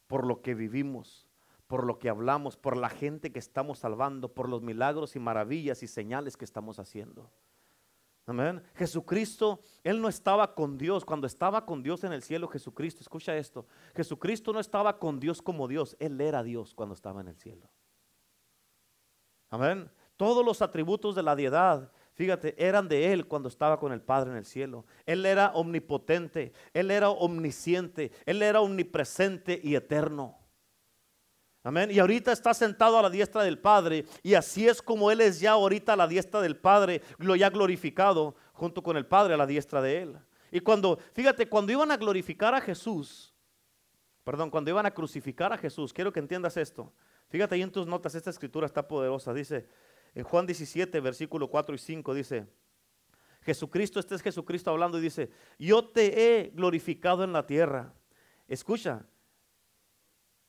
por 0.08 0.26
lo 0.26 0.42
que 0.42 0.54
vivimos, 0.54 1.28
por 1.72 1.86
lo 1.86 1.98
que 1.98 2.10
hablamos, 2.10 2.58
por 2.58 2.76
la 2.76 2.90
gente 2.90 3.32
que 3.32 3.38
estamos 3.38 3.78
salvando, 3.78 4.34
por 4.34 4.46
los 4.46 4.60
milagros 4.60 5.16
y 5.16 5.18
maravillas 5.18 5.82
y 5.82 5.86
señales 5.86 6.36
que 6.36 6.44
estamos 6.44 6.78
haciendo. 6.78 7.30
Amén. 8.26 8.62
Jesucristo, 8.74 9.58
Él 9.82 9.98
no 10.02 10.10
estaba 10.10 10.54
con 10.54 10.76
Dios. 10.76 11.02
Cuando 11.02 11.26
estaba 11.26 11.64
con 11.64 11.82
Dios 11.82 12.04
en 12.04 12.12
el 12.12 12.22
cielo, 12.22 12.46
Jesucristo, 12.46 13.00
escucha 13.00 13.38
esto. 13.38 13.66
Jesucristo 13.96 14.52
no 14.52 14.60
estaba 14.60 14.98
con 14.98 15.18
Dios 15.18 15.40
como 15.40 15.66
Dios. 15.66 15.96
Él 15.98 16.20
era 16.20 16.42
Dios 16.42 16.74
cuando 16.74 16.94
estaba 16.94 17.22
en 17.22 17.28
el 17.28 17.36
cielo. 17.36 17.70
Amén. 19.48 19.90
Todos 20.18 20.44
los 20.44 20.60
atributos 20.60 21.14
de 21.14 21.22
la 21.22 21.34
deidad, 21.34 21.90
fíjate, 22.12 22.54
eran 22.62 22.86
de 22.86 23.14
Él 23.14 23.26
cuando 23.26 23.48
estaba 23.48 23.80
con 23.80 23.92
el 23.92 24.02
Padre 24.02 24.32
en 24.32 24.36
el 24.36 24.44
cielo. 24.44 24.84
Él 25.06 25.24
era 25.24 25.52
omnipotente, 25.54 26.52
Él 26.74 26.90
era 26.90 27.08
omnisciente, 27.08 28.12
Él 28.26 28.42
era 28.42 28.60
omnipresente 28.60 29.58
y 29.64 29.74
eterno. 29.74 30.41
Amén. 31.64 31.90
Y 31.92 31.98
ahorita 32.00 32.32
está 32.32 32.52
sentado 32.54 32.98
a 32.98 33.02
la 33.02 33.10
diestra 33.10 33.44
del 33.44 33.58
Padre. 33.58 34.04
Y 34.22 34.34
así 34.34 34.66
es 34.66 34.82
como 34.82 35.10
Él 35.10 35.20
es 35.20 35.38
ya 35.38 35.52
ahorita 35.52 35.92
a 35.92 35.96
la 35.96 36.08
diestra 36.08 36.40
del 36.40 36.56
Padre, 36.56 37.02
lo 37.18 37.36
ya 37.36 37.50
glorificado 37.50 38.34
junto 38.52 38.82
con 38.82 38.96
el 38.96 39.06
Padre 39.06 39.34
a 39.34 39.36
la 39.36 39.46
diestra 39.46 39.80
de 39.80 40.02
Él. 40.02 40.18
Y 40.50 40.60
cuando, 40.60 40.98
fíjate, 41.14 41.48
cuando 41.48 41.72
iban 41.72 41.90
a 41.90 41.96
glorificar 41.96 42.54
a 42.54 42.60
Jesús, 42.60 43.32
perdón, 44.24 44.50
cuando 44.50 44.70
iban 44.70 44.86
a 44.86 44.90
crucificar 44.90 45.52
a 45.52 45.58
Jesús, 45.58 45.92
quiero 45.92 46.12
que 46.12 46.20
entiendas 46.20 46.56
esto. 46.56 46.92
Fíjate 47.28 47.54
ahí 47.54 47.62
en 47.62 47.70
tus 47.70 47.86
notas, 47.86 48.14
esta 48.14 48.30
escritura 48.30 48.66
está 48.66 48.86
poderosa. 48.86 49.32
Dice, 49.32 49.66
en 50.14 50.24
Juan 50.24 50.46
17, 50.46 51.00
versículo 51.00 51.48
4 51.48 51.74
y 51.74 51.78
5, 51.78 52.14
dice, 52.14 52.46
Jesucristo, 53.40 53.98
este 53.98 54.14
es 54.14 54.22
Jesucristo 54.22 54.70
hablando 54.70 54.98
y 54.98 55.00
dice, 55.00 55.30
yo 55.58 55.88
te 55.88 56.40
he 56.40 56.50
glorificado 56.50 57.24
en 57.24 57.32
la 57.32 57.46
tierra. 57.46 57.94
Escucha, 58.46 59.06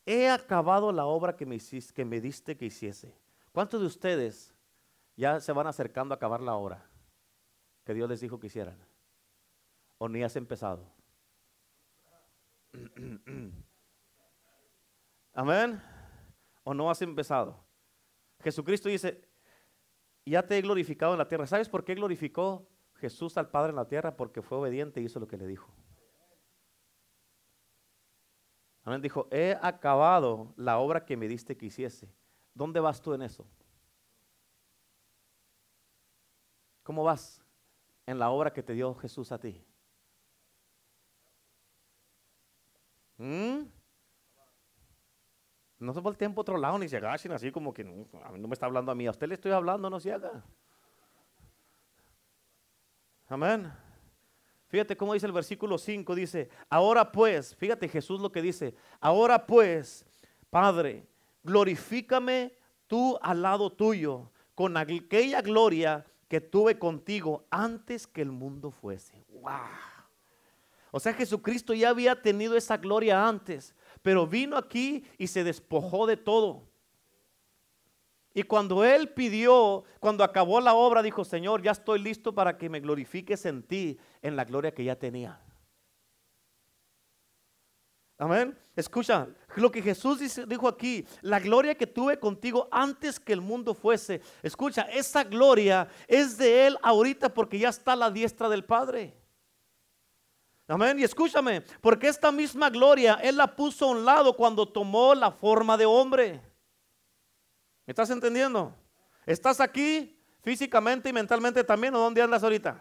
he 0.05 0.29
acabado 0.29 0.91
la 0.91 1.05
obra 1.05 1.35
que 1.35 1.45
me, 1.45 1.55
hiciste, 1.55 1.93
que 1.93 2.05
me 2.05 2.19
diste 2.19 2.57
que 2.57 2.65
hiciese. 2.65 3.15
¿Cuántos 3.51 3.81
de 3.81 3.87
ustedes 3.87 4.53
ya 5.15 5.39
se 5.39 5.51
van 5.51 5.67
acercando 5.67 6.13
a 6.13 6.17
acabar 6.17 6.41
la 6.41 6.55
obra 6.55 6.89
que 7.85 7.93
Dios 7.93 8.09
les 8.09 8.21
dijo 8.21 8.39
que 8.39 8.47
hicieran? 8.47 8.77
¿O 9.97 10.09
ni 10.09 10.23
has 10.23 10.35
empezado? 10.35 10.91
Amén. 15.33 15.81
¿O 16.63 16.73
no 16.73 16.89
has 16.89 17.01
empezado? 17.01 17.63
Jesucristo 18.41 18.89
dice, 18.89 19.27
ya 20.25 20.45
te 20.45 20.57
he 20.57 20.61
glorificado 20.61 21.13
en 21.13 21.19
la 21.19 21.27
tierra. 21.27 21.47
¿Sabes 21.47 21.69
por 21.69 21.83
qué 21.83 21.95
glorificó 21.95 22.67
Jesús 22.95 23.37
al 23.37 23.49
Padre 23.49 23.69
en 23.71 23.77
la 23.77 23.87
tierra? 23.87 24.15
Porque 24.15 24.41
fue 24.41 24.57
obediente 24.57 25.01
y 25.01 25.05
hizo 25.05 25.19
lo 25.19 25.27
que 25.27 25.37
le 25.37 25.47
dijo. 25.47 25.73
Amén. 28.83 29.01
Dijo, 29.01 29.27
he 29.31 29.57
acabado 29.61 30.53
la 30.57 30.77
obra 30.77 31.05
que 31.05 31.15
me 31.15 31.27
diste 31.27 31.55
que 31.57 31.67
hiciese. 31.67 32.13
¿Dónde 32.53 32.79
vas 32.79 33.01
tú 33.01 33.13
en 33.13 33.21
eso? 33.21 33.47
¿Cómo 36.83 37.03
vas 37.03 37.41
en 38.05 38.19
la 38.19 38.29
obra 38.29 38.51
que 38.51 38.61
te 38.61 38.73
dio 38.73 38.93
Jesús 38.95 39.31
a 39.31 39.39
ti? 39.39 39.65
¿Mm? 43.17 43.63
No 45.79 45.93
se 45.93 45.99
volteen 45.99 46.33
por 46.33 46.41
otro 46.43 46.57
lado 46.57 46.77
ni 46.77 46.87
se 46.87 46.97
agachen 46.97 47.31
así 47.31 47.51
como 47.51 47.73
que 47.73 47.83
no, 47.83 48.07
no 48.37 48.47
me 48.47 48.53
está 48.53 48.65
hablando 48.65 48.91
a 48.91 48.95
mí. 48.95 49.07
A 49.07 49.11
usted 49.11 49.27
le 49.27 49.35
estoy 49.35 49.51
hablando, 49.51 49.89
no 49.89 49.99
se 49.99 50.13
haga. 50.13 50.43
Amén. 53.27 53.71
Fíjate 54.73 54.97
cómo 54.97 55.13
dice 55.13 55.27
el 55.27 55.31
versículo 55.31 55.77
5, 55.77 56.15
dice, 56.15 56.49
ahora 56.67 57.11
pues, 57.11 57.55
fíjate 57.55 57.87
Jesús 57.87 58.19
lo 58.19 58.31
que 58.31 58.41
dice, 58.41 58.73
ahora 58.99 59.45
pues, 59.45 60.03
Padre, 60.49 61.05
glorifícame 61.43 62.57
tú 62.87 63.19
al 63.21 63.43
lado 63.43 63.71
tuyo 63.71 64.31
con 64.55 64.75
aquella 64.75 65.43
gloria 65.43 66.07
que 66.27 66.41
tuve 66.41 66.79
contigo 66.79 67.45
antes 67.51 68.07
que 68.07 68.23
el 68.23 68.31
mundo 68.31 68.71
fuese. 68.71 69.23
¡Wow! 69.29 69.51
O 70.89 70.99
sea, 70.99 71.13
Jesucristo 71.13 71.75
ya 71.75 71.89
había 71.89 72.19
tenido 72.19 72.57
esa 72.57 72.77
gloria 72.77 73.27
antes, 73.27 73.75
pero 74.01 74.25
vino 74.25 74.57
aquí 74.57 75.05
y 75.19 75.27
se 75.27 75.43
despojó 75.43 76.07
de 76.07 76.17
todo. 76.17 76.67
Y 78.33 78.43
cuando 78.43 78.83
él 78.83 79.09
pidió, 79.09 79.83
cuando 79.99 80.23
acabó 80.23 80.59
la 80.59 80.73
obra, 80.73 81.03
dijo, 81.03 81.23
Señor, 81.23 81.61
ya 81.61 81.71
estoy 81.71 81.99
listo 81.99 82.33
para 82.33 82.57
que 82.57 82.69
me 82.69 82.79
glorifiques 82.79 83.45
en 83.45 83.61
ti, 83.61 83.99
en 84.21 84.35
la 84.35 84.43
gloria 84.43 84.73
que 84.73 84.83
ya 84.83 84.95
tenía. 84.95 85.39
Amén. 88.17 88.57
Escucha, 88.75 89.27
lo 89.55 89.69
que 89.69 89.81
Jesús 89.81 90.19
dijo 90.47 90.67
aquí, 90.67 91.05
la 91.21 91.39
gloria 91.39 91.75
que 91.75 91.85
tuve 91.85 92.19
contigo 92.19 92.67
antes 92.71 93.19
que 93.19 93.33
el 93.33 93.41
mundo 93.41 93.73
fuese. 93.73 94.21
Escucha, 94.41 94.83
esa 94.83 95.23
gloria 95.23 95.87
es 96.07 96.37
de 96.37 96.67
Él 96.67 96.77
ahorita 96.81 97.33
porque 97.33 97.59
ya 97.59 97.69
está 97.69 97.93
a 97.93 97.97
la 97.97 98.09
diestra 98.09 98.49
del 98.49 98.63
Padre. 98.63 99.13
Amén. 100.67 100.99
Y 100.99 101.03
escúchame, 101.03 101.61
porque 101.81 102.07
esta 102.07 102.31
misma 102.31 102.69
gloria 102.69 103.19
Él 103.21 103.37
la 103.37 103.55
puso 103.55 103.85
a 103.85 103.91
un 103.91 104.05
lado 104.05 104.35
cuando 104.35 104.67
tomó 104.67 105.13
la 105.13 105.29
forma 105.29 105.77
de 105.77 105.85
hombre. 105.85 106.52
¿Me 107.85 107.91
estás 107.91 108.09
entendiendo? 108.09 108.75
¿Estás 109.25 109.59
aquí 109.59 110.19
físicamente 110.41 111.09
y 111.09 111.13
mentalmente 111.13 111.63
también 111.63 111.93
o 111.95 111.99
dónde 111.99 112.21
andas 112.21 112.43
ahorita? 112.43 112.79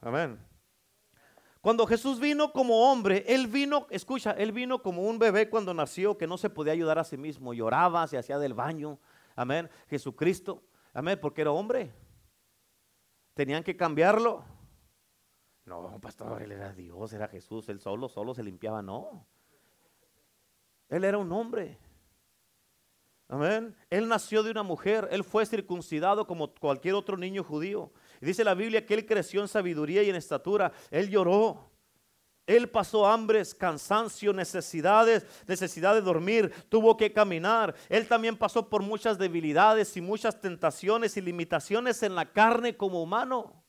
Amén. 0.00 0.38
Cuando 1.60 1.86
Jesús 1.86 2.20
vino 2.20 2.52
como 2.52 2.90
hombre, 2.90 3.24
Él 3.26 3.46
vino, 3.46 3.86
escucha, 3.90 4.30
Él 4.32 4.52
vino 4.52 4.80
como 4.80 5.02
un 5.02 5.18
bebé 5.18 5.50
cuando 5.50 5.74
nació 5.74 6.16
que 6.16 6.26
no 6.26 6.38
se 6.38 6.50
podía 6.50 6.72
ayudar 6.72 6.98
a 6.98 7.04
sí 7.04 7.16
mismo, 7.16 7.52
lloraba, 7.52 8.06
se 8.06 8.16
hacía 8.16 8.38
del 8.38 8.54
baño. 8.54 8.98
Amén. 9.34 9.68
Jesucristo, 9.88 10.62
amén, 10.94 11.18
porque 11.20 11.40
era 11.40 11.50
hombre. 11.50 11.92
Tenían 13.34 13.64
que 13.64 13.76
cambiarlo. 13.76 14.44
No, 15.64 16.00
pastor, 16.00 16.42
Él 16.42 16.52
era 16.52 16.72
Dios, 16.72 17.12
era 17.12 17.28
Jesús, 17.28 17.68
Él 17.68 17.80
solo, 17.80 18.08
solo 18.08 18.34
se 18.34 18.42
limpiaba, 18.42 18.80
no. 18.80 19.26
Él 20.88 21.04
era 21.04 21.18
un 21.18 21.30
hombre. 21.32 21.78
Amén. 23.28 23.76
Él 23.90 24.08
nació 24.08 24.42
de 24.42 24.50
una 24.50 24.62
mujer, 24.62 25.06
él 25.10 25.22
fue 25.22 25.44
circuncidado 25.44 26.26
como 26.26 26.54
cualquier 26.54 26.94
otro 26.94 27.16
niño 27.18 27.44
judío. 27.44 27.92
Dice 28.22 28.42
la 28.42 28.54
Biblia 28.54 28.86
que 28.86 28.94
él 28.94 29.04
creció 29.04 29.42
en 29.42 29.48
sabiduría 29.48 30.02
y 30.02 30.08
en 30.08 30.16
estatura. 30.16 30.72
Él 30.90 31.10
lloró. 31.10 31.70
Él 32.46 32.70
pasó 32.70 33.06
hambres, 33.06 33.54
cansancio, 33.54 34.32
necesidades, 34.32 35.26
necesidad 35.46 35.92
de 35.92 36.00
dormir, 36.00 36.50
tuvo 36.70 36.96
que 36.96 37.12
caminar. 37.12 37.74
Él 37.90 38.08
también 38.08 38.38
pasó 38.38 38.70
por 38.70 38.82
muchas 38.82 39.18
debilidades 39.18 39.94
y 39.98 40.00
muchas 40.00 40.40
tentaciones 40.40 41.18
y 41.18 41.20
limitaciones 41.20 42.02
en 42.02 42.14
la 42.14 42.32
carne 42.32 42.74
como 42.74 43.02
humano. 43.02 43.62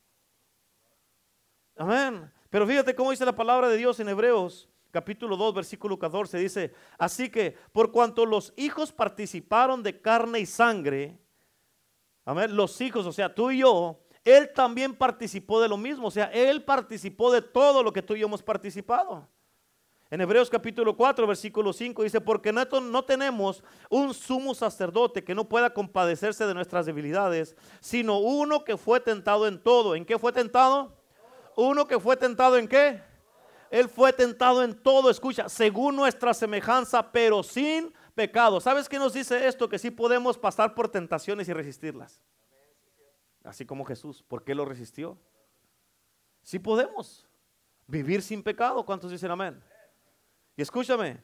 Amén. 1.76 2.32
Pero 2.48 2.66
fíjate 2.66 2.94
cómo 2.94 3.10
dice 3.10 3.26
la 3.26 3.36
palabra 3.36 3.68
de 3.68 3.76
Dios 3.76 4.00
en 4.00 4.08
Hebreos 4.08 4.69
capítulo 4.90 5.36
2, 5.36 5.54
versículo 5.54 5.98
14, 5.98 6.38
dice, 6.38 6.74
así 6.98 7.30
que 7.30 7.56
por 7.72 7.92
cuanto 7.92 8.26
los 8.26 8.52
hijos 8.56 8.92
participaron 8.92 9.82
de 9.82 10.00
carne 10.00 10.40
y 10.40 10.46
sangre, 10.46 11.18
los 12.50 12.80
hijos, 12.80 13.06
o 13.06 13.12
sea, 13.12 13.34
tú 13.34 13.50
y 13.50 13.58
yo, 13.58 14.00
él 14.24 14.50
también 14.54 14.94
participó 14.94 15.60
de 15.60 15.68
lo 15.68 15.76
mismo, 15.76 16.08
o 16.08 16.10
sea, 16.10 16.26
él 16.26 16.62
participó 16.62 17.32
de 17.32 17.42
todo 17.42 17.82
lo 17.82 17.92
que 17.92 18.02
tú 18.02 18.14
y 18.14 18.20
yo 18.20 18.26
hemos 18.26 18.42
participado. 18.42 19.26
En 20.12 20.20
Hebreos 20.20 20.50
capítulo 20.50 20.96
4, 20.96 21.24
versículo 21.24 21.72
5 21.72 22.02
dice, 22.02 22.20
porque 22.20 22.52
no 22.52 23.04
tenemos 23.04 23.62
un 23.88 24.12
sumo 24.12 24.56
sacerdote 24.56 25.22
que 25.22 25.36
no 25.36 25.48
pueda 25.48 25.72
compadecerse 25.72 26.46
de 26.46 26.54
nuestras 26.54 26.84
debilidades, 26.84 27.54
sino 27.80 28.18
uno 28.18 28.64
que 28.64 28.76
fue 28.76 28.98
tentado 28.98 29.46
en 29.46 29.62
todo. 29.62 29.94
¿En 29.94 30.04
qué 30.04 30.18
fue 30.18 30.32
tentado? 30.32 30.96
Uno 31.56 31.86
que 31.86 32.00
fue 32.00 32.16
tentado 32.16 32.56
en 32.56 32.66
qué? 32.66 33.00
Él 33.70 33.88
fue 33.88 34.12
tentado 34.12 34.64
en 34.64 34.74
todo, 34.74 35.10
escucha, 35.10 35.48
según 35.48 35.94
nuestra 35.96 36.34
semejanza, 36.34 37.12
pero 37.12 37.42
sin 37.42 37.94
pecado. 38.14 38.60
¿Sabes 38.60 38.88
qué 38.88 38.98
nos 38.98 39.12
dice 39.12 39.46
esto? 39.46 39.68
Que 39.68 39.78
sí 39.78 39.90
podemos 39.90 40.36
pasar 40.36 40.74
por 40.74 40.88
tentaciones 40.88 41.48
y 41.48 41.52
resistirlas. 41.52 42.20
Así 43.44 43.64
como 43.64 43.84
Jesús. 43.84 44.22
¿Por 44.22 44.44
qué 44.44 44.54
lo 44.54 44.64
resistió? 44.64 45.16
Sí 46.42 46.58
podemos 46.58 47.28
vivir 47.86 48.22
sin 48.22 48.42
pecado. 48.42 48.84
¿Cuántos 48.84 49.12
dicen 49.12 49.30
amén? 49.30 49.62
Y 50.56 50.62
escúchame, 50.62 51.22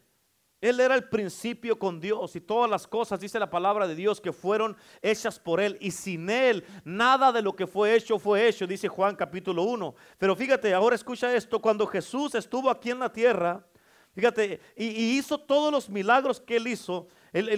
él 0.67 0.81
era 0.81 0.95
el 0.95 1.05
principio 1.05 1.79
con 1.79 2.01
Dios 2.01 2.37
y 2.37 2.41
todas 2.41 2.71
las 2.71 2.87
cosas, 2.87 3.21
dice 3.21 3.39
la 3.39 3.51
palabra 3.51 3.87
de 3.87 3.95
Dios, 3.95 4.21
que 4.21 4.33
fueron 4.33 4.77
hechas 5.03 5.39
por 5.39 5.61
Él. 5.61 5.77
Y 5.81 5.91
sin 5.91 6.29
Él, 6.29 6.65
nada 6.85 7.33
de 7.33 7.43
lo 7.43 7.55
que 7.55 7.67
fue 7.67 7.95
hecho 7.95 8.19
fue 8.19 8.49
hecho, 8.49 8.67
dice 8.67 8.89
Juan 8.89 9.17
capítulo 9.17 9.63
1. 9.65 9.95
Pero 10.19 10.35
fíjate, 10.35 10.75
ahora 10.75 10.97
escucha 10.97 11.35
esto, 11.35 11.61
cuando 11.61 11.87
Jesús 11.87 12.35
estuvo 12.35 12.71
aquí 12.71 12.91
en 12.91 12.99
la 12.99 13.13
tierra, 13.13 13.67
fíjate, 14.13 14.61
y, 14.77 15.17
hizo 15.19 15.39
todos 15.39 15.73
los 15.73 15.89
milagros 15.89 16.41
que 16.41 16.57
Él 16.57 16.67
hizo, 16.69 17.09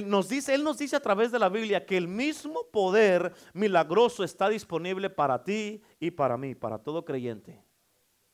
nos 0.07 0.29
dice, 0.29 0.55
él 0.55 0.65
nos 0.65 0.79
dice 0.79 0.97
a 0.97 1.01
través 1.01 1.31
de 1.31 1.39
la 1.39 1.49
Biblia 1.49 1.87
que 1.87 1.97
el 1.97 2.09
mismo 2.09 2.67
poder 2.73 3.33
milagroso 3.53 4.25
está 4.25 4.49
disponible 4.49 5.09
para 5.09 5.45
ti 5.45 5.83
y 6.01 6.11
para 6.11 6.37
mí, 6.37 6.57
para 6.57 6.79
todo 6.79 7.05
creyente. 7.05 7.63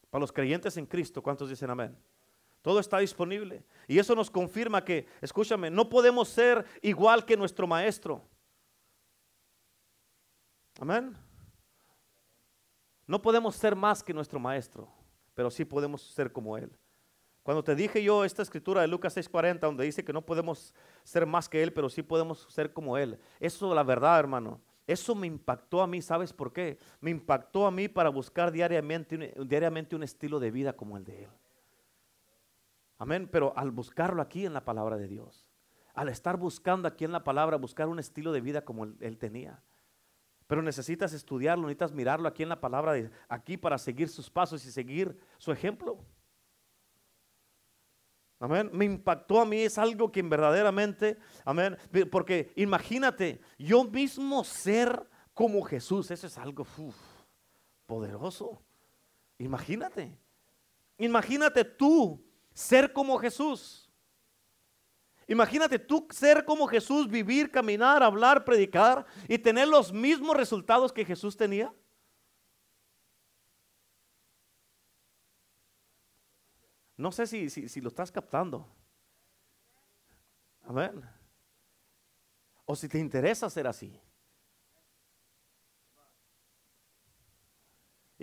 Para 0.08 0.20
los 0.20 0.32
creyentes 0.32 0.76
en 0.78 0.86
Cristo, 0.86 1.22
¿cuántos 1.22 1.50
dicen 1.50 1.68
amén? 1.68 1.94
Todo 2.64 2.80
está 2.80 2.96
disponible. 2.96 3.62
Y 3.86 3.98
eso 3.98 4.14
nos 4.14 4.30
confirma 4.30 4.82
que, 4.82 5.06
escúchame, 5.20 5.68
no 5.70 5.86
podemos 5.90 6.30
ser 6.30 6.64
igual 6.80 7.26
que 7.26 7.36
nuestro 7.36 7.66
maestro. 7.66 8.22
Amén. 10.80 11.14
No 13.06 13.20
podemos 13.20 13.54
ser 13.54 13.76
más 13.76 14.02
que 14.02 14.14
nuestro 14.14 14.40
maestro, 14.40 14.88
pero 15.34 15.50
sí 15.50 15.66
podemos 15.66 16.00
ser 16.00 16.32
como 16.32 16.56
él. 16.56 16.74
Cuando 17.42 17.62
te 17.62 17.74
dije 17.74 18.02
yo 18.02 18.24
esta 18.24 18.40
escritura 18.40 18.80
de 18.80 18.88
Lucas 18.88 19.14
6:40, 19.14 19.60
donde 19.66 19.84
dice 19.84 20.02
que 20.02 20.14
no 20.14 20.24
podemos 20.24 20.72
ser 21.02 21.26
más 21.26 21.50
que 21.50 21.62
él, 21.62 21.70
pero 21.70 21.90
sí 21.90 22.02
podemos 22.02 22.46
ser 22.48 22.72
como 22.72 22.96
él. 22.96 23.20
Eso 23.40 23.74
la 23.74 23.82
verdad, 23.82 24.18
hermano. 24.18 24.62
Eso 24.86 25.14
me 25.14 25.26
impactó 25.26 25.82
a 25.82 25.86
mí, 25.86 26.00
¿sabes 26.00 26.32
por 26.32 26.50
qué? 26.50 26.78
Me 27.02 27.10
impactó 27.10 27.66
a 27.66 27.70
mí 27.70 27.88
para 27.88 28.08
buscar 28.08 28.50
diariamente, 28.50 29.34
diariamente 29.44 29.94
un 29.94 30.02
estilo 30.02 30.40
de 30.40 30.50
vida 30.50 30.72
como 30.72 30.96
el 30.96 31.04
de 31.04 31.24
él. 31.24 31.30
Amén, 32.98 33.28
pero 33.30 33.52
al 33.56 33.70
buscarlo 33.70 34.22
aquí 34.22 34.46
en 34.46 34.52
la 34.52 34.64
palabra 34.64 34.96
de 34.96 35.08
Dios, 35.08 35.50
al 35.94 36.08
estar 36.08 36.36
buscando 36.36 36.88
aquí 36.88 37.04
en 37.04 37.12
la 37.12 37.24
palabra, 37.24 37.56
buscar 37.56 37.88
un 37.88 37.98
estilo 37.98 38.32
de 38.32 38.40
vida 38.40 38.64
como 38.64 38.84
él, 38.84 39.18
tenía. 39.18 39.62
Pero 40.46 40.62
necesitas 40.62 41.12
estudiarlo, 41.12 41.64
necesitas 41.64 41.92
mirarlo 41.92 42.28
aquí 42.28 42.42
en 42.42 42.48
la 42.48 42.60
palabra, 42.60 42.92
de, 42.92 43.10
aquí 43.28 43.56
para 43.56 43.78
seguir 43.78 44.08
sus 44.08 44.30
pasos 44.30 44.64
y 44.66 44.72
seguir 44.72 45.18
su 45.38 45.52
ejemplo. 45.52 45.98
Amén. 48.40 48.70
Me 48.72 48.84
impactó 48.84 49.40
a 49.40 49.46
mí, 49.46 49.60
es 49.60 49.78
algo 49.78 50.10
que 50.10 50.22
verdaderamente, 50.22 51.16
amén. 51.44 51.76
Porque 52.10 52.52
imagínate, 52.56 53.40
yo 53.58 53.84
mismo 53.84 54.44
ser 54.44 55.08
como 55.32 55.62
Jesús, 55.62 56.10
eso 56.10 56.26
es 56.26 56.38
algo 56.38 56.66
poderoso. 57.86 58.62
Imagínate. 59.38 60.16
Imagínate 60.98 61.64
tú 61.64 62.23
ser 62.54 62.92
como 62.92 63.18
Jesús. 63.18 63.90
Imagínate 65.26 65.78
tú 65.78 66.06
ser 66.10 66.44
como 66.44 66.66
Jesús, 66.66 67.08
vivir, 67.08 67.50
caminar, 67.50 68.02
hablar, 68.02 68.44
predicar 68.44 69.04
y 69.28 69.38
tener 69.38 69.68
los 69.68 69.92
mismos 69.92 70.36
resultados 70.36 70.92
que 70.92 71.04
Jesús 71.04 71.36
tenía. 71.36 71.74
No 76.96 77.10
sé 77.10 77.26
si, 77.26 77.50
si, 77.50 77.80
lo 77.80 77.88
estás 77.88 78.12
captando. 78.12 78.68
Amén. 80.62 81.02
O 82.64 82.76
si 82.76 82.88
te 82.88 82.98
interesa 82.98 83.50
ser 83.50 83.66
así. 83.66 84.00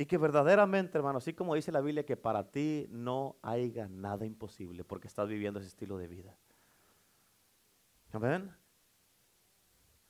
Y 0.01 0.07
que 0.07 0.17
verdaderamente, 0.17 0.97
hermano, 0.97 1.19
así 1.19 1.31
como 1.31 1.53
dice 1.53 1.71
la 1.71 1.79
Biblia, 1.79 2.03
que 2.03 2.17
para 2.17 2.49
ti 2.49 2.87
no 2.89 3.35
haya 3.43 3.87
nada 3.87 4.25
imposible 4.25 4.83
porque 4.83 5.07
estás 5.07 5.29
viviendo 5.29 5.59
ese 5.59 5.67
estilo 5.67 5.95
de 5.99 6.07
vida. 6.07 6.35
Amén. 8.11 8.51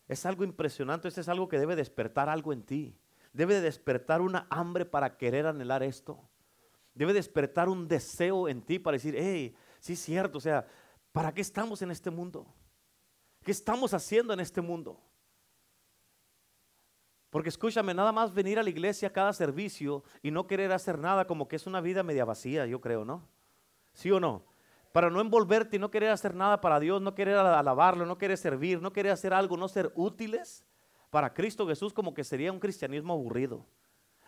Es 0.07 0.25
algo 0.25 0.45
impresionante, 0.45 1.09
esto 1.09 1.19
es 1.19 1.27
algo 1.27 1.49
que 1.49 1.59
debe 1.59 1.75
despertar 1.75 2.29
algo 2.29 2.53
en 2.53 2.63
ti. 2.63 2.97
Debe 3.33 3.59
despertar 3.59 4.21
una 4.21 4.47
hambre 4.49 4.85
para 4.85 5.17
querer 5.17 5.45
anhelar 5.45 5.83
esto. 5.83 6.25
Debe 6.93 7.11
despertar 7.11 7.67
un 7.67 7.89
deseo 7.89 8.47
en 8.47 8.61
ti 8.61 8.79
para 8.79 8.95
decir, 8.95 9.15
hey, 9.17 9.53
sí 9.81 9.91
es 9.91 9.99
cierto, 9.99 10.37
o 10.37 10.41
sea, 10.41 10.65
¿para 11.11 11.33
qué 11.33 11.41
estamos 11.41 11.81
en 11.81 11.91
este 11.91 12.09
mundo? 12.09 12.47
¿Qué 13.43 13.51
estamos 13.51 13.93
haciendo 13.93 14.31
en 14.31 14.39
este 14.39 14.61
mundo? 14.61 15.01
Porque 17.31 17.49
escúchame, 17.49 17.93
nada 17.93 18.11
más 18.11 18.33
venir 18.33 18.59
a 18.59 18.63
la 18.63 18.69
iglesia 18.69 19.07
a 19.07 19.13
cada 19.13 19.31
servicio 19.31 20.03
y 20.21 20.31
no 20.31 20.47
querer 20.47 20.73
hacer 20.73 20.99
nada, 20.99 21.25
como 21.25 21.47
que 21.47 21.55
es 21.55 21.65
una 21.65 21.79
vida 21.79 22.03
media 22.03 22.25
vacía, 22.25 22.65
yo 22.65 22.81
creo, 22.81 23.05
¿no? 23.05 23.25
¿Sí 23.93 24.11
o 24.11 24.19
no? 24.19 24.43
Para 24.91 25.09
no 25.09 25.21
envolverte 25.21 25.77
y 25.77 25.79
no 25.79 25.89
querer 25.89 26.09
hacer 26.09 26.35
nada 26.35 26.59
para 26.59 26.81
Dios, 26.81 27.01
no 27.01 27.15
querer 27.15 27.37
alabarlo, 27.37 28.05
no 28.05 28.17
querer 28.17 28.37
servir, 28.37 28.81
no 28.81 28.91
querer 28.91 29.13
hacer 29.13 29.33
algo, 29.33 29.55
no 29.55 29.69
ser 29.69 29.93
útiles 29.95 30.65
para 31.09 31.33
Cristo 31.33 31.65
Jesús, 31.65 31.93
como 31.93 32.13
que 32.13 32.25
sería 32.25 32.51
un 32.51 32.59
cristianismo 32.59 33.13
aburrido. 33.13 33.65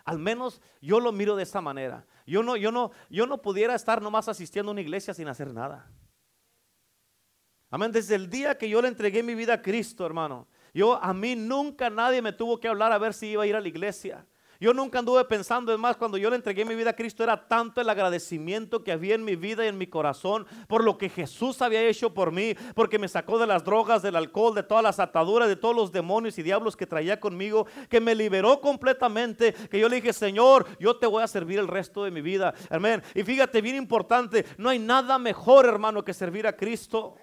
Al 0.05 0.17
menos 0.17 0.61
yo 0.81 1.01
lo 1.01 1.11
miro 1.11 1.35
de 1.35 1.43
esa 1.43 1.59
manera. 1.59 2.05
Yo 2.25 2.41
no, 2.41 2.55
yo 2.55 2.71
no, 2.71 2.91
yo 3.09 3.27
no 3.27 3.41
pudiera 3.41 3.75
estar 3.75 4.01
nomás 4.01 4.29
asistiendo 4.29 4.71
a 4.71 4.73
una 4.73 4.81
iglesia 4.81 5.13
sin 5.13 5.27
hacer 5.27 5.53
nada. 5.53 5.91
Amén. 7.69 7.91
Desde 7.91 8.15
el 8.15 8.29
día 8.29 8.57
que 8.57 8.69
yo 8.69 8.81
le 8.81 8.87
entregué 8.87 9.23
mi 9.23 9.35
vida 9.35 9.55
a 9.55 9.61
Cristo, 9.61 10.05
hermano, 10.05 10.47
yo, 10.73 11.01
a 11.01 11.13
mí 11.13 11.35
nunca 11.35 11.89
nadie 11.89 12.21
me 12.21 12.33
tuvo 12.33 12.59
que 12.59 12.67
hablar 12.67 12.91
a 12.91 12.97
ver 12.97 13.13
si 13.13 13.27
iba 13.27 13.43
a 13.43 13.47
ir 13.47 13.55
a 13.55 13.61
la 13.61 13.67
iglesia. 13.67 14.25
Yo 14.63 14.73
nunca 14.73 14.99
anduve 14.99 15.25
pensando, 15.25 15.73
es 15.73 15.77
más, 15.77 15.97
cuando 15.97 16.17
yo 16.17 16.29
le 16.29 16.37
entregué 16.37 16.63
mi 16.63 16.73
vida 16.73 16.91
a 16.91 16.95
Cristo 16.95 17.21
era 17.21 17.49
tanto 17.49 17.81
el 17.81 17.89
agradecimiento 17.89 18.81
que 18.81 18.93
había 18.93 19.13
en 19.13 19.25
mi 19.25 19.35
vida 19.35 19.65
y 19.65 19.67
en 19.67 19.77
mi 19.77 19.87
corazón 19.87 20.45
por 20.69 20.85
lo 20.85 20.97
que 20.97 21.09
Jesús 21.09 21.61
había 21.61 21.81
hecho 21.81 22.13
por 22.13 22.31
mí, 22.31 22.55
porque 22.73 22.97
me 22.97 23.09
sacó 23.09 23.37
de 23.37 23.45
las 23.45 23.65
drogas, 23.65 24.01
del 24.01 24.15
alcohol, 24.15 24.55
de 24.55 24.63
todas 24.63 24.81
las 24.81 25.01
ataduras, 25.01 25.49
de 25.49 25.57
todos 25.57 25.75
los 25.75 25.91
demonios 25.91 26.37
y 26.37 26.43
diablos 26.43 26.77
que 26.77 26.87
traía 26.87 27.19
conmigo, 27.19 27.67
que 27.89 27.99
me 27.99 28.15
liberó 28.15 28.61
completamente, 28.61 29.53
que 29.69 29.79
yo 29.79 29.89
le 29.89 29.97
dije, 29.97 30.13
Señor, 30.13 30.65
yo 30.79 30.95
te 30.95 31.07
voy 31.07 31.23
a 31.23 31.27
servir 31.27 31.59
el 31.59 31.67
resto 31.67 32.05
de 32.05 32.11
mi 32.11 32.21
vida. 32.21 32.53
Amén. 32.69 33.03
Y 33.15 33.23
fíjate, 33.23 33.59
bien 33.59 33.75
importante, 33.75 34.45
no 34.57 34.69
hay 34.69 34.79
nada 34.79 35.19
mejor, 35.19 35.65
hermano, 35.65 36.05
que 36.05 36.13
servir 36.13 36.47
a 36.47 36.55
Cristo. 36.55 37.15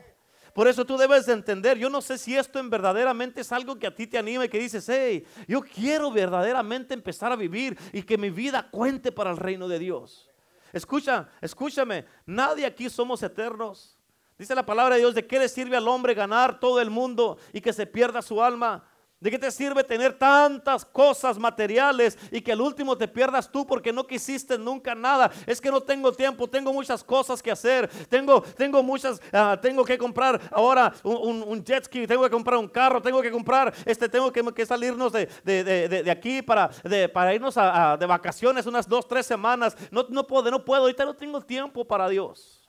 Por 0.54 0.68
eso 0.68 0.84
tú 0.84 0.96
debes 0.96 1.26
de 1.26 1.32
entender, 1.32 1.78
yo 1.78 1.88
no 1.88 2.00
sé 2.00 2.18
si 2.18 2.36
esto 2.36 2.58
en 2.58 2.70
verdaderamente 2.70 3.40
es 3.40 3.52
algo 3.52 3.78
que 3.78 3.86
a 3.86 3.94
ti 3.94 4.06
te 4.06 4.18
anima 4.18 4.44
y 4.44 4.48
que 4.48 4.58
dices, 4.58 4.88
hey, 4.88 5.24
yo 5.46 5.60
quiero 5.60 6.10
verdaderamente 6.10 6.94
empezar 6.94 7.32
a 7.32 7.36
vivir 7.36 7.78
y 7.92 8.02
que 8.02 8.18
mi 8.18 8.30
vida 8.30 8.68
cuente 8.70 9.12
para 9.12 9.30
el 9.30 9.36
reino 9.36 9.68
de 9.68 9.78
Dios. 9.78 10.28
Escucha, 10.72 11.28
escúchame, 11.40 12.04
nadie 12.26 12.66
aquí 12.66 12.88
somos 12.88 13.22
eternos. 13.22 13.96
Dice 14.38 14.54
la 14.54 14.64
palabra 14.64 14.94
de 14.94 15.02
Dios, 15.02 15.14
¿de 15.14 15.26
qué 15.26 15.38
le 15.38 15.48
sirve 15.48 15.76
al 15.76 15.86
hombre 15.86 16.14
ganar 16.14 16.58
todo 16.58 16.80
el 16.80 16.90
mundo 16.90 17.38
y 17.52 17.60
que 17.60 17.72
se 17.72 17.86
pierda 17.86 18.22
su 18.22 18.42
alma? 18.42 18.84
¿De 19.20 19.30
qué 19.30 19.38
te 19.38 19.50
sirve 19.50 19.84
tener 19.84 20.14
tantas 20.14 20.82
cosas 20.82 21.38
materiales 21.38 22.18
y 22.32 22.40
que 22.40 22.52
al 22.52 22.60
último 22.62 22.96
te 22.96 23.06
pierdas 23.06 23.52
tú 23.52 23.66
porque 23.66 23.92
no 23.92 24.06
quisiste 24.06 24.56
nunca 24.56 24.94
nada? 24.94 25.30
Es 25.46 25.60
que 25.60 25.70
no 25.70 25.82
tengo 25.82 26.10
tiempo, 26.10 26.48
tengo 26.48 26.72
muchas 26.72 27.04
cosas 27.04 27.42
que 27.42 27.50
hacer, 27.50 27.86
tengo, 28.08 28.40
tengo 28.40 28.82
muchas, 28.82 29.20
ah, 29.30 29.58
tengo 29.60 29.84
que 29.84 29.98
comprar 29.98 30.40
ahora 30.50 30.94
un, 31.02 31.62
jet 31.62 31.84
ski, 31.84 32.06
tengo 32.06 32.24
que 32.24 32.30
comprar 32.30 32.58
un 32.58 32.68
carro, 32.68 33.02
tengo 33.02 33.20
que 33.20 33.30
comprar, 33.30 33.74
este, 33.84 34.08
tengo 34.08 34.32
que, 34.32 34.64
salirnos 34.64 35.12
de, 35.12 35.26
de, 35.44 36.10
aquí 36.10 36.40
para, 36.40 36.70
para 37.12 37.34
irnos 37.34 37.58
a, 37.58 37.98
de 37.98 38.06
vacaciones 38.06 38.64
unas 38.64 38.88
dos, 38.88 39.06
tres 39.06 39.26
semanas. 39.26 39.76
No, 39.90 40.06
no 40.08 40.26
puedo, 40.26 40.50
no 40.50 40.64
puedo, 40.64 40.80
ahorita 40.82 41.04
no 41.04 41.14
tengo 41.14 41.42
tiempo 41.42 41.84
para 41.84 42.08
Dios. 42.08 42.66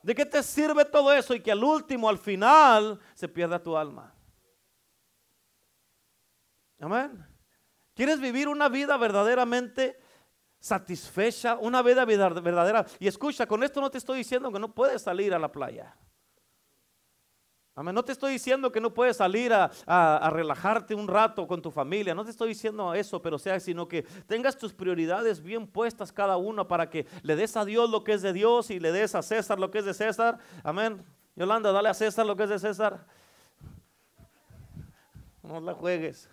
¿De 0.00 0.14
qué 0.14 0.24
te 0.24 0.44
sirve 0.44 0.84
todo 0.84 1.12
eso 1.12 1.34
y 1.34 1.40
que 1.40 1.50
al 1.50 1.64
último, 1.64 2.08
al 2.08 2.18
final, 2.18 3.00
se 3.14 3.26
pierda 3.26 3.60
tu 3.60 3.76
alma? 3.76 4.14
Amén. 6.80 7.24
¿Quieres 7.94 8.20
vivir 8.20 8.48
una 8.48 8.68
vida 8.68 8.96
verdaderamente 8.96 10.00
satisfecha? 10.58 11.56
Una 11.60 11.82
vida 11.82 12.04
verdadera. 12.04 12.86
Y 12.98 13.06
escucha, 13.06 13.46
con 13.46 13.62
esto 13.62 13.80
no 13.80 13.90
te 13.90 13.98
estoy 13.98 14.18
diciendo 14.18 14.50
que 14.50 14.58
no 14.58 14.74
puedes 14.74 15.02
salir 15.02 15.34
a 15.34 15.38
la 15.38 15.52
playa. 15.52 15.94
Amén. 17.74 17.94
No 17.94 18.04
te 18.04 18.12
estoy 18.12 18.32
diciendo 18.32 18.72
que 18.72 18.80
no 18.80 18.92
puedes 18.92 19.16
salir 19.16 19.52
a, 19.54 20.30
relajarte 20.30 20.94
un 20.94 21.08
rato 21.08 21.46
con 21.46 21.62
tu 21.62 21.70
familia. 21.70 22.14
No 22.14 22.24
te 22.24 22.30
estoy 22.30 22.48
diciendo 22.48 22.92
eso, 22.94 23.22
pero 23.22 23.38
sea, 23.38 23.60
sino 23.60 23.86
que 23.86 24.02
tengas 24.26 24.58
tus 24.58 24.72
prioridades 24.72 25.42
bien 25.42 25.66
puestas 25.66 26.12
cada 26.12 26.36
uno 26.36 26.66
para 26.66 26.90
que 26.90 27.06
le 27.22 27.36
des 27.36 27.56
a 27.56 27.64
Dios 27.64 27.88
lo 27.88 28.02
que 28.02 28.12
es 28.12 28.22
de 28.22 28.32
Dios 28.32 28.70
y 28.70 28.80
le 28.80 28.92
des 28.92 29.14
a 29.14 29.22
César 29.22 29.58
lo 29.58 29.70
que 29.70 29.78
es 29.78 29.84
de 29.84 29.94
César. 29.94 30.38
Amén. 30.64 31.02
Yolanda, 31.36 31.72
dale 31.72 31.88
a 31.88 31.94
César 31.94 32.26
lo 32.26 32.36
que 32.36 32.42
es 32.42 32.50
de 32.50 32.58
César. 32.58 33.06
No 35.42 35.60
la 35.60 35.72
juegues. 35.72 36.28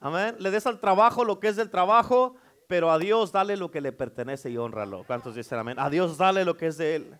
Amén. 0.00 0.34
Le 0.38 0.50
des 0.50 0.66
al 0.66 0.80
trabajo 0.80 1.24
lo 1.24 1.38
que 1.38 1.48
es 1.48 1.56
del 1.56 1.70
trabajo, 1.70 2.34
pero 2.66 2.90
a 2.90 2.98
Dios 2.98 3.32
dale 3.32 3.56
lo 3.56 3.70
que 3.70 3.80
le 3.80 3.92
pertenece 3.92 4.50
y 4.50 4.56
honralo. 4.56 5.04
¿Cuántos 5.06 5.34
dicen 5.34 5.58
amén? 5.58 5.78
A 5.78 5.90
Dios 5.90 6.16
dale 6.16 6.44
lo 6.44 6.56
que 6.56 6.68
es 6.68 6.78
de 6.78 6.96
Él. 6.96 7.18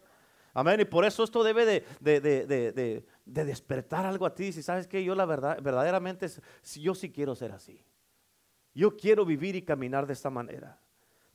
Amén. 0.55 0.81
Y 0.81 0.85
por 0.85 1.05
eso 1.05 1.23
esto 1.23 1.45
debe 1.45 1.65
de, 1.67 1.85
de, 2.01 3.05
despertar 3.25 4.07
algo 4.07 4.27
a 4.27 4.35
ti. 4.35 4.53
Si 4.53 4.63
sabes 4.63 4.87
que 4.87 5.05
yo 5.05 5.15
la 5.15 5.27
verdad, 5.27 5.59
verdaderamente, 5.63 6.27
yo 6.77 6.95
sí 6.95 7.13
quiero 7.13 7.35
ser 7.35 7.53
así. 7.53 7.85
Yo 8.75 8.97
quiero 8.97 9.25
vivir 9.25 9.57
y 9.57 9.63
caminar 9.63 10.07
de 10.07 10.15
esta 10.15 10.31
manera. 10.31 10.79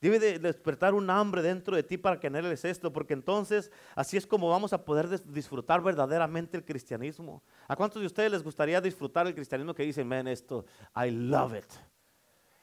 Debe 0.01 0.19
de 0.19 0.39
despertar 0.39 0.93
un 0.93 1.09
hambre 1.09 1.41
dentro 1.41 1.75
de 1.75 1.83
ti 1.83 1.97
para 1.97 2.19
que 2.19 2.27
anheles 2.27 2.65
esto, 2.65 2.91
porque 2.91 3.13
entonces 3.13 3.71
así 3.95 4.17
es 4.17 4.27
como 4.27 4.49
vamos 4.49 4.73
a 4.73 4.83
poder 4.83 5.07
disfrutar 5.25 5.81
verdaderamente 5.81 6.57
el 6.57 6.65
cristianismo. 6.65 7.41
¿A 7.67 7.75
cuántos 7.75 8.01
de 8.01 8.05
ustedes 8.05 8.31
les 8.31 8.43
gustaría 8.43 8.79
disfrutar 8.81 9.25
el 9.25 9.33
cristianismo 9.33 9.73
que 9.73 9.83
dicen, 9.83 10.07
man, 10.07 10.27
esto, 10.27 10.65
I 10.95 11.09
love 11.11 11.55
it? 11.55 11.71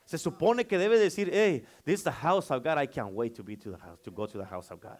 Se 0.05 0.19
supone 0.19 0.67
que 0.67 0.77
debe 0.77 0.99
decir, 0.99 1.31
hey, 1.33 1.65
this 1.85 2.01
is 2.01 2.05
the 2.05 2.13
house 2.13 2.51
of 2.51 2.63
God, 2.63 2.79
I 2.83 2.87
can't 2.87 3.13
wait 3.13 3.35
to 3.35 3.43
be 3.43 3.57
to 3.57 3.71
the 3.71 3.79
house, 3.79 4.01
to 4.03 4.11
go 4.11 4.27
to 4.27 4.39
the 4.39 4.45
house 4.45 4.71
of 4.71 4.81
God. 4.81 4.99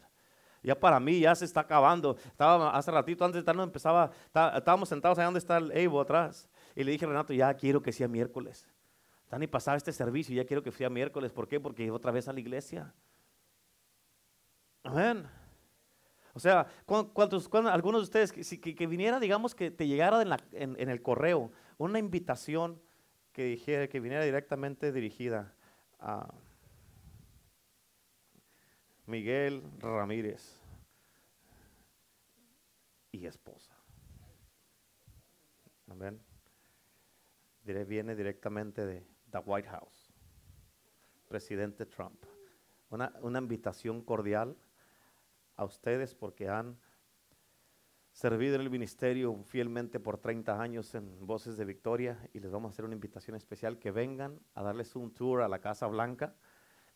Ya 0.63 0.79
para 0.79 1.01
mí 1.01 1.21
ya 1.21 1.35
se 1.35 1.45
está 1.45 1.61
acabando. 1.61 2.17
Estaba 2.25 2.71
hace 2.71 2.91
ratito 2.91 3.25
antes 3.25 3.35
de 3.35 3.41
estar, 3.41 3.55
no 3.55 3.65
empezaba, 3.65 4.11
estábamos 4.55 4.89
sentados 4.89 5.19
ahí 5.19 5.25
donde 5.25 5.39
está 5.39 5.59
el 5.59 5.73
Evo 5.73 6.01
atrás. 6.01 6.49
Y 6.75 6.85
le 6.85 6.93
dije 6.93 7.05
Renato, 7.05 7.33
ya 7.33 7.53
quiero 7.55 7.83
que 7.83 7.93
sea 7.93 8.09
miércoles. 8.09 8.67
Dani 9.33 9.47
pasaba 9.47 9.79
este 9.79 9.95
servicio 9.95 10.35
y 10.35 10.37
ya 10.37 10.45
quiero 10.45 10.63
que 10.63 10.71
sea 10.71 10.91
miércoles. 10.91 11.33
¿Por 11.33 11.49
qué? 11.49 11.59
Porque 11.59 11.91
otra 11.91 12.13
vez 12.13 12.29
a 12.29 12.35
la 12.35 12.41
iglesia. 12.41 12.93
Amén. 14.83 15.27
O 16.35 16.39
sea, 16.39 16.67
¿cuántos, 16.85 17.49
algunos 17.55 18.03
de 18.03 18.05
ustedes, 18.05 18.31
que, 18.31 18.75
que, 18.75 18.87
viniera, 18.87 19.19
digamos, 19.19 19.55
que 19.55 19.71
te 19.71 19.87
llegara 19.87 20.21
en, 20.21 20.77
en, 20.79 20.89
el 20.91 21.01
correo 21.01 21.51
una 21.79 21.99
invitación 21.99 22.79
que 23.33 23.45
dijera, 23.45 23.89
que 23.89 24.01
viniera 24.01 24.23
directamente 24.23 24.93
dirigida 24.93 25.55
a 25.99 26.31
Miguel 29.07 29.63
Ramírez 29.79 30.59
y 33.13 33.25
esposa. 33.25 33.75
Amén. 35.87 36.21
Viene 37.65 38.15
directamente 38.15 38.85
de 38.85 39.12
the 39.33 39.39
White 39.39 39.69
House, 39.69 40.13
presidente 41.29 41.87
Trump. 41.87 42.25
Una, 42.91 43.13
una 43.23 43.39
invitación 43.39 44.03
cordial 44.03 44.57
a 45.57 45.65
ustedes 45.65 46.15
porque 46.15 46.49
han 46.49 46.79
servido 48.13 48.57
en 48.57 48.61
el 48.61 48.71
ministerio 48.71 49.43
fielmente 49.45 49.99
por 49.99 50.19
30 50.19 50.61
años 50.61 50.95
en 50.95 51.27
Voces 51.27 51.57
de 51.57 51.65
Victoria 51.65 52.29
y 52.35 52.41
les 52.41 52.51
vamos 52.51 52.71
a 52.71 52.73
hacer 52.75 52.85
una 52.85 52.95
invitación 52.95 53.37
especial 53.37 53.79
que 53.79 53.91
vengan 53.91 54.39
a 54.55 54.63
darles 54.63 54.95
un 54.95 55.13
tour 55.15 55.41
a 55.41 55.49
la 55.49 55.61
Casa 55.61 55.87
Blanca 55.87 56.37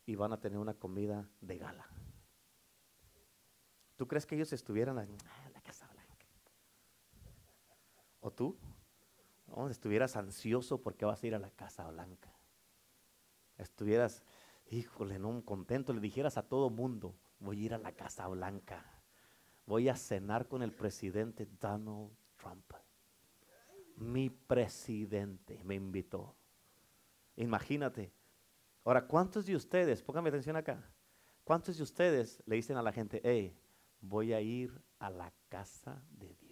y 0.05 0.15
van 0.15 0.33
a 0.35 0.41
tener 0.41 0.59
una 0.59 0.75
comida 0.75 1.29
de 1.41 1.59
gala. 1.59 1.89
¿Tú 3.97 4.07
crees 4.07 4.27
que 4.27 4.35
ellos 4.35 4.53
estuvieran 4.53 4.99
en 4.99 5.17
la 5.55 5.63
Casa 5.63 5.89
Blanca? 5.89 6.27
¿O 8.21 8.31
tú? 8.31 8.59
Estuvieras 9.71 10.17
ansioso 10.17 10.83
porque 10.83 11.05
vas 11.05 11.23
a 11.23 11.27
ir 11.27 11.35
a 11.35 11.39
la 11.39 11.51
Casa 11.51 11.87
Blanca. 11.89 12.33
Estuvieras, 13.57 14.23
híjole, 14.69 15.19
no 15.19 15.45
contento, 15.45 15.93
le 15.93 16.01
dijeras 16.01 16.37
a 16.37 16.47
todo 16.47 16.69
mundo, 16.71 17.17
voy 17.41 17.63
a 17.63 17.67
ir 17.67 17.75
a 17.75 17.79
la 17.79 17.93
Casa 17.93 18.29
Blanca. 18.29 18.85
Voy 19.65 19.89
a 19.89 19.97
cenar 19.97 20.47
con 20.47 20.63
el 20.63 20.73
presidente 20.73 21.47
Donald 21.59 22.11
Trump. 22.37 22.73
Mi 23.97 24.29
presidente 24.31 25.65
me 25.65 25.75
invitó. 25.75 26.37
Imagínate. 27.37 28.13
Ahora, 28.85 29.07
¿cuántos 29.07 29.47
de 29.47 29.57
ustedes, 29.57 30.03
póngame 30.03 30.29
atención 30.29 30.57
acá, 30.57 30.89
cuántos 31.45 31.77
de 31.77 31.83
ustedes 31.83 32.43
le 32.47 32.57
dicen 32.57 32.77
a 32.77 32.83
la 32.83 32.93
gente, 32.93 33.21
hey, 33.25 33.59
voy 34.01 34.33
a 34.33 34.41
ir 34.41 34.81
a 34.99 35.11
la 35.11 35.33
casa 35.49 36.01
de 36.11 36.29
Dios? 36.35 36.46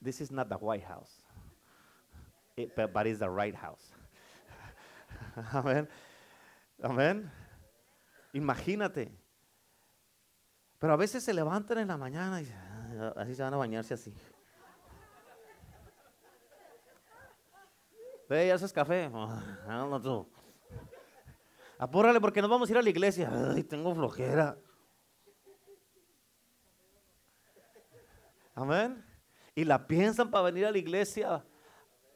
This 0.00 0.20
is 0.20 0.30
not 0.30 0.48
the 0.48 0.56
White 0.56 0.84
House, 0.84 1.10
it, 2.56 2.76
but, 2.76 3.06
it's 3.06 3.18
the 3.18 3.28
right 3.28 3.54
house. 3.54 3.92
Amén. 5.52 5.88
Amén. 6.82 7.30
Imagínate. 8.32 9.10
Pero 10.78 10.92
a 10.92 10.96
veces 10.96 11.24
se 11.24 11.34
levantan 11.34 11.78
en 11.78 11.88
la 11.88 11.96
mañana 11.96 12.40
y 12.40 12.48
ah, 13.00 13.12
así 13.16 13.34
se 13.34 13.42
van 13.42 13.54
a 13.54 13.56
bañarse 13.56 13.94
así. 13.94 14.14
Ve, 18.28 18.52
haces 18.52 18.72
café. 18.72 19.10
Ah, 19.68 20.00
Apúrale 21.80 22.20
porque 22.20 22.40
nos 22.40 22.50
vamos 22.50 22.68
a 22.68 22.72
ir 22.72 22.78
a 22.78 22.82
la 22.82 22.90
iglesia. 22.90 23.30
Tengo 23.68 23.94
flojera. 23.94 24.56
Amén 28.54 29.07
y 29.58 29.64
la 29.64 29.88
piensan 29.88 30.30
para 30.30 30.44
venir 30.44 30.66
a 30.66 30.70
la 30.70 30.78
iglesia, 30.78 31.44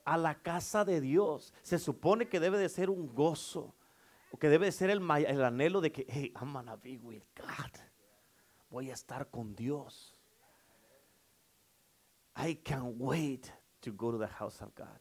a 0.05 0.16
la 0.16 0.40
casa 0.43 0.84
de 0.84 1.01
Dios. 1.01 1.53
Se 1.62 1.76
supone 1.76 2.28
que 2.28 2.38
debe 2.38 2.57
de 2.57 2.68
ser 2.68 2.88
un 2.88 3.12
gozo, 3.12 3.74
que 4.38 4.49
debe 4.49 4.66
de 4.66 4.70
ser 4.70 4.90
el, 4.90 5.03
el 5.26 5.45
anhelo 5.45 5.80
de 5.80 5.90
que, 5.90 6.07
hey, 6.09 6.32
I'm 6.40 6.53
gonna 6.53 6.76
be 6.76 6.99
with 6.99 7.24
God. 7.36 7.72
Voy 8.70 8.90
a 8.90 8.93
estar 8.93 9.28
con 9.28 9.57
Dios. 9.57 10.14
I 12.36 12.55
can't 12.55 12.95
wait 12.97 13.49
to 13.80 13.90
go 13.93 14.12
to 14.12 14.18
the 14.18 14.28
house 14.28 14.62
of 14.62 14.72
God. 14.76 15.01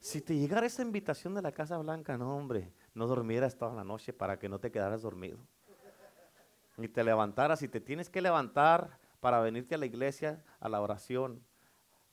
Si 0.00 0.22
te 0.22 0.34
llegara 0.34 0.64
esa 0.66 0.80
invitación 0.80 1.34
de 1.34 1.42
la 1.42 1.52
Casa 1.52 1.76
Blanca, 1.76 2.16
no, 2.16 2.34
hombre, 2.34 2.72
no 2.94 3.06
dormieras 3.06 3.58
toda 3.58 3.74
la 3.74 3.84
noche 3.84 4.14
para 4.14 4.38
que 4.38 4.48
no 4.48 4.58
te 4.58 4.72
quedaras 4.72 5.02
dormido. 5.02 5.40
Ni 6.78 6.88
te 6.88 7.04
levantaras. 7.04 7.58
Si 7.58 7.68
te 7.68 7.82
tienes 7.82 8.08
que 8.08 8.22
levantar 8.22 9.03
para 9.24 9.40
venirte 9.40 9.74
a 9.74 9.78
la 9.78 9.86
iglesia, 9.86 10.44
a 10.60 10.68
la 10.68 10.82
oración, 10.82 11.42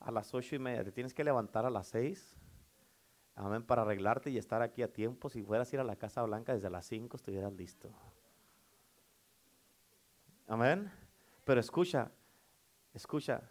a 0.00 0.10
las 0.10 0.32
ocho 0.32 0.56
y 0.56 0.58
media, 0.58 0.82
te 0.82 0.92
tienes 0.92 1.12
que 1.12 1.22
levantar 1.22 1.66
a 1.66 1.68
las 1.68 1.88
seis, 1.88 2.34
amén, 3.34 3.62
para 3.64 3.82
arreglarte 3.82 4.30
y 4.30 4.38
estar 4.38 4.62
aquí 4.62 4.80
a 4.80 4.90
tiempo. 4.90 5.28
Si 5.28 5.42
fueras 5.42 5.70
a 5.70 5.76
ir 5.76 5.80
a 5.80 5.84
la 5.84 5.96
Casa 5.96 6.22
Blanca 6.22 6.54
desde 6.54 6.70
las 6.70 6.86
cinco, 6.86 7.18
estuvieras 7.18 7.52
listo. 7.52 7.90
Amén. 10.46 10.90
Pero 11.44 11.60
escucha, 11.60 12.10
escucha, 12.94 13.42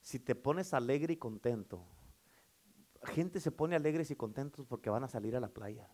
si 0.00 0.20
te 0.20 0.36
pones 0.36 0.72
alegre 0.72 1.14
y 1.14 1.16
contento, 1.16 1.84
gente 3.02 3.40
se 3.40 3.50
pone 3.50 3.74
alegres 3.74 4.12
y 4.12 4.14
contentos 4.14 4.64
porque 4.64 4.90
van 4.90 5.02
a 5.02 5.08
salir 5.08 5.34
a 5.34 5.40
la 5.40 5.48
playa. 5.48 5.88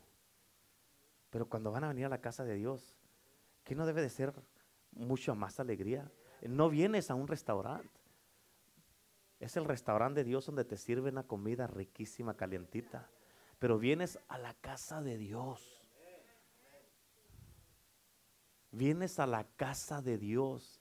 Pero 1.30 1.48
cuando 1.48 1.72
van 1.72 1.84
a 1.84 1.88
venir 1.88 2.04
a 2.04 2.10
la 2.10 2.20
casa 2.20 2.44
de 2.44 2.56
Dios, 2.56 2.94
¿qué 3.62 3.74
no 3.74 3.86
debe 3.86 4.02
de 4.02 4.10
ser 4.10 4.34
mucho 4.92 5.34
más 5.34 5.58
alegría? 5.58 6.12
No 6.44 6.68
vienes 6.68 7.10
a 7.10 7.14
un 7.14 7.26
restaurante. 7.26 8.00
Es 9.40 9.56
el 9.56 9.64
restaurante 9.64 10.20
de 10.20 10.24
Dios 10.24 10.46
donde 10.46 10.64
te 10.64 10.76
sirve 10.76 11.10
una 11.10 11.24
comida 11.24 11.66
riquísima, 11.66 12.36
calientita. 12.36 13.10
Pero 13.58 13.78
vienes 13.78 14.18
a 14.28 14.38
la 14.38 14.54
casa 14.54 15.02
de 15.02 15.18
Dios. 15.18 15.80
Vienes 18.70 19.18
a 19.18 19.26
la 19.26 19.44
casa 19.56 20.02
de 20.02 20.18
Dios. 20.18 20.80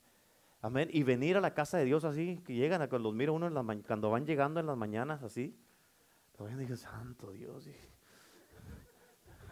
Amén. 0.61 0.89
Y 0.91 1.03
venir 1.03 1.37
a 1.37 1.41
la 1.41 1.53
casa 1.53 1.77
de 1.77 1.85
Dios 1.85 2.05
así, 2.05 2.41
que 2.45 2.53
llegan, 2.53 2.87
los 2.89 3.13
miro 3.13 3.33
uno 3.33 3.49
cuando 3.85 4.09
van 4.09 4.25
llegando 4.25 4.59
en 4.59 4.65
las 4.65 4.77
mañanas 4.77 5.21
así. 5.23 5.57
Todavía 6.35 6.57
dije, 6.57 6.77
santo 6.77 7.31
Dios. 7.31 7.67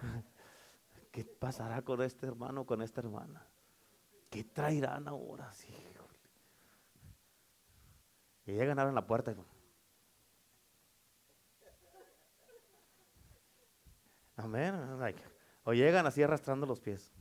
¿Qué 1.12 1.26
pasará 1.26 1.82
con 1.84 2.01
este 2.01 2.28
hermano, 2.28 2.66
con 2.66 2.82
esta 2.82 3.01
hermana? 3.01 3.45
¿Qué 4.30 4.45
traerán 4.45 5.07
ahora? 5.09 5.51
Sí, 5.51 5.76
y 8.46 8.54
llegan 8.54 8.80
a 8.80 8.92
la 8.92 9.06
puerta. 9.06 9.36
Amén. 14.38 14.74
o 15.64 15.74
llegan 15.74 16.08
así 16.08 16.24
arrastrando 16.24 16.66
los 16.66 16.80
pies. 16.80 17.12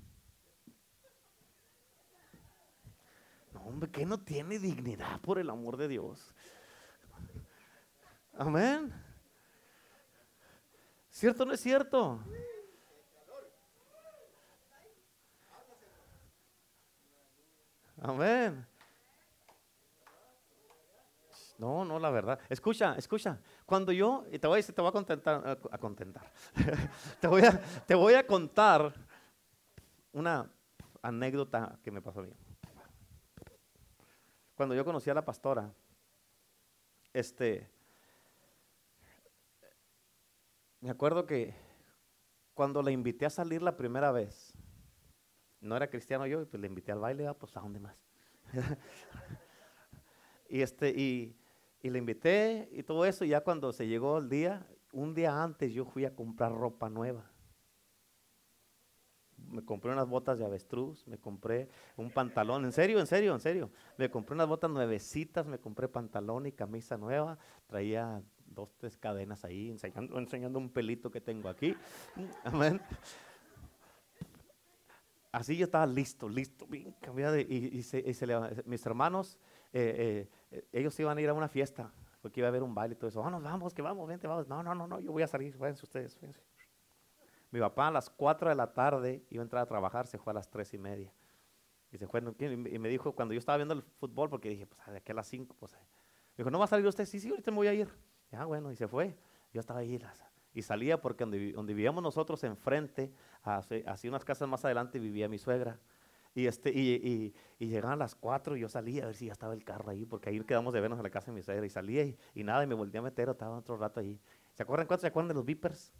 No, 3.52 3.62
hombre, 3.64 3.90
que 3.90 4.06
no 4.06 4.18
tiene 4.18 4.58
dignidad 4.58 5.20
por 5.20 5.38
el 5.38 5.50
amor 5.50 5.76
de 5.76 5.88
Dios. 5.88 6.34
Amén. 8.38 8.92
¿Cierto 11.10 11.42
o 11.42 11.46
no 11.46 11.52
es 11.52 11.60
cierto? 11.60 12.24
Amén. 18.00 18.69
No, 21.60 21.84
no, 21.84 21.98
la 21.98 22.08
verdad. 22.08 22.40
Escucha, 22.48 22.94
escucha. 22.96 23.38
Cuando 23.66 23.92
yo, 23.92 24.24
y 24.32 24.38
te 24.38 24.46
voy 24.46 24.54
a 24.54 24.56
decir, 24.56 24.74
te 24.74 24.80
voy 24.80 24.88
a 24.88 24.92
contentar, 24.92 25.58
a 25.70 25.78
contentar. 25.78 26.32
te, 27.20 27.28
voy 27.28 27.42
a, 27.42 27.60
te 27.86 27.94
voy 27.94 28.14
a 28.14 28.26
contar 28.26 28.94
una 30.10 30.50
anécdota 31.02 31.78
que 31.82 31.90
me 31.90 32.00
pasó 32.00 32.20
a 32.20 32.22
mí. 32.22 32.32
Cuando 34.54 34.74
yo 34.74 34.86
conocí 34.86 35.10
a 35.10 35.14
la 35.14 35.22
pastora, 35.22 35.70
este, 37.12 37.70
me 40.80 40.88
acuerdo 40.88 41.26
que 41.26 41.54
cuando 42.54 42.82
la 42.82 42.90
invité 42.90 43.26
a 43.26 43.30
salir 43.30 43.60
la 43.60 43.76
primera 43.76 44.10
vez, 44.12 44.54
no 45.60 45.76
era 45.76 45.90
cristiano 45.90 46.26
yo, 46.26 46.48
pues 46.48 46.58
le 46.58 46.68
invité 46.68 46.92
al 46.92 47.00
baile, 47.00 47.30
pues 47.34 47.54
a 47.54 47.60
dónde 47.60 47.80
más. 47.80 48.02
y 50.48 50.62
este, 50.62 50.88
y 50.88 51.36
y 51.82 51.90
le 51.90 51.98
invité 51.98 52.68
y 52.72 52.82
todo 52.82 53.04
eso. 53.04 53.24
Y 53.24 53.28
ya 53.28 53.40
cuando 53.42 53.72
se 53.72 53.86
llegó 53.86 54.18
el 54.18 54.28
día, 54.28 54.66
un 54.92 55.14
día 55.14 55.42
antes 55.42 55.72
yo 55.72 55.84
fui 55.84 56.04
a 56.04 56.14
comprar 56.14 56.52
ropa 56.52 56.88
nueva. 56.90 57.30
Me 59.36 59.64
compré 59.64 59.90
unas 59.90 60.08
botas 60.08 60.38
de 60.38 60.44
avestruz, 60.44 61.06
me 61.08 61.18
compré 61.18 61.68
un 61.96 62.10
pantalón, 62.10 62.64
en 62.64 62.72
serio, 62.72 63.00
en 63.00 63.06
serio, 63.06 63.34
en 63.34 63.40
serio. 63.40 63.70
Me 63.96 64.10
compré 64.10 64.34
unas 64.34 64.46
botas 64.46 64.70
nuevecitas, 64.70 65.46
me 65.46 65.58
compré 65.58 65.88
pantalón 65.88 66.46
y 66.46 66.52
camisa 66.52 66.96
nueva. 66.96 67.38
Traía 67.66 68.22
dos, 68.46 68.74
tres 68.76 68.96
cadenas 68.96 69.44
ahí, 69.44 69.70
enseñando, 69.70 70.58
un 70.58 70.70
pelito 70.70 71.10
que 71.10 71.20
tengo 71.20 71.48
aquí. 71.48 71.74
Amén. 72.44 72.80
Así 75.32 75.56
yo 75.56 75.64
estaba 75.64 75.86
listo, 75.86 76.28
listo, 76.28 76.66
bien 76.66 76.92
cambiado. 77.00 77.38
Y, 77.38 77.70
y, 77.72 77.82
se, 77.82 78.04
mis 78.66 78.84
hermanos 78.84 79.38
eh, 79.72 80.28
eh, 80.28 80.39
ellos 80.72 80.98
iban 81.00 81.16
a 81.16 81.20
ir 81.20 81.28
a 81.28 81.34
una 81.34 81.48
fiesta, 81.48 81.92
porque 82.20 82.40
iba 82.40 82.48
a 82.48 82.50
haber 82.50 82.62
un 82.62 82.74
baile 82.74 82.94
y 82.94 82.96
todo 82.96 83.08
eso. 83.08 83.20
Vamos, 83.22 83.42
vamos, 83.42 83.74
que 83.74 83.82
vamos, 83.82 84.06
vente, 84.08 84.26
vamos. 84.26 84.48
No, 84.48 84.62
no, 84.62 84.74
no, 84.74 84.86
no, 84.86 85.00
yo 85.00 85.12
voy 85.12 85.22
a 85.22 85.26
salir, 85.26 85.56
váyanse 85.56 85.84
ustedes, 85.84 86.18
Mi 87.50 87.60
papá 87.60 87.88
a 87.88 87.90
las 87.90 88.10
4 88.10 88.48
de 88.48 88.54
la 88.54 88.72
tarde 88.72 89.24
iba 89.30 89.42
a 89.42 89.44
entrar 89.44 89.62
a 89.62 89.66
trabajar, 89.66 90.06
se 90.06 90.18
fue 90.18 90.32
a 90.32 90.34
las 90.34 90.48
3 90.50 90.74
y 90.74 90.78
media. 90.78 91.14
Y 91.92 91.98
se 91.98 92.06
fue, 92.06 92.22
y 92.38 92.78
me 92.78 92.88
dijo, 92.88 93.12
cuando 93.12 93.34
yo 93.34 93.38
estaba 93.38 93.56
viendo 93.56 93.74
el 93.74 93.82
fútbol, 93.82 94.30
porque 94.30 94.48
dije, 94.48 94.66
pues 94.66 94.86
de 94.86 94.98
aquí 94.98 95.10
a 95.12 95.14
las 95.14 95.26
5, 95.26 95.56
pues. 95.58 95.76
Dijo, 96.36 96.50
¿no 96.50 96.58
va 96.58 96.66
a 96.66 96.68
salir 96.68 96.86
usted? 96.86 97.04
Sí, 97.04 97.18
sí, 97.18 97.30
ahorita 97.30 97.50
me 97.50 97.56
voy 97.56 97.66
a 97.66 97.74
ir. 97.74 97.88
Ya, 98.30 98.44
bueno, 98.44 98.70
y 98.70 98.76
se 98.76 98.86
fue. 98.86 99.16
Yo 99.52 99.60
estaba 99.60 99.80
ahí, 99.80 99.98
y 100.52 100.62
salía 100.62 101.00
porque 101.00 101.24
donde, 101.24 101.52
donde 101.52 101.74
vivíamos 101.74 102.02
nosotros 102.02 102.42
enfrente, 102.44 103.12
así 103.42 104.08
unas 104.08 104.24
casas 104.24 104.48
más 104.48 104.64
adelante, 104.64 104.98
vivía 104.98 105.28
mi 105.28 105.38
suegra. 105.38 105.78
Y, 106.34 106.46
este, 106.46 106.70
y, 106.70 107.34
y, 107.58 107.66
llegaban 107.66 107.98
las 107.98 108.14
cuatro 108.14 108.56
y 108.56 108.60
yo 108.60 108.68
salía 108.68 109.02
a 109.02 109.06
ver 109.06 109.16
si 109.16 109.26
ya 109.26 109.32
estaba 109.32 109.52
el 109.52 109.64
carro 109.64 109.90
ahí, 109.90 110.06
porque 110.06 110.30
ahí 110.30 110.40
quedamos 110.40 110.72
de 110.72 110.80
vernos 110.80 110.98
en 110.98 111.02
la 111.02 111.10
casa 111.10 111.32
de 111.32 111.36
mi 111.36 111.42
suegra. 111.42 111.66
Y 111.66 111.70
salía 111.70 112.04
y, 112.04 112.44
nada, 112.44 112.62
y 112.62 112.66
me 112.66 112.74
volví 112.74 112.96
a 112.96 113.02
meter, 113.02 113.28
estaba 113.28 113.58
otro 113.58 113.76
rato 113.76 114.00
ahí. 114.00 114.20
¿Se 114.54 114.62
acuerdan 114.62 114.86
cuántos 114.86 115.02
se 115.02 115.08
acuerdan 115.08 115.28
de 115.28 115.34
los? 115.34 115.92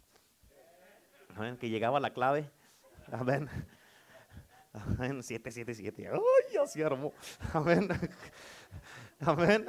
Amén, 1.35 1.57
que 1.57 1.69
llegaba 1.69 1.99
la 1.99 2.13
clave. 2.13 2.49
Amén. 3.11 3.49
Amén, 4.73 5.21
777. 5.21 6.07
¡Ay, 6.07 6.57
así 6.63 6.81
armó! 6.81 7.13
Amén. 7.53 7.89
Amén. 9.19 9.65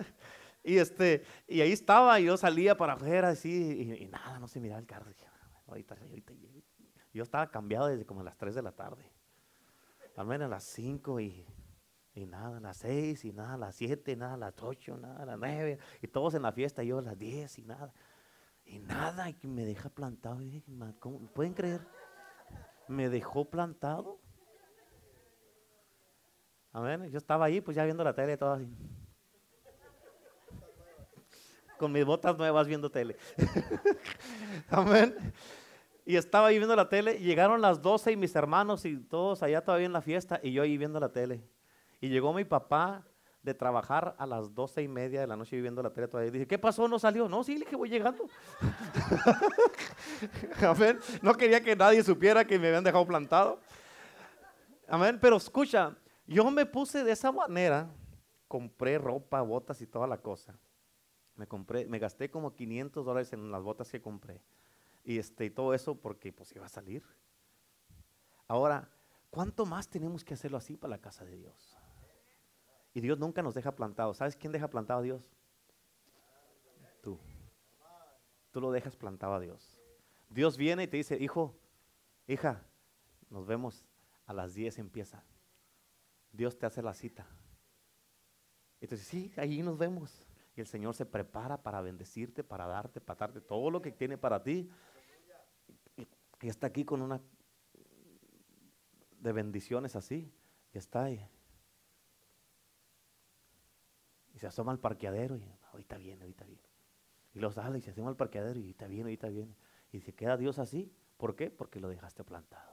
Y, 0.63 0.79
este, 0.79 1.25
y 1.49 1.61
ahí 1.61 1.73
estaba, 1.73 2.21
y 2.21 2.27
yo 2.27 2.37
salía 2.37 2.77
para 2.77 2.93
afuera, 2.93 3.31
así, 3.31 3.97
y, 4.01 4.07
nada, 4.07 4.39
no 4.39 4.47
se 4.47 4.61
miraba 4.61 4.81
el 4.81 4.87
carro. 4.87 5.11
ahorita, 5.67 5.97
ahorita, 5.97 6.33
yo 7.13 7.25
estaba 7.25 7.51
cambiado 7.51 7.89
desde 7.89 8.07
como 8.07 8.23
las 8.23 8.37
3 8.37 8.55
de 8.55 8.63
la 8.63 8.71
tarde 8.71 9.12
menos 10.25 10.47
a 10.47 10.49
las 10.49 10.65
5 10.65 11.21
y, 11.21 11.47
nada, 12.15 12.59
a 12.59 12.61
las 12.61 12.77
6 12.79 13.25
y 13.25 13.33
nada, 13.33 13.55
a 13.55 13.57
las 13.57 13.77
7, 13.77 14.17
nada, 14.17 14.35
a 14.35 14.37
las 14.37 14.63
8, 14.63 14.99
nada, 14.99 15.23
a 15.23 15.27
las 15.27 15.39
9, 15.39 15.79
y 16.03 16.07
todos 16.09 16.35
en 16.35 16.43
la 16.43 16.53
fiesta, 16.53 16.83
y 16.85 16.89
yo 16.89 16.99
a 16.99 17.03
las 17.03 17.19
10 17.19 17.59
y 17.59 17.63
nada. 17.63 17.93
Y 18.65 18.79
nada, 18.79 19.29
y 19.29 19.47
me 19.47 19.65
deja 19.65 19.89
plantado. 19.89 20.39
¿Pueden 21.35 21.55
creer? 21.55 21.81
Me 22.89 23.09
dejó 23.09 23.45
plantado. 23.45 24.21
Amén. 26.73 27.11
Yo 27.11 27.19
estaba 27.19 27.47
ahí, 27.47 27.61
pues 27.61 27.77
ya 27.77 27.85
viendo 27.85 28.05
la 28.05 28.15
tele, 28.15 28.37
todo 28.37 28.53
así. 28.53 28.69
Con 31.79 31.91
mis 31.91 32.05
botas 32.05 32.39
nuevas 32.39 32.67
viendo 32.67 32.91
tele. 32.91 33.17
Amén 34.69 35.33
y 36.05 36.17
estaba 36.17 36.49
ahí 36.49 36.59
viendo 36.59 36.75
la 36.75 36.89
tele 36.89 37.17
y 37.17 37.25
llegaron 37.25 37.61
las 37.61 37.81
12 37.81 38.13
y 38.13 38.17
mis 38.17 38.35
hermanos 38.35 38.85
y 38.85 38.97
todos 38.97 39.43
allá 39.43 39.63
todavía 39.63 39.87
en 39.87 39.93
la 39.93 40.03
fiesta 40.03 40.41
y 40.43 40.53
yo 40.53 40.63
ahí 40.63 40.77
viendo 40.77 40.99
la 40.99 41.11
tele. 41.11 41.45
Y 42.01 42.09
llegó 42.09 42.33
mi 42.33 42.45
papá 42.45 43.05
de 43.43 43.55
trabajar 43.55 44.15
a 44.19 44.27
las 44.27 44.55
12 44.55 44.83
y 44.83 44.89
media 44.89 45.21
de 45.21 45.27
la 45.27 45.37
noche 45.37 45.61
viendo 45.61 45.83
la 45.83 45.93
tele 45.93 46.09
todavía. 46.09 46.29
Y 46.29 46.33
dije, 46.33 46.47
¿qué 46.47 46.59
pasó? 46.59 46.89
¿No 46.89 46.99
salió? 46.99 47.29
No, 47.29 47.45
sí, 47.45 47.55
le 47.55 47.61
dije, 47.61 47.77
voy 47.77 47.89
llegando. 47.89 48.25
Amén. 50.67 50.99
No 51.23 51.35
quería 51.35 51.61
que 51.61 51.77
nadie 51.77 52.03
supiera 52.03 52.45
que 52.45 52.59
me 52.59 52.69
habían 52.69 52.85
dejado 52.85 53.07
plantado. 53.07 53.61
Amén. 54.89 55.19
Pero 55.21 55.37
escucha, 55.37 55.97
yo 56.27 56.51
me 56.51 56.67
puse 56.67 57.05
de 57.05 57.13
esa 57.13 57.31
manera, 57.31 57.89
compré 58.49 58.99
ropa, 58.99 59.41
botas 59.41 59.81
y 59.81 59.87
toda 59.87 60.09
la 60.09 60.19
cosa. 60.19 60.59
Me 61.37 61.47
compré, 61.47 61.87
me 61.87 62.01
gasté 62.01 62.31
como 62.31 62.55
500 62.55 63.05
dólares 63.05 63.33
en 63.33 63.51
las 63.51 63.63
botas 63.63 63.91
que 63.91 64.03
compré 64.03 64.41
y, 65.05 65.19
este, 65.19 65.47
y 65.47 65.51
todo 65.51 65.75
eso 65.75 65.95
porque 65.95 66.33
pues 66.33 66.55
iba 66.55 66.67
a 66.67 66.69
salir. 66.69 67.03
Ahora, 68.47 68.91
¿cuánto 69.31 69.67
más 69.67 69.89
tenemos 69.89 70.25
que 70.25 70.35
hacerlo 70.35 70.59
así 70.59 70.77
para 70.77 70.91
la 70.91 71.01
casa 71.01 71.25
de 71.25 71.37
Dios? 71.37 71.77
Y 72.95 73.01
Dios 73.01 73.19
nunca 73.19 73.43
nos 73.43 73.55
deja 73.55 73.75
plantado. 73.75 74.15
¿Sabes 74.15 74.37
quién 74.37 74.53
deja 74.53 74.69
plantado 74.69 75.01
a 75.01 75.03
Dios? 75.03 75.23
Tú. 77.03 77.19
Tú 78.51 78.61
lo 78.61 78.71
dejas 78.71 78.97
plantado 78.97 79.35
a 79.35 79.41
Dios. 79.41 79.81
Dios 80.29 80.57
viene 80.57 80.85
y 80.85 80.87
te 80.87 80.99
dice, 80.99 81.17
hijo, 81.19 81.59
hija, 82.27 82.65
nos 83.31 83.47
vemos 83.47 83.85
a 84.27 84.35
las 84.35 84.55
10 84.55 84.79
empieza. 84.79 85.25
Dios 86.33 86.59
te 86.59 86.67
hace 86.67 86.83
la 86.83 86.95
cita. 86.95 87.27
Dices, 88.81 89.01
sí, 89.01 89.33
ahí 89.37 89.63
nos 89.63 89.79
vemos. 89.79 90.27
Y 90.55 90.61
el 90.61 90.67
Señor 90.67 90.95
se 90.95 91.07
prepara 91.07 91.63
para 91.63 91.81
bendecirte, 91.81 92.45
para 92.45 92.67
darte, 92.67 93.01
para 93.01 93.19
darte 93.19 93.41
todo 93.41 93.71
lo 93.71 93.81
que 93.81 93.91
tiene 93.91 94.19
para 94.19 94.43
ti 94.43 94.71
y 96.43 96.49
está 96.49 96.67
aquí 96.67 96.85
con 96.85 97.01
una 97.01 97.21
de 99.21 99.33
bendiciones 99.33 99.95
así, 99.95 100.35
y 100.75 100.79
está 100.79 101.05
ahí. 101.05 101.25
Y 104.35 104.39
se 104.39 104.49
asoma 104.49 104.73
al 104.73 104.81
parqueadero 104.81 105.37
y 105.37 105.45
ahorita 105.71 105.97
viene, 105.99 106.23
ahorita 106.23 106.45
viene. 106.45 106.69
Y 107.33 107.39
los 107.39 107.55
sale 107.55 107.79
y 107.79 107.83
se 107.83 107.91
hacemos 107.91 108.09
al 108.09 108.17
parqueadero 108.17 108.59
y 108.59 108.75
bien, 108.89 109.09
y 109.09 109.13
está 109.13 109.29
bien. 109.29 109.55
Y 109.93 110.01
se 110.01 110.15
queda 110.15 110.37
Dios 110.37 110.59
así. 110.59 110.93
¿Por 111.17 111.37
qué? 111.37 111.51
Porque 111.51 111.79
lo 111.79 111.89
dejaste 111.89 112.25
plantado. 112.25 112.73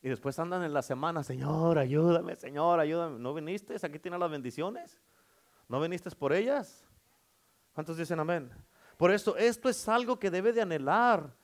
Y 0.00 0.08
después 0.08 0.38
andan 0.38 0.62
en 0.62 0.72
la 0.72 0.82
semana, 0.82 1.24
Señor, 1.24 1.78
ayúdame, 1.78 2.36
Señor, 2.36 2.78
ayúdame. 2.78 3.18
¿No 3.18 3.34
viniste? 3.34 3.74
Aquí 3.82 3.98
tienes 3.98 4.20
las 4.20 4.30
bendiciones. 4.30 5.00
¿No 5.66 5.80
viniste 5.80 6.10
por 6.10 6.32
ellas? 6.32 6.86
¿Cuántos 7.72 7.96
dicen 7.96 8.20
amén? 8.20 8.50
Por 8.96 9.10
eso, 9.10 9.36
esto 9.36 9.68
es 9.68 9.88
algo 9.88 10.18
que 10.18 10.30
debe 10.30 10.52
de 10.52 10.62
anhelar. 10.62 11.34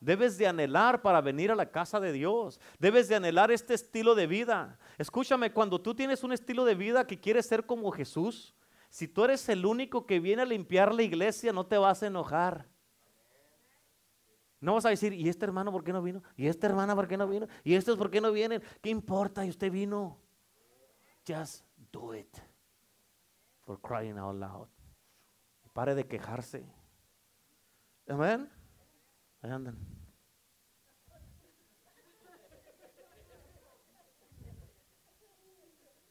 Debes 0.00 0.36
de 0.36 0.46
anhelar 0.46 1.00
para 1.00 1.20
venir 1.20 1.50
a 1.50 1.56
la 1.56 1.70
casa 1.70 1.98
de 1.98 2.12
Dios. 2.12 2.60
Debes 2.78 3.08
de 3.08 3.16
anhelar 3.16 3.50
este 3.50 3.74
estilo 3.74 4.14
de 4.14 4.26
vida. 4.26 4.78
Escúchame, 4.98 5.52
cuando 5.52 5.80
tú 5.80 5.94
tienes 5.94 6.22
un 6.22 6.32
estilo 6.32 6.64
de 6.64 6.74
vida 6.74 7.06
que 7.06 7.18
quieres 7.18 7.46
ser 7.46 7.64
como 7.64 7.90
Jesús, 7.90 8.54
si 8.90 9.08
tú 9.08 9.24
eres 9.24 9.48
el 9.48 9.64
único 9.64 10.06
que 10.06 10.20
viene 10.20 10.42
a 10.42 10.46
limpiar 10.46 10.94
la 10.94 11.02
iglesia, 11.02 11.52
no 11.52 11.66
te 11.66 11.78
vas 11.78 12.02
a 12.02 12.06
enojar. 12.06 12.68
No 14.60 14.74
vas 14.74 14.86
a 14.86 14.90
decir, 14.90 15.12
¿y 15.12 15.28
este 15.28 15.44
hermano 15.44 15.70
por 15.70 15.84
qué 15.84 15.92
no 15.92 16.02
vino? 16.02 16.22
¿Y 16.36 16.46
esta 16.46 16.66
hermana 16.66 16.94
por 16.94 17.06
qué 17.06 17.16
no 17.16 17.28
vino? 17.28 17.46
¿Y 17.62 17.74
estos 17.74 17.96
por 17.96 18.10
qué 18.10 18.20
no 18.20 18.32
vienen? 18.32 18.62
¿Qué 18.82 18.90
importa? 18.90 19.44
Y 19.44 19.50
usted 19.50 19.70
vino. 19.70 20.18
Just 21.26 21.64
do 21.92 22.14
it. 22.14 22.36
For 23.64 23.80
crying 23.80 24.18
out 24.18 24.36
loud. 24.36 24.68
Pare 25.72 25.94
de 25.94 26.06
quejarse. 26.06 26.64
Amén. 28.08 28.48
Ahí 29.42 29.50
andan. 29.50 29.76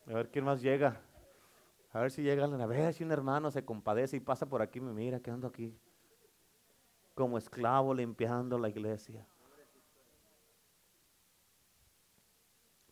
A 0.07 0.13
ver 0.13 0.29
quién 0.29 0.45
más 0.45 0.61
llega. 0.61 1.01
A 1.91 2.01
ver 2.01 2.11
si 2.11 2.21
llegan, 2.21 2.59
a 2.59 2.65
ver 2.65 2.93
si 2.93 3.03
un 3.03 3.11
hermano 3.11 3.49
se 3.51 3.63
compadece 3.63 4.17
y 4.17 4.19
pasa 4.19 4.45
por 4.45 4.61
aquí, 4.61 4.81
me 4.81 4.91
mira, 4.91 5.19
que 5.21 5.31
ando 5.31 5.47
aquí. 5.47 5.79
Como 7.13 7.37
esclavo 7.37 7.93
limpiando 7.93 8.59
la 8.59 8.67
iglesia. 8.67 9.25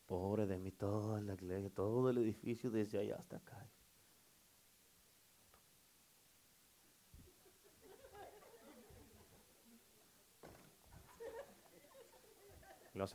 Pobre 0.05 0.45
de 0.47 0.57
mí, 0.57 0.71
toda 0.71 1.19
la 1.19 1.33
iglesia, 1.33 1.69
todo 1.69 2.09
el 2.09 2.17
edificio 2.19 2.71
desde 2.71 2.99
allá 2.99 3.17
hasta 3.17 3.37
acá. 3.37 3.67
Los. 12.93 13.13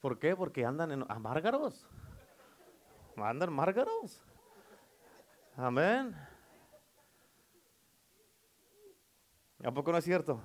¿Por 0.00 0.18
qué? 0.18 0.36
Porque 0.36 0.64
andan 0.64 0.92
en 0.92 1.04
amárgaros. 1.08 1.86
Andan 3.16 3.52
márgaros. 3.52 4.22
Amén. 5.56 6.16
¿A 9.64 9.70
poco 9.72 9.92
no 9.92 9.98
es 9.98 10.04
cierto? 10.04 10.40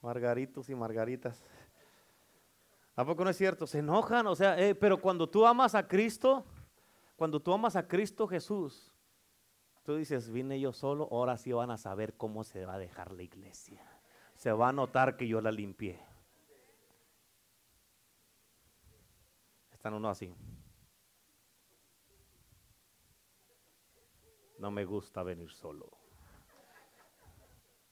Margaritos 0.00 0.68
y 0.68 0.74
margaritas. 0.74 1.42
¿A 2.96 3.04
poco 3.04 3.24
no 3.24 3.30
es 3.30 3.36
cierto? 3.36 3.66
Se 3.66 3.78
enojan, 3.78 4.26
o 4.26 4.34
sea, 4.34 4.58
eh, 4.58 4.74
pero 4.74 5.00
cuando 5.00 5.28
tú 5.28 5.46
amas 5.46 5.74
a 5.74 5.86
Cristo, 5.86 6.44
cuando 7.16 7.40
tú 7.40 7.52
amas 7.52 7.76
a 7.76 7.86
Cristo 7.86 8.26
Jesús, 8.26 8.92
tú 9.82 9.96
dices, 9.96 10.30
vine 10.30 10.60
yo 10.60 10.72
solo, 10.72 11.08
ahora 11.10 11.36
sí 11.36 11.52
van 11.52 11.70
a 11.70 11.78
saber 11.78 12.14
cómo 12.14 12.44
se 12.44 12.66
va 12.66 12.74
a 12.74 12.78
dejar 12.78 13.12
la 13.12 13.22
iglesia. 13.22 13.80
Se 14.42 14.50
va 14.50 14.70
a 14.70 14.72
notar 14.72 15.16
que 15.16 15.28
yo 15.28 15.40
la 15.40 15.52
limpié. 15.52 16.00
Están 19.70 19.94
uno 19.94 20.08
así. 20.08 20.34
No 24.58 24.72
me 24.72 24.84
gusta 24.84 25.22
venir 25.22 25.52
solo. 25.52 25.88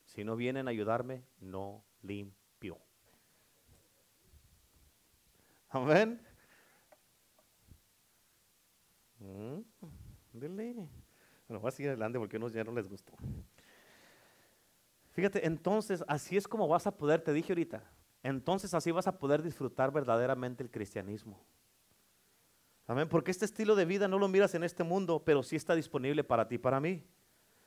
Si 0.07 0.25
no 0.25 0.35
vienen 0.35 0.67
a 0.67 0.73
ayudarme, 0.73 1.23
no 1.39 1.85
limpio. 2.03 2.79
Amén. 5.69 6.21
Mm, 9.21 9.61
dile. 10.33 10.75
Bueno, 11.47 11.61
voy 11.61 11.69
a 11.69 11.71
seguir 11.71 11.91
adelante 11.91 12.19
porque 12.19 12.39
a 12.39 12.41
unos 12.41 12.53
ya 12.53 12.65
no 12.65 12.73
les 12.73 12.89
gustó. 12.89 13.13
Fíjate, 15.11 15.47
entonces 15.47 16.05
así 16.07 16.37
es 16.37 16.47
como 16.47 16.69
vas 16.69 16.87
a 16.87 16.97
poder, 16.97 17.21
te 17.21 17.33
dije 17.33 17.53
ahorita, 17.53 17.83
entonces 18.23 18.75
así 18.75 18.91
vas 18.91 19.07
a 19.07 19.19
poder 19.19 19.43
disfrutar 19.43 19.91
verdaderamente 19.91 20.63
el 20.63 20.71
cristianismo. 20.71 21.39
Amén. 22.87 23.09
Porque 23.09 23.31
este 23.31 23.45
estilo 23.45 23.77
de 23.77 23.85
vida 23.85 24.09
no 24.09 24.19
lo 24.19 24.27
miras 24.27 24.53
en 24.57 24.65
este 24.65 24.83
mundo, 24.83 25.23
pero 25.25 25.45
sí 25.45 25.55
está 25.55 25.77
disponible 25.77 26.25
para 26.25 26.49
ti, 26.49 26.59
para 26.59 26.81
mí. 26.81 27.07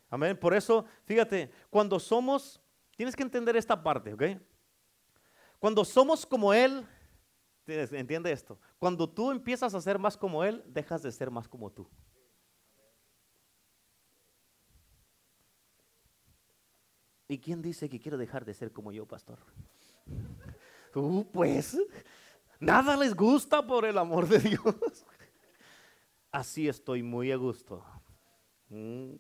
Amén. 0.10 0.38
Por 0.38 0.54
eso, 0.54 0.86
fíjate, 1.06 1.50
cuando 1.70 1.98
somos, 1.98 2.62
tienes 2.98 3.16
que 3.16 3.24
entender 3.24 3.56
esta 3.56 3.82
parte, 3.82 4.14
¿ok? 4.14 4.24
Cuando 5.60 5.86
somos 5.86 6.26
como 6.26 6.54
Él, 6.54 6.86
entiende 7.66 8.34
esto. 8.34 8.60
Cuando 8.78 9.10
tú 9.10 9.32
empiezas 9.32 9.74
a 9.74 9.80
ser 9.80 9.98
más 9.98 10.18
como 10.18 10.44
Él, 10.44 10.62
dejas 10.68 11.02
de 11.02 11.12
ser 11.12 11.32
más 11.32 11.48
como 11.48 11.72
tú. 11.72 11.88
¿Y 17.34 17.40
quién 17.40 17.62
dice 17.62 17.90
que 17.90 18.00
quiero 18.00 18.18
dejar 18.18 18.46
de 18.46 18.54
ser 18.54 18.72
como 18.72 18.92
yo, 18.92 19.06
pastor? 19.06 19.40
Tú, 20.94 21.28
pues, 21.34 21.78
nada 22.60 22.96
les 22.96 23.16
gusta 23.16 23.66
por 23.66 23.86
el 23.86 23.98
amor 23.98 24.28
de 24.28 24.40
Dios 24.40 25.06
así 26.34 26.68
estoy 26.68 27.04
muy 27.04 27.32
a 27.32 27.38
gusto. 27.38 27.86
Mm, 28.68 29.14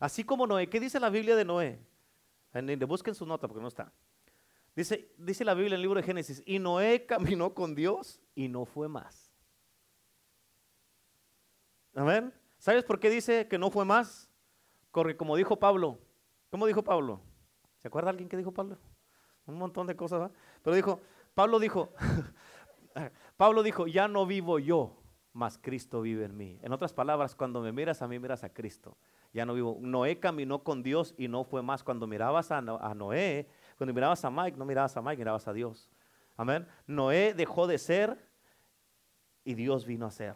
así 0.00 0.24
como 0.24 0.46
Noé, 0.46 0.68
¿qué 0.68 0.80
dice 0.80 0.98
la 0.98 1.10
Biblia 1.10 1.36
de 1.36 1.44
Noé? 1.44 1.78
busquen 2.88 3.14
su 3.14 3.24
nota 3.24 3.46
porque 3.46 3.62
no 3.62 3.68
está. 3.68 3.92
Dice, 4.74 5.12
dice 5.18 5.44
la 5.44 5.54
Biblia 5.54 5.74
en 5.74 5.76
el 5.76 5.82
libro 5.82 6.00
de 6.00 6.06
Génesis, 6.06 6.42
y 6.46 6.58
Noé 6.58 7.04
caminó 7.06 7.54
con 7.54 7.74
Dios 7.74 8.20
y 8.34 8.48
no 8.48 8.64
fue 8.64 8.88
más. 8.88 9.30
Amén. 11.94 12.32
¿Sabes 12.58 12.84
por 12.84 12.98
qué 12.98 13.10
dice 13.10 13.46
que 13.48 13.58
no 13.58 13.70
fue 13.70 13.84
más? 13.84 14.28
Porque 14.92 15.16
como 15.16 15.36
dijo 15.36 15.58
Pablo, 15.58 15.98
¿cómo 16.50 16.66
dijo 16.66 16.82
Pablo? 16.82 17.20
¿Se 17.78 17.88
acuerda 17.88 18.10
alguien 18.10 18.28
que 18.28 18.36
dijo 18.36 18.52
Pablo? 18.52 18.78
Un 19.46 19.56
montón 19.56 19.86
de 19.86 19.96
cosas, 19.96 20.30
Pero 20.62 20.76
dijo, 20.76 21.00
Pablo 21.34 21.58
dijo, 21.58 21.90
Pablo 23.36 23.62
dijo, 23.62 23.86
ya 23.86 24.08
no 24.08 24.26
vivo 24.26 24.58
yo, 24.58 24.96
mas 25.32 25.56
Cristo 25.56 26.02
vive 26.02 26.24
en 26.24 26.36
mí. 26.36 26.58
En 26.62 26.72
otras 26.72 26.92
palabras, 26.92 27.34
cuando 27.34 27.60
me 27.60 27.72
miras 27.72 28.02
a 28.02 28.08
mí, 28.08 28.18
miras 28.18 28.44
a 28.44 28.52
Cristo. 28.52 28.96
Ya 29.32 29.46
no 29.46 29.54
vivo. 29.54 29.78
Noé 29.80 30.18
caminó 30.18 30.64
con 30.64 30.82
Dios 30.82 31.14
y 31.16 31.28
no 31.28 31.44
fue 31.44 31.62
más. 31.62 31.84
Cuando 31.84 32.06
mirabas 32.06 32.50
a, 32.50 32.60
Noé, 32.60 33.48
cuando 33.76 33.94
mirabas 33.94 34.24
a 34.24 34.30
Mike, 34.30 34.56
no 34.56 34.64
mirabas 34.64 34.96
a 34.96 35.02
Mike, 35.02 35.18
mirabas 35.18 35.46
a 35.46 35.52
Dios. 35.52 35.88
Amén. 36.36 36.66
Noé 36.86 37.34
dejó 37.34 37.66
de 37.66 37.78
ser 37.78 38.18
y 39.44 39.54
Dios 39.54 39.86
vino 39.86 40.06
a 40.06 40.10
ser. 40.10 40.34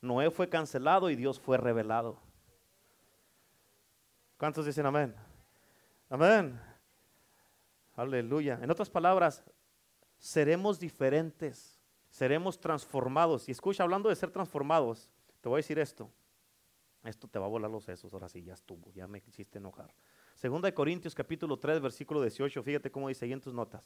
Noé 0.00 0.30
fue 0.30 0.48
cancelado 0.48 1.10
y 1.10 1.16
Dios 1.16 1.38
fue 1.38 1.56
revelado. 1.56 2.18
¿Cuántos 4.38 4.64
dicen 4.64 4.86
amén? 4.86 5.14
Amén. 6.08 6.58
Aleluya. 7.96 8.58
En 8.62 8.70
otras 8.70 8.88
palabras, 8.88 9.44
seremos 10.18 10.80
diferentes 10.80 11.78
seremos 12.10 12.58
transformados. 12.58 13.48
Y 13.48 13.52
escucha, 13.52 13.82
hablando 13.82 14.08
de 14.08 14.16
ser 14.16 14.30
transformados, 14.30 15.10
te 15.40 15.48
voy 15.48 15.56
a 15.56 15.60
decir 15.62 15.78
esto. 15.78 16.10
Esto 17.04 17.28
te 17.28 17.38
va 17.38 17.46
a 17.46 17.48
volar 17.48 17.70
los 17.70 17.84
sesos, 17.84 18.12
ahora 18.12 18.28
sí, 18.28 18.42
ya 18.42 18.54
estuvo, 18.54 18.90
ya 18.92 19.06
me 19.06 19.22
hiciste 19.24 19.58
enojar. 19.58 19.94
Segunda 20.34 20.66
de 20.66 20.74
Corintios 20.74 21.14
capítulo 21.14 21.56
3, 21.56 21.80
versículo 21.80 22.20
18, 22.20 22.62
fíjate 22.62 22.90
cómo 22.90 23.08
dice 23.08 23.24
ahí 23.24 23.32
en 23.32 23.40
tus 23.40 23.54
notas. 23.54 23.82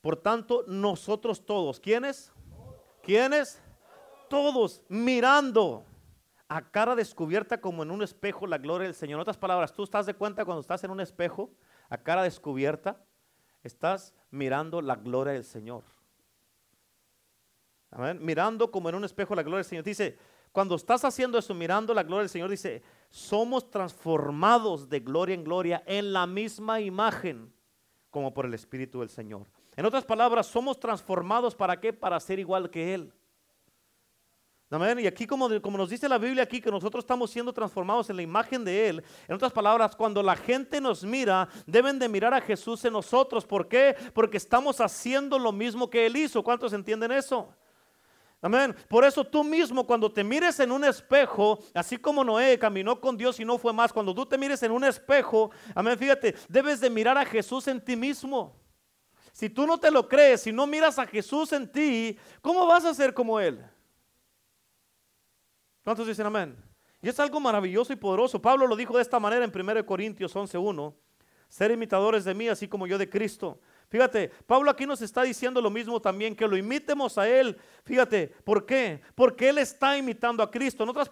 Por 0.00 0.16
tanto, 0.16 0.64
nosotros 0.68 1.44
todos, 1.44 1.80
¿quiénes? 1.80 2.32
¿Quiénes? 3.02 3.60
Todos 4.28 4.82
mirando 4.88 5.84
a 6.54 6.70
cara 6.70 6.94
descubierta 6.94 7.62
como 7.62 7.82
en 7.82 7.90
un 7.90 8.02
espejo 8.02 8.46
la 8.46 8.58
gloria 8.58 8.86
del 8.86 8.94
Señor. 8.94 9.16
En 9.16 9.22
otras 9.22 9.38
palabras, 9.38 9.72
tú 9.72 9.84
estás 9.84 10.04
de 10.04 10.12
cuenta 10.12 10.44
cuando 10.44 10.60
estás 10.60 10.84
en 10.84 10.90
un 10.90 11.00
espejo 11.00 11.50
a 11.88 11.96
cara 11.96 12.22
descubierta, 12.22 13.02
estás 13.62 14.14
mirando 14.30 14.82
la 14.82 14.96
gloria 14.96 15.32
del 15.32 15.44
Señor. 15.44 15.82
Mirando 18.20 18.70
como 18.70 18.90
en 18.90 18.96
un 18.96 19.04
espejo 19.04 19.34
la 19.34 19.42
gloria 19.42 19.58
del 19.58 19.64
Señor. 19.64 19.84
Dice, 19.84 20.18
cuando 20.52 20.74
estás 20.74 21.06
haciendo 21.06 21.38
eso, 21.38 21.54
mirando 21.54 21.94
la 21.94 22.02
gloria 22.02 22.24
del 22.24 22.28
Señor, 22.28 22.50
dice, 22.50 22.82
somos 23.08 23.70
transformados 23.70 24.90
de 24.90 25.00
gloria 25.00 25.34
en 25.34 25.44
gloria 25.44 25.82
en 25.86 26.12
la 26.12 26.26
misma 26.26 26.82
imagen 26.82 27.50
como 28.10 28.34
por 28.34 28.44
el 28.44 28.52
Espíritu 28.52 29.00
del 29.00 29.08
Señor. 29.08 29.46
En 29.74 29.86
otras 29.86 30.04
palabras, 30.04 30.48
somos 30.48 30.78
transformados 30.78 31.54
para 31.54 31.80
qué? 31.80 31.94
Para 31.94 32.20
ser 32.20 32.38
igual 32.38 32.68
que 32.68 32.92
Él. 32.92 33.10
Amén. 34.72 35.00
Y 35.00 35.06
aquí 35.06 35.26
como, 35.26 35.50
como 35.60 35.76
nos 35.76 35.90
dice 35.90 36.08
la 36.08 36.16
Biblia 36.16 36.44
aquí 36.44 36.58
que 36.58 36.70
nosotros 36.70 37.04
estamos 37.04 37.30
siendo 37.30 37.52
transformados 37.52 38.08
en 38.08 38.16
la 38.16 38.22
imagen 38.22 38.64
de 38.64 38.88
Él. 38.88 39.04
En 39.28 39.34
otras 39.34 39.52
palabras, 39.52 39.94
cuando 39.94 40.22
la 40.22 40.34
gente 40.34 40.80
nos 40.80 41.04
mira, 41.04 41.46
deben 41.66 41.98
de 41.98 42.08
mirar 42.08 42.32
a 42.32 42.40
Jesús 42.40 42.82
en 42.86 42.94
nosotros. 42.94 43.44
¿Por 43.44 43.68
qué? 43.68 43.94
Porque 44.14 44.38
estamos 44.38 44.80
haciendo 44.80 45.38
lo 45.38 45.52
mismo 45.52 45.90
que 45.90 46.06
Él 46.06 46.16
hizo. 46.16 46.42
¿Cuántos 46.42 46.72
entienden 46.72 47.12
eso? 47.12 47.54
Amén. 48.40 48.74
Por 48.88 49.04
eso 49.04 49.22
tú 49.24 49.44
mismo 49.44 49.86
cuando 49.86 50.10
te 50.10 50.24
mires 50.24 50.58
en 50.58 50.72
un 50.72 50.84
espejo, 50.84 51.58
así 51.74 51.98
como 51.98 52.24
Noé 52.24 52.58
caminó 52.58 52.98
con 52.98 53.14
Dios 53.18 53.38
y 53.40 53.44
no 53.44 53.58
fue 53.58 53.74
más, 53.74 53.92
cuando 53.92 54.14
tú 54.14 54.24
te 54.24 54.38
mires 54.38 54.62
en 54.62 54.72
un 54.72 54.84
espejo, 54.84 55.50
amén, 55.74 55.98
fíjate, 55.98 56.34
debes 56.48 56.80
de 56.80 56.88
mirar 56.88 57.18
a 57.18 57.26
Jesús 57.26 57.68
en 57.68 57.78
ti 57.78 57.94
mismo. 57.94 58.56
Si 59.32 59.50
tú 59.50 59.66
no 59.66 59.78
te 59.78 59.90
lo 59.90 60.08
crees, 60.08 60.40
si 60.40 60.50
no 60.50 60.66
miras 60.66 60.98
a 60.98 61.06
Jesús 61.06 61.52
en 61.52 61.70
ti, 61.70 62.18
¿cómo 62.40 62.66
vas 62.66 62.86
a 62.86 62.94
ser 62.94 63.12
como 63.12 63.38
Él? 63.38 63.62
¿Cuántos 65.84 66.06
dicen 66.06 66.26
amén? 66.26 66.56
Y 67.00 67.08
es 67.08 67.18
algo 67.18 67.40
maravilloso 67.40 67.92
y 67.92 67.96
poderoso. 67.96 68.40
Pablo 68.40 68.66
lo 68.66 68.76
dijo 68.76 68.96
de 68.96 69.02
esta 69.02 69.18
manera 69.18 69.44
en 69.44 69.52
1 69.54 69.84
Corintios 69.84 70.34
11.1. 70.34 70.94
Ser 71.48 71.70
imitadores 71.72 72.24
de 72.24 72.32
mí, 72.32 72.48
así 72.48 72.68
como 72.68 72.86
yo 72.86 72.96
de 72.96 73.10
Cristo. 73.10 73.60
Fíjate, 73.88 74.30
Pablo 74.46 74.70
aquí 74.70 74.86
nos 74.86 75.02
está 75.02 75.22
diciendo 75.22 75.60
lo 75.60 75.68
mismo 75.68 76.00
también, 76.00 76.34
que 76.34 76.48
lo 76.48 76.56
imitemos 76.56 77.18
a 77.18 77.28
Él. 77.28 77.58
Fíjate, 77.84 78.28
¿por 78.44 78.64
qué? 78.64 79.02
Porque 79.14 79.50
Él 79.50 79.58
está 79.58 79.98
imitando 79.98 80.42
a 80.42 80.50
Cristo. 80.50 80.84
En 80.84 80.90
otras, 80.90 81.10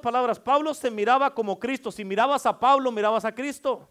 palabras, 0.00 0.38
Pablo 0.38 0.74
se 0.74 0.90
miraba 0.90 1.32
como 1.32 1.58
Cristo. 1.58 1.90
Si 1.90 2.04
mirabas 2.04 2.44
a 2.44 2.58
Pablo, 2.58 2.92
mirabas 2.92 3.24
a 3.24 3.32
Cristo. 3.32 3.90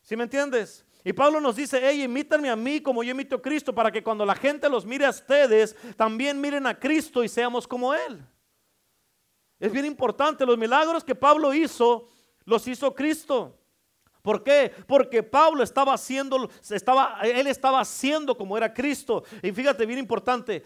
¿Sí 0.00 0.16
me 0.16 0.22
entiendes? 0.22 0.86
Y 1.04 1.12
Pablo 1.12 1.40
nos 1.40 1.56
dice, 1.56 1.80
hey, 1.82 2.04
imítanme 2.04 2.48
a 2.48 2.56
mí 2.56 2.80
como 2.80 3.02
yo 3.02 3.10
imito 3.10 3.36
a 3.36 3.42
Cristo, 3.42 3.74
para 3.74 3.90
que 3.90 4.02
cuando 4.02 4.24
la 4.24 4.36
gente 4.36 4.68
los 4.70 4.86
mire 4.86 5.04
a 5.04 5.10
ustedes, 5.10 5.76
también 5.96 6.40
miren 6.40 6.66
a 6.66 6.78
Cristo 6.78 7.22
y 7.22 7.28
seamos 7.28 7.66
como 7.68 7.92
Él. 7.92 8.24
Es 9.58 9.72
bien 9.72 9.84
importante, 9.84 10.46
los 10.46 10.56
milagros 10.56 11.02
que 11.02 11.14
Pablo 11.14 11.52
hizo, 11.52 12.08
los 12.44 12.66
hizo 12.68 12.94
Cristo. 12.94 13.58
¿Por 14.22 14.42
qué? 14.42 14.72
Porque 14.86 15.22
Pablo 15.22 15.62
estaba 15.62 15.94
haciendo, 15.94 16.50
estaba, 16.70 17.20
él 17.22 17.46
estaba 17.46 17.80
haciendo 17.80 18.36
como 18.36 18.56
era 18.56 18.72
Cristo. 18.72 19.24
Y 19.42 19.52
fíjate, 19.52 19.86
bien 19.86 19.98
importante, 19.98 20.64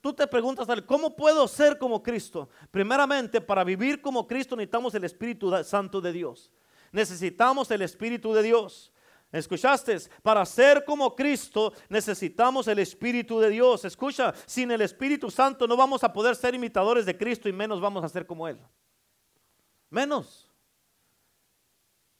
tú 0.00 0.12
te 0.12 0.26
preguntas, 0.26 0.66
¿cómo 0.86 1.14
puedo 1.14 1.46
ser 1.46 1.78
como 1.78 2.02
Cristo? 2.02 2.48
Primeramente, 2.70 3.40
para 3.40 3.62
vivir 3.62 4.00
como 4.00 4.26
Cristo 4.26 4.56
necesitamos 4.56 4.94
el 4.94 5.04
Espíritu 5.04 5.52
Santo 5.64 6.00
de 6.00 6.12
Dios. 6.12 6.50
Necesitamos 6.90 7.70
el 7.70 7.82
Espíritu 7.82 8.32
de 8.32 8.42
Dios. 8.42 8.91
¿Escuchaste? 9.32 9.96
Para 10.22 10.44
ser 10.44 10.84
como 10.84 11.16
Cristo 11.16 11.72
necesitamos 11.88 12.68
el 12.68 12.78
Espíritu 12.78 13.40
de 13.40 13.48
Dios. 13.48 13.84
Escucha, 13.86 14.34
sin 14.44 14.70
el 14.70 14.82
Espíritu 14.82 15.30
Santo 15.30 15.66
no 15.66 15.74
vamos 15.74 16.04
a 16.04 16.12
poder 16.12 16.36
ser 16.36 16.54
imitadores 16.54 17.06
de 17.06 17.16
Cristo 17.16 17.48
y 17.48 17.52
menos 17.52 17.80
vamos 17.80 18.04
a 18.04 18.08
ser 18.10 18.26
como 18.26 18.46
Él. 18.46 18.58
Menos. 19.88 20.50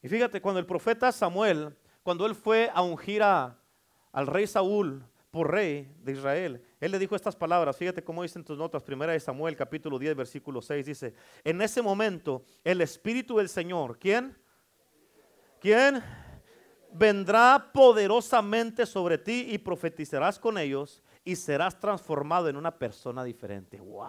Y 0.02 0.08
fíjate, 0.08 0.40
cuando 0.40 0.58
el 0.58 0.66
profeta 0.66 1.12
Samuel, 1.12 1.76
cuando 2.02 2.26
él 2.26 2.34
fue 2.34 2.70
a 2.74 2.82
ungir 2.82 3.22
a, 3.22 3.56
al 4.10 4.26
rey 4.26 4.46
Saúl 4.46 5.04
por 5.30 5.50
rey 5.50 5.94
de 6.02 6.12
Israel, 6.12 6.62
él 6.80 6.90
le 6.90 6.98
dijo 6.98 7.14
estas 7.14 7.36
palabras, 7.36 7.76
fíjate 7.76 8.02
cómo 8.02 8.22
dicen 8.22 8.44
tus 8.44 8.58
notas, 8.58 8.82
primera 8.82 9.12
de 9.12 9.20
Samuel 9.20 9.56
capítulo 9.56 9.98
10 9.98 10.16
versículo 10.16 10.60
6, 10.60 10.84
dice, 10.84 11.14
en 11.44 11.62
ese 11.62 11.80
momento 11.80 12.44
el 12.64 12.80
Espíritu 12.80 13.38
del 13.38 13.48
Señor, 13.48 13.98
¿quién? 13.98 14.36
¿Quién? 15.60 16.02
Vendrá 16.95 17.70
poderosamente 17.72 18.86
sobre 18.86 19.18
ti 19.18 19.47
y 19.51 19.59
profetizarás 19.59 20.38
con 20.38 20.59
ellos 20.59 21.03
y 21.24 21.36
serás 21.36 21.78
transformado 21.78 22.49
en 22.49 22.57
una 22.57 22.76
persona 22.76 23.24
diferente. 23.24 23.78
¡Wow! 23.78 24.03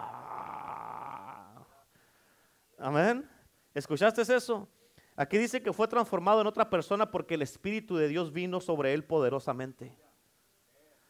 Amén. 2.78 3.28
¿Escuchaste 3.72 4.22
eso? 4.22 4.68
Aquí 5.16 5.38
dice 5.38 5.62
que 5.62 5.72
fue 5.72 5.86
transformado 5.86 6.40
en 6.40 6.46
otra 6.46 6.68
persona 6.68 7.10
porque 7.10 7.34
el 7.34 7.42
Espíritu 7.42 7.96
de 7.96 8.08
Dios 8.08 8.32
vino 8.32 8.60
sobre 8.60 8.92
él 8.92 9.04
poderosamente. 9.04 9.96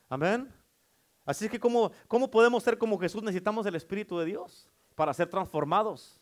Amén. 0.08 0.52
Así 1.24 1.48
que 1.48 1.58
¿cómo, 1.58 1.90
¿cómo 2.06 2.30
podemos 2.30 2.62
ser 2.62 2.76
como 2.76 2.98
Jesús? 2.98 3.22
Necesitamos 3.22 3.64
el 3.66 3.74
Espíritu 3.74 4.18
de 4.18 4.26
Dios 4.26 4.68
para 4.94 5.14
ser 5.14 5.28
transformados 5.28 6.20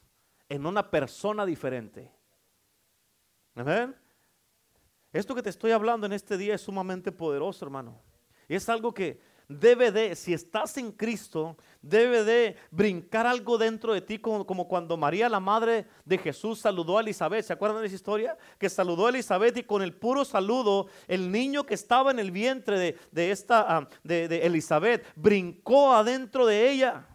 en 0.49 0.65
una 0.65 0.91
persona 0.91 1.45
diferente. 1.45 2.11
Amén. 3.55 3.97
Esto 5.13 5.35
que 5.35 5.43
te 5.43 5.51
estoy 5.51 5.73
hablando 5.73 6.07
en 6.07 6.13
este 6.13 6.39
día 6.39 6.55
es 6.55 6.63
sumamente 6.63 7.13
poderoso, 7.13 7.65
hermano. 7.65 8.01
Y 8.49 8.55
es 8.55 8.69
algo 8.69 8.95
que 8.95 9.21
debe 9.47 9.93
de, 9.93 10.17
si 10.17 10.33
estás 10.33 10.77
en 10.79 10.93
Cristo, 10.93 11.57
debe 11.83 12.25
de 12.25 12.57
brincar 12.71 13.27
algo 13.27 13.59
dentro 13.59 13.93
de 13.93 14.01
ti, 14.01 14.19
como, 14.19 14.47
cuando 14.69 14.97
María, 14.97 15.29
la 15.29 15.41
madre 15.41 15.87
de 16.05 16.17
Jesús, 16.17 16.61
saludó 16.61 16.97
a 16.97 17.03
Elizabeth. 17.03 17.45
¿Se 17.45 17.53
acuerdan 17.53 17.83
de 17.83 17.89
esa 17.89 17.97
historia? 17.97 18.39
Que 18.59 18.71
saludó 18.71 19.07
a 19.07 19.11
Elizabeth 19.11 19.57
y 19.59 19.65
con 19.65 19.83
el 19.83 19.95
puro 19.95 20.25
saludo, 20.25 20.87
el 21.09 21.31
niño 21.31 21.65
que 21.65 21.75
estaba 21.75 22.11
en 22.11 22.19
el 22.19 22.31
vientre 22.31 22.97
de, 23.11 23.31
esta, 23.31 23.77
ah, 23.77 23.89
de, 24.03 24.29
de 24.29 24.47
Elizabeth, 24.47 25.05
brincó 25.15 25.93
adentro 25.93 26.47
de 26.47 26.71
ella. 26.71 27.07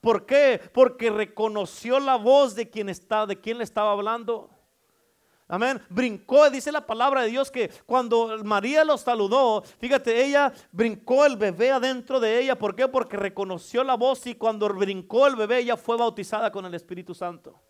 ¿Por 0.00 0.26
qué? 0.26 0.60
Porque 0.72 1.10
reconoció 1.10 2.00
la 2.00 2.16
voz 2.16 2.54
de 2.54 2.70
quien, 2.70 2.88
está, 2.88 3.26
de 3.26 3.40
quien 3.40 3.58
le 3.58 3.64
estaba 3.64 3.92
hablando. 3.92 4.50
Amén. 5.52 5.82
Brincó, 5.90 6.48
dice 6.48 6.72
la 6.72 6.86
palabra 6.86 7.20
de 7.20 7.28
Dios 7.28 7.50
que 7.50 7.70
cuando 7.84 8.42
María 8.42 8.86
lo 8.86 8.96
saludó, 8.96 9.62
fíjate, 9.62 10.24
ella 10.24 10.50
brincó 10.70 11.26
el 11.26 11.36
bebé 11.36 11.70
adentro 11.70 12.18
de 12.20 12.40
ella. 12.40 12.58
¿Por 12.58 12.74
qué? 12.74 12.88
Porque 12.88 13.18
reconoció 13.18 13.84
la 13.84 13.94
voz 13.94 14.26
y 14.26 14.34
cuando 14.34 14.66
brincó 14.70 15.26
el 15.26 15.36
bebé, 15.36 15.58
ella 15.58 15.76
fue 15.76 15.98
bautizada 15.98 16.50
con 16.50 16.64
el 16.64 16.72
Espíritu 16.72 17.14
Santo. 17.14 17.60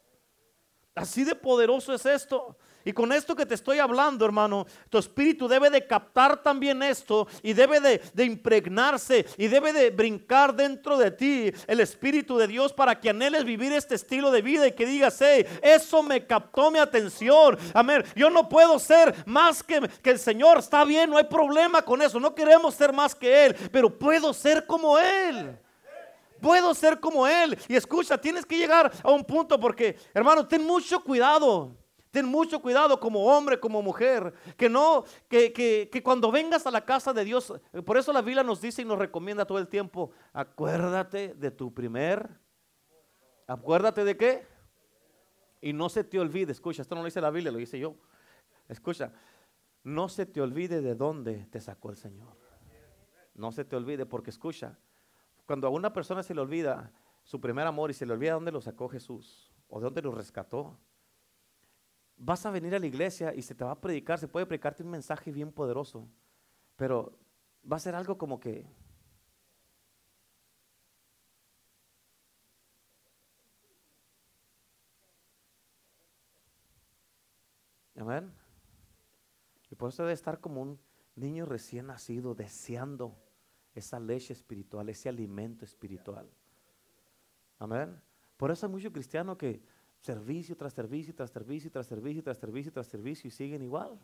Así 0.95 1.25
de 1.25 1.35
poderoso 1.35 1.93
es 1.93 2.07
esto. 2.07 2.57
Y 2.85 2.93
con 2.93 3.13
esto 3.13 3.37
que 3.37 3.47
te 3.47 3.55
estoy 3.55 3.79
hablando, 3.79 4.25
hermano, 4.25 4.67
tu 4.89 4.99
espíritu 4.99 5.49
debe 5.49 5.71
de 5.71 5.87
captar 5.87 6.43
también 6.43 6.83
esto 6.83 7.27
y 7.43 7.53
debe 7.53 7.81
de, 7.81 8.25
impregnarse 8.25 9.27
y 9.37 9.49
debe 9.49 9.73
de 9.73 9.91
brincar 9.91 10.55
dentro 10.55 10.97
de 10.97 11.11
ti 11.11 11.53
el 11.67 11.81
espíritu 11.81 12.37
de 12.39 12.49
Dios 12.49 12.73
para 12.73 12.99
que 12.99 13.11
anheles 13.11 13.45
vivir 13.45 13.73
este 13.73 13.95
estilo 13.95 14.31
de 14.31 14.43
vida 14.43 14.67
y 14.67 14.73
que 14.73 14.87
digas, 14.87 15.19
hey, 15.21 15.47
eso 15.63 16.03
me 16.03 16.27
captó 16.27 16.71
mi 16.71 16.79
atención. 16.79 17.59
Amén. 17.75 18.05
Yo 18.15 18.31
no 18.31 18.49
puedo 18.49 18.79
ser 18.79 19.15
más 19.27 19.63
que, 19.63 19.89
que 20.03 20.11
el 20.11 20.19
Señor. 20.19 20.59
Está 20.59 20.85
bien, 20.85 21.11
no 21.11 21.19
hay 21.19 21.25
problema 21.25 21.83
con 21.83 22.03
eso. 22.03 22.19
No 22.19 22.35
queremos 22.35 22.75
ser 22.75 22.93
más 22.93 23.15
que 23.15 23.47
Él, 23.47 23.57
pero 23.71 23.97
puedo 23.99 24.33
ser 24.33 24.67
como 24.67 24.99
Él 24.99 25.59
puedo 26.43 26.75
ser 26.75 27.01
como 27.01 27.27
Él. 27.27 27.57
Y 27.69 27.77
escucha, 27.77 28.19
tienes 28.19 28.45
que 28.45 28.59
llegar 28.59 28.93
a 29.03 29.11
un 29.13 29.25
punto 29.25 29.59
porque, 29.59 29.97
hermano, 30.13 30.47
ten 30.47 30.67
mucho 30.67 31.03
cuidado. 31.03 31.75
Ten 32.13 32.27
mucho 32.27 32.61
cuidado 32.61 33.01
como 33.01 33.25
hombre, 33.25 33.59
como 33.59 33.81
mujer, 33.81 34.35
que 34.59 34.69
no, 34.69 35.05
que, 35.31 35.51
que, 35.51 36.03
cuando 36.03 36.31
vengas 36.31 36.67
a 36.67 36.71
la 36.71 36.85
casa 36.85 37.15
de 37.15 37.25
Dios, 37.25 37.55
por 37.87 37.97
eso 37.97 38.13
la 38.13 38.21
Biblia 38.21 38.43
nos 38.43 38.61
dice 38.61 38.83
y 38.83 38.85
nos 38.85 38.99
recomienda 38.99 39.47
todo 39.47 39.59
el 39.59 39.67
tiempo, 39.67 40.11
acuérdate 40.35 41.33
de 41.33 41.51
tu 41.51 41.73
primer, 41.73 42.29
acuérdate 43.47 44.05
de 44.05 44.19
qué, 44.19 44.47
y 45.63 45.73
no 45.73 45.89
se 45.89 46.05
te 46.05 46.21
olvide, 46.21 46.53
escucha, 46.53 46.83
esto 46.83 46.95
no 46.95 47.01
lo 47.01 47.07
dice 47.07 47.23
la 47.23 47.31
Biblia, 47.31 47.51
lo 47.51 47.57
dice 47.57 47.79
yo, 47.79 47.97
escucha, 48.69 49.11
no 49.83 50.11
se 50.11 50.27
te 50.27 50.43
olvide 50.43 50.83
de 50.83 50.95
dónde 50.95 51.47
te 51.47 51.63
sacó 51.63 51.89
el 51.89 51.97
Señor, 51.97 52.37
no 53.33 53.53
se 53.53 53.65
te 53.65 53.75
olvide, 53.75 54.05
porque 54.05 54.29
escucha, 54.29 54.79
cuando 55.47 55.67
a 55.67 55.71
una 55.71 55.95
persona 55.95 56.23
se 56.23 56.35
le 56.35 56.43
olvida 56.43 56.93
su 57.25 57.41
primer 57.41 57.67
amor 57.67 57.91
y 57.91 57.95
se 57.95 58.05
le 58.05 58.13
olvida 58.13 58.35
dónde 58.35 58.53
lo 58.53 58.61
sacó 58.61 58.91
Jesús, 58.91 59.51
o 59.71 59.81
de 59.81 59.85
dónde 59.85 60.03
lo 60.03 60.13
rescató, 60.13 60.79
vas 62.25 62.47
a 62.47 62.51
venir 62.51 62.73
a 62.75 62.79
la 62.79 62.87
iglesia 62.87 63.35
y 63.35 63.43
se 63.43 63.55
te 63.55 63.65
va 63.65 63.73
a 63.73 63.81
predicar, 63.81 64.19
se 64.19 64.29
puede 64.29 64.47
predicarte 64.47 64.83
un 64.85 64.91
mensaje 64.91 65.33
bien 65.33 65.51
poderoso, 65.51 66.09
pero 66.77 67.19
va 67.71 67.77
a 67.77 67.81
ser 67.81 67.95
algo 67.97 68.17
como 68.17 68.39
que... 68.39 68.65
Amén. 77.97 78.33
Y 79.71 79.75
por 79.75 79.91
eso 79.91 80.03
debe 80.03 80.13
estar 80.13 80.41
como 80.41 80.63
un 80.63 80.81
niño 81.17 81.45
recién 81.45 81.87
nacido, 81.87 82.35
deseando 82.35 83.17
esa 83.75 83.99
leche 83.99 84.33
espiritual, 84.33 84.89
ese 84.89 85.09
alimento 85.09 85.65
espiritual. 85.65 86.29
Amén. 87.59 88.01
Por 88.37 88.51
eso 88.51 88.67
hay 88.67 88.73
muchos 88.73 88.93
cristianos 88.93 89.37
que 89.37 89.63
servicio 90.03 90.57
tras 90.57 90.73
servicio, 90.73 91.15
tras 91.15 91.31
servicio, 91.31 91.71
tras 91.71 91.87
servicio, 91.87 92.23
tras 92.23 92.39
servicio, 92.39 92.73
tras 92.73 92.87
servicio 92.89 93.29
y 93.29 93.31
siguen 93.31 93.63
igual. 93.63 93.99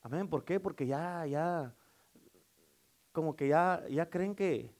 Amén. 0.00 0.28
¿Por 0.28 0.44
qué? 0.44 0.58
Porque 0.58 0.86
ya, 0.86 1.26
ya, 1.26 1.74
como 3.12 3.36
que 3.36 3.48
ya, 3.48 3.86
ya 3.90 4.08
creen 4.08 4.34
que 4.34 4.74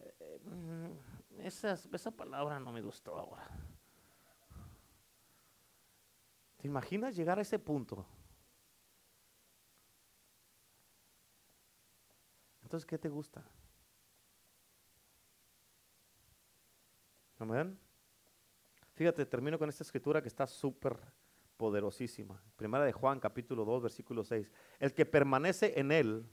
eh, 0.00 0.98
esa, 1.38 1.74
esa 1.74 2.10
palabra 2.10 2.58
no 2.58 2.72
me 2.72 2.82
gustó 2.82 3.16
ahora. 3.16 3.48
¿Te 6.56 6.66
imaginas 6.66 7.14
llegar 7.14 7.38
a 7.38 7.42
ese 7.42 7.58
punto? 7.58 8.04
Entonces, 12.62 12.86
¿qué 12.86 12.98
te 12.98 13.08
gusta? 13.08 13.44
Amén. 17.38 17.78
Fíjate, 18.94 19.24
termino 19.24 19.58
con 19.58 19.68
esta 19.68 19.84
escritura 19.84 20.20
que 20.20 20.28
está 20.28 20.46
súper 20.46 20.98
poderosísima. 21.56 22.42
Primera 22.56 22.84
de 22.84 22.92
Juan, 22.92 23.20
capítulo 23.20 23.64
2, 23.64 23.82
versículo 23.84 24.24
6. 24.24 24.50
El 24.80 24.92
que 24.92 25.06
permanece 25.06 25.78
en 25.78 25.92
él 25.92 26.26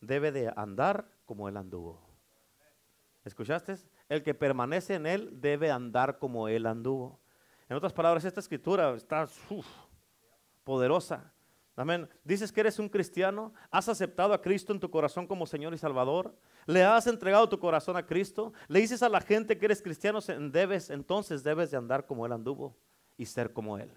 debe 0.00 0.32
de 0.32 0.52
andar 0.56 1.06
como 1.26 1.48
él 1.48 1.56
anduvo. 1.56 2.00
¿Escuchaste? 3.24 3.76
El 4.08 4.22
que 4.22 4.34
permanece 4.34 4.94
en 4.94 5.06
él 5.06 5.40
debe 5.40 5.70
andar 5.70 6.18
como 6.18 6.48
él 6.48 6.66
anduvo. 6.66 7.20
En 7.68 7.76
otras 7.76 7.92
palabras, 7.92 8.24
esta 8.24 8.40
escritura 8.40 8.94
está 8.94 9.28
poderosa. 10.64 11.33
Amén. 11.76 12.08
Dices 12.22 12.52
que 12.52 12.60
eres 12.60 12.78
un 12.78 12.88
cristiano, 12.88 13.52
has 13.70 13.88
aceptado 13.88 14.32
a 14.32 14.40
Cristo 14.40 14.72
en 14.72 14.78
tu 14.78 14.90
corazón 14.90 15.26
como 15.26 15.46
Señor 15.46 15.74
y 15.74 15.78
Salvador, 15.78 16.36
le 16.66 16.84
has 16.84 17.06
entregado 17.08 17.48
tu 17.48 17.58
corazón 17.58 17.96
a 17.96 18.06
Cristo, 18.06 18.52
le 18.68 18.80
dices 18.80 19.02
a 19.02 19.08
la 19.08 19.20
gente 19.20 19.58
que 19.58 19.64
eres 19.64 19.82
cristiano, 19.82 20.20
debes, 20.20 20.90
entonces 20.90 21.42
debes 21.42 21.72
de 21.72 21.76
andar 21.76 22.06
como 22.06 22.26
Él 22.26 22.32
anduvo 22.32 22.76
y 23.16 23.26
ser 23.26 23.52
como 23.52 23.76
Él. 23.76 23.90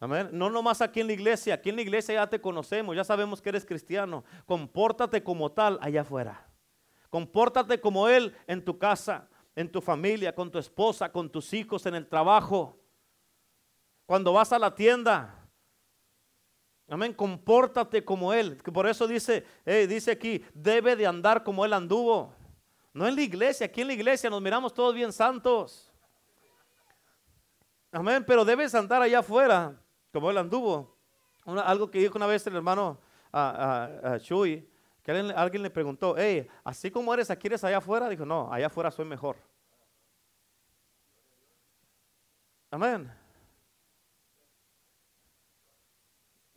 Amén. 0.00 0.28
No 0.32 0.50
nomás 0.50 0.80
aquí 0.80 1.00
en 1.00 1.08
la 1.08 1.14
iglesia, 1.14 1.54
aquí 1.54 1.70
en 1.70 1.76
la 1.76 1.82
iglesia 1.82 2.14
ya 2.14 2.26
te 2.28 2.40
conocemos, 2.40 2.94
ya 2.94 3.04
sabemos 3.04 3.42
que 3.42 3.48
eres 3.48 3.64
cristiano. 3.64 4.22
Compórtate 4.46 5.24
como 5.24 5.50
tal 5.50 5.78
allá 5.80 6.02
afuera. 6.02 6.46
Compórtate 7.10 7.80
como 7.80 8.06
Él 8.06 8.36
en 8.46 8.64
tu 8.64 8.78
casa, 8.78 9.28
en 9.56 9.72
tu 9.72 9.80
familia, 9.80 10.34
con 10.34 10.50
tu 10.50 10.58
esposa, 10.58 11.10
con 11.10 11.30
tus 11.30 11.52
hijos, 11.52 11.86
en 11.86 11.96
el 11.96 12.06
trabajo. 12.06 12.78
Cuando 14.06 14.32
vas 14.32 14.52
a 14.52 14.58
la 14.58 14.74
tienda, 14.74 15.37
Amén, 16.90 17.12
compórtate 17.12 18.02
como 18.02 18.32
Él. 18.32 18.56
Por 18.72 18.86
eso 18.86 19.06
dice, 19.06 19.44
dice 19.66 20.12
aquí, 20.12 20.42
debe 20.54 20.96
de 20.96 21.06
andar 21.06 21.44
como 21.44 21.64
Él 21.64 21.74
anduvo. 21.74 22.32
No 22.94 23.06
en 23.06 23.14
la 23.14 23.20
iglesia, 23.20 23.66
aquí 23.66 23.82
en 23.82 23.88
la 23.88 23.92
iglesia 23.92 24.30
nos 24.30 24.40
miramos 24.40 24.72
todos 24.72 24.94
bien 24.94 25.12
santos. 25.12 25.92
Amén, 27.92 28.24
pero 28.26 28.44
debes 28.44 28.74
andar 28.74 29.02
allá 29.02 29.18
afuera 29.18 29.78
como 30.12 30.30
Él 30.30 30.38
anduvo. 30.38 30.96
algo 31.44 31.90
que 31.90 31.98
dijo 31.98 32.16
una 32.16 32.26
vez 32.26 32.46
el 32.46 32.56
hermano 32.56 32.98
a, 33.32 34.18
Chuy, 34.20 34.66
que 35.02 35.10
alguien, 35.10 35.36
alguien, 35.36 35.62
le 35.62 35.70
preguntó, 35.70 36.14
hey, 36.16 36.48
así 36.64 36.90
como 36.90 37.12
eres 37.12 37.30
aquí, 37.30 37.48
eres 37.48 37.64
allá 37.64 37.78
afuera. 37.78 38.08
Dijo, 38.08 38.24
no, 38.24 38.50
allá 38.50 38.66
afuera 38.66 38.90
soy 38.90 39.04
mejor. 39.04 39.36
Amén. 42.70 43.17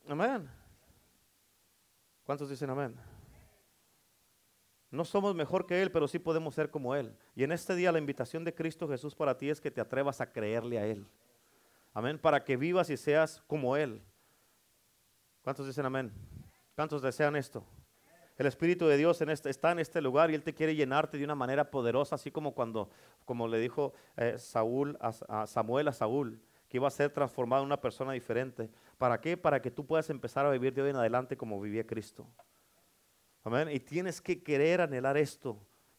Amén. 0.08 0.48
¿Cuántos 2.24 2.48
dicen 2.50 2.70
amén? 2.70 2.94
No 4.90 5.04
somos 5.04 5.34
mejor 5.34 5.66
que 5.66 5.80
Él, 5.80 5.90
pero 5.90 6.06
sí 6.06 6.18
podemos 6.18 6.54
ser 6.54 6.70
como 6.70 6.94
Él. 6.94 7.16
Y 7.34 7.44
en 7.44 7.52
este 7.52 7.74
día 7.74 7.92
la 7.92 7.98
invitación 7.98 8.44
de 8.44 8.54
Cristo 8.54 8.88
Jesús 8.88 9.14
para 9.14 9.38
ti 9.38 9.48
es 9.48 9.60
que 9.60 9.70
te 9.70 9.80
atrevas 9.80 10.20
a 10.20 10.30
creerle 10.30 10.78
a 10.78 10.86
Él. 10.86 11.06
Amén. 11.94 12.18
Para 12.18 12.44
que 12.44 12.56
vivas 12.56 12.90
y 12.90 12.96
seas 12.96 13.42
como 13.46 13.76
Él. 13.76 14.02
¿Cuántos 15.42 15.66
dicen 15.66 15.86
amén? 15.86 16.12
¿Cuántos 16.74 17.00
desean 17.00 17.36
esto? 17.36 17.64
El 18.36 18.46
Espíritu 18.46 18.86
de 18.86 18.96
Dios 18.96 19.20
este, 19.20 19.50
está 19.50 19.72
en 19.72 19.78
este 19.78 20.00
lugar 20.00 20.30
y 20.30 20.34
Él 20.34 20.42
te 20.42 20.54
quiere 20.54 20.74
llenarte 20.74 21.16
de 21.16 21.24
una 21.24 21.34
manera 21.34 21.70
poderosa, 21.70 22.16
así 22.16 22.30
como 22.30 22.54
cuando, 22.54 22.90
como 23.24 23.46
le 23.46 23.58
dijo 23.58 23.92
eh, 24.16 24.36
Saúl 24.38 24.98
a 25.00 25.46
Samuel 25.46 25.88
a 25.88 25.92
Saúl 25.92 26.40
que 26.72 26.78
iba 26.78 26.88
a 26.88 26.90
ser 26.90 27.10
transformado 27.10 27.60
en 27.60 27.66
una 27.66 27.78
persona 27.78 28.12
diferente. 28.12 28.70
¿Para 28.96 29.20
qué? 29.20 29.36
Para 29.36 29.60
que 29.60 29.70
tú 29.70 29.84
puedas 29.84 30.08
empezar 30.08 30.46
a 30.46 30.50
vivir 30.50 30.72
de 30.72 30.80
hoy 30.80 30.88
en 30.88 30.96
adelante 30.96 31.36
como 31.36 31.60
vivía 31.60 31.86
Cristo. 31.86 32.26
Amén. 33.44 33.68
Y 33.70 33.78
tienes 33.78 34.22
que 34.22 34.42
querer 34.42 34.80
anhelar 34.80 35.18
esto 35.18 35.58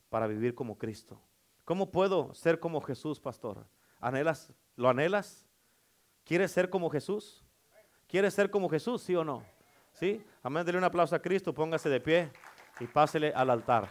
para 0.09 0.26
vivir 0.26 0.55
como 0.55 0.76
Cristo. 0.76 1.21
¿Cómo 1.63 1.91
puedo 1.91 2.34
ser 2.34 2.59
como 2.59 2.82
Jesús, 2.82 3.19
pastor? 3.19 3.67
¿Anhelas? 3.99 4.51
¿Lo 4.76 4.89
anhelas? 4.89 5.45
¿Quieres 6.24 6.51
ser 6.51 6.71
como 6.71 6.89
Jesús? 6.89 7.45
¿Quieres 8.07 8.34
ser 8.34 8.49
como 8.49 8.67
Jesús, 8.67 9.03
sí 9.03 9.15
o 9.15 9.24
no? 9.24 9.43
¿Sí? 9.91 10.26
Amén. 10.41 10.65
Dele 10.65 10.80
un 10.80 10.86
aplauso 10.86 11.15
a 11.15 11.21
Cristo, 11.21 11.53
póngase 11.53 11.88
de 11.88 11.99
pie 11.99 12.32
y 12.80 12.88
pásele 12.88 13.32
al 13.32 13.51
altar. 13.51 13.88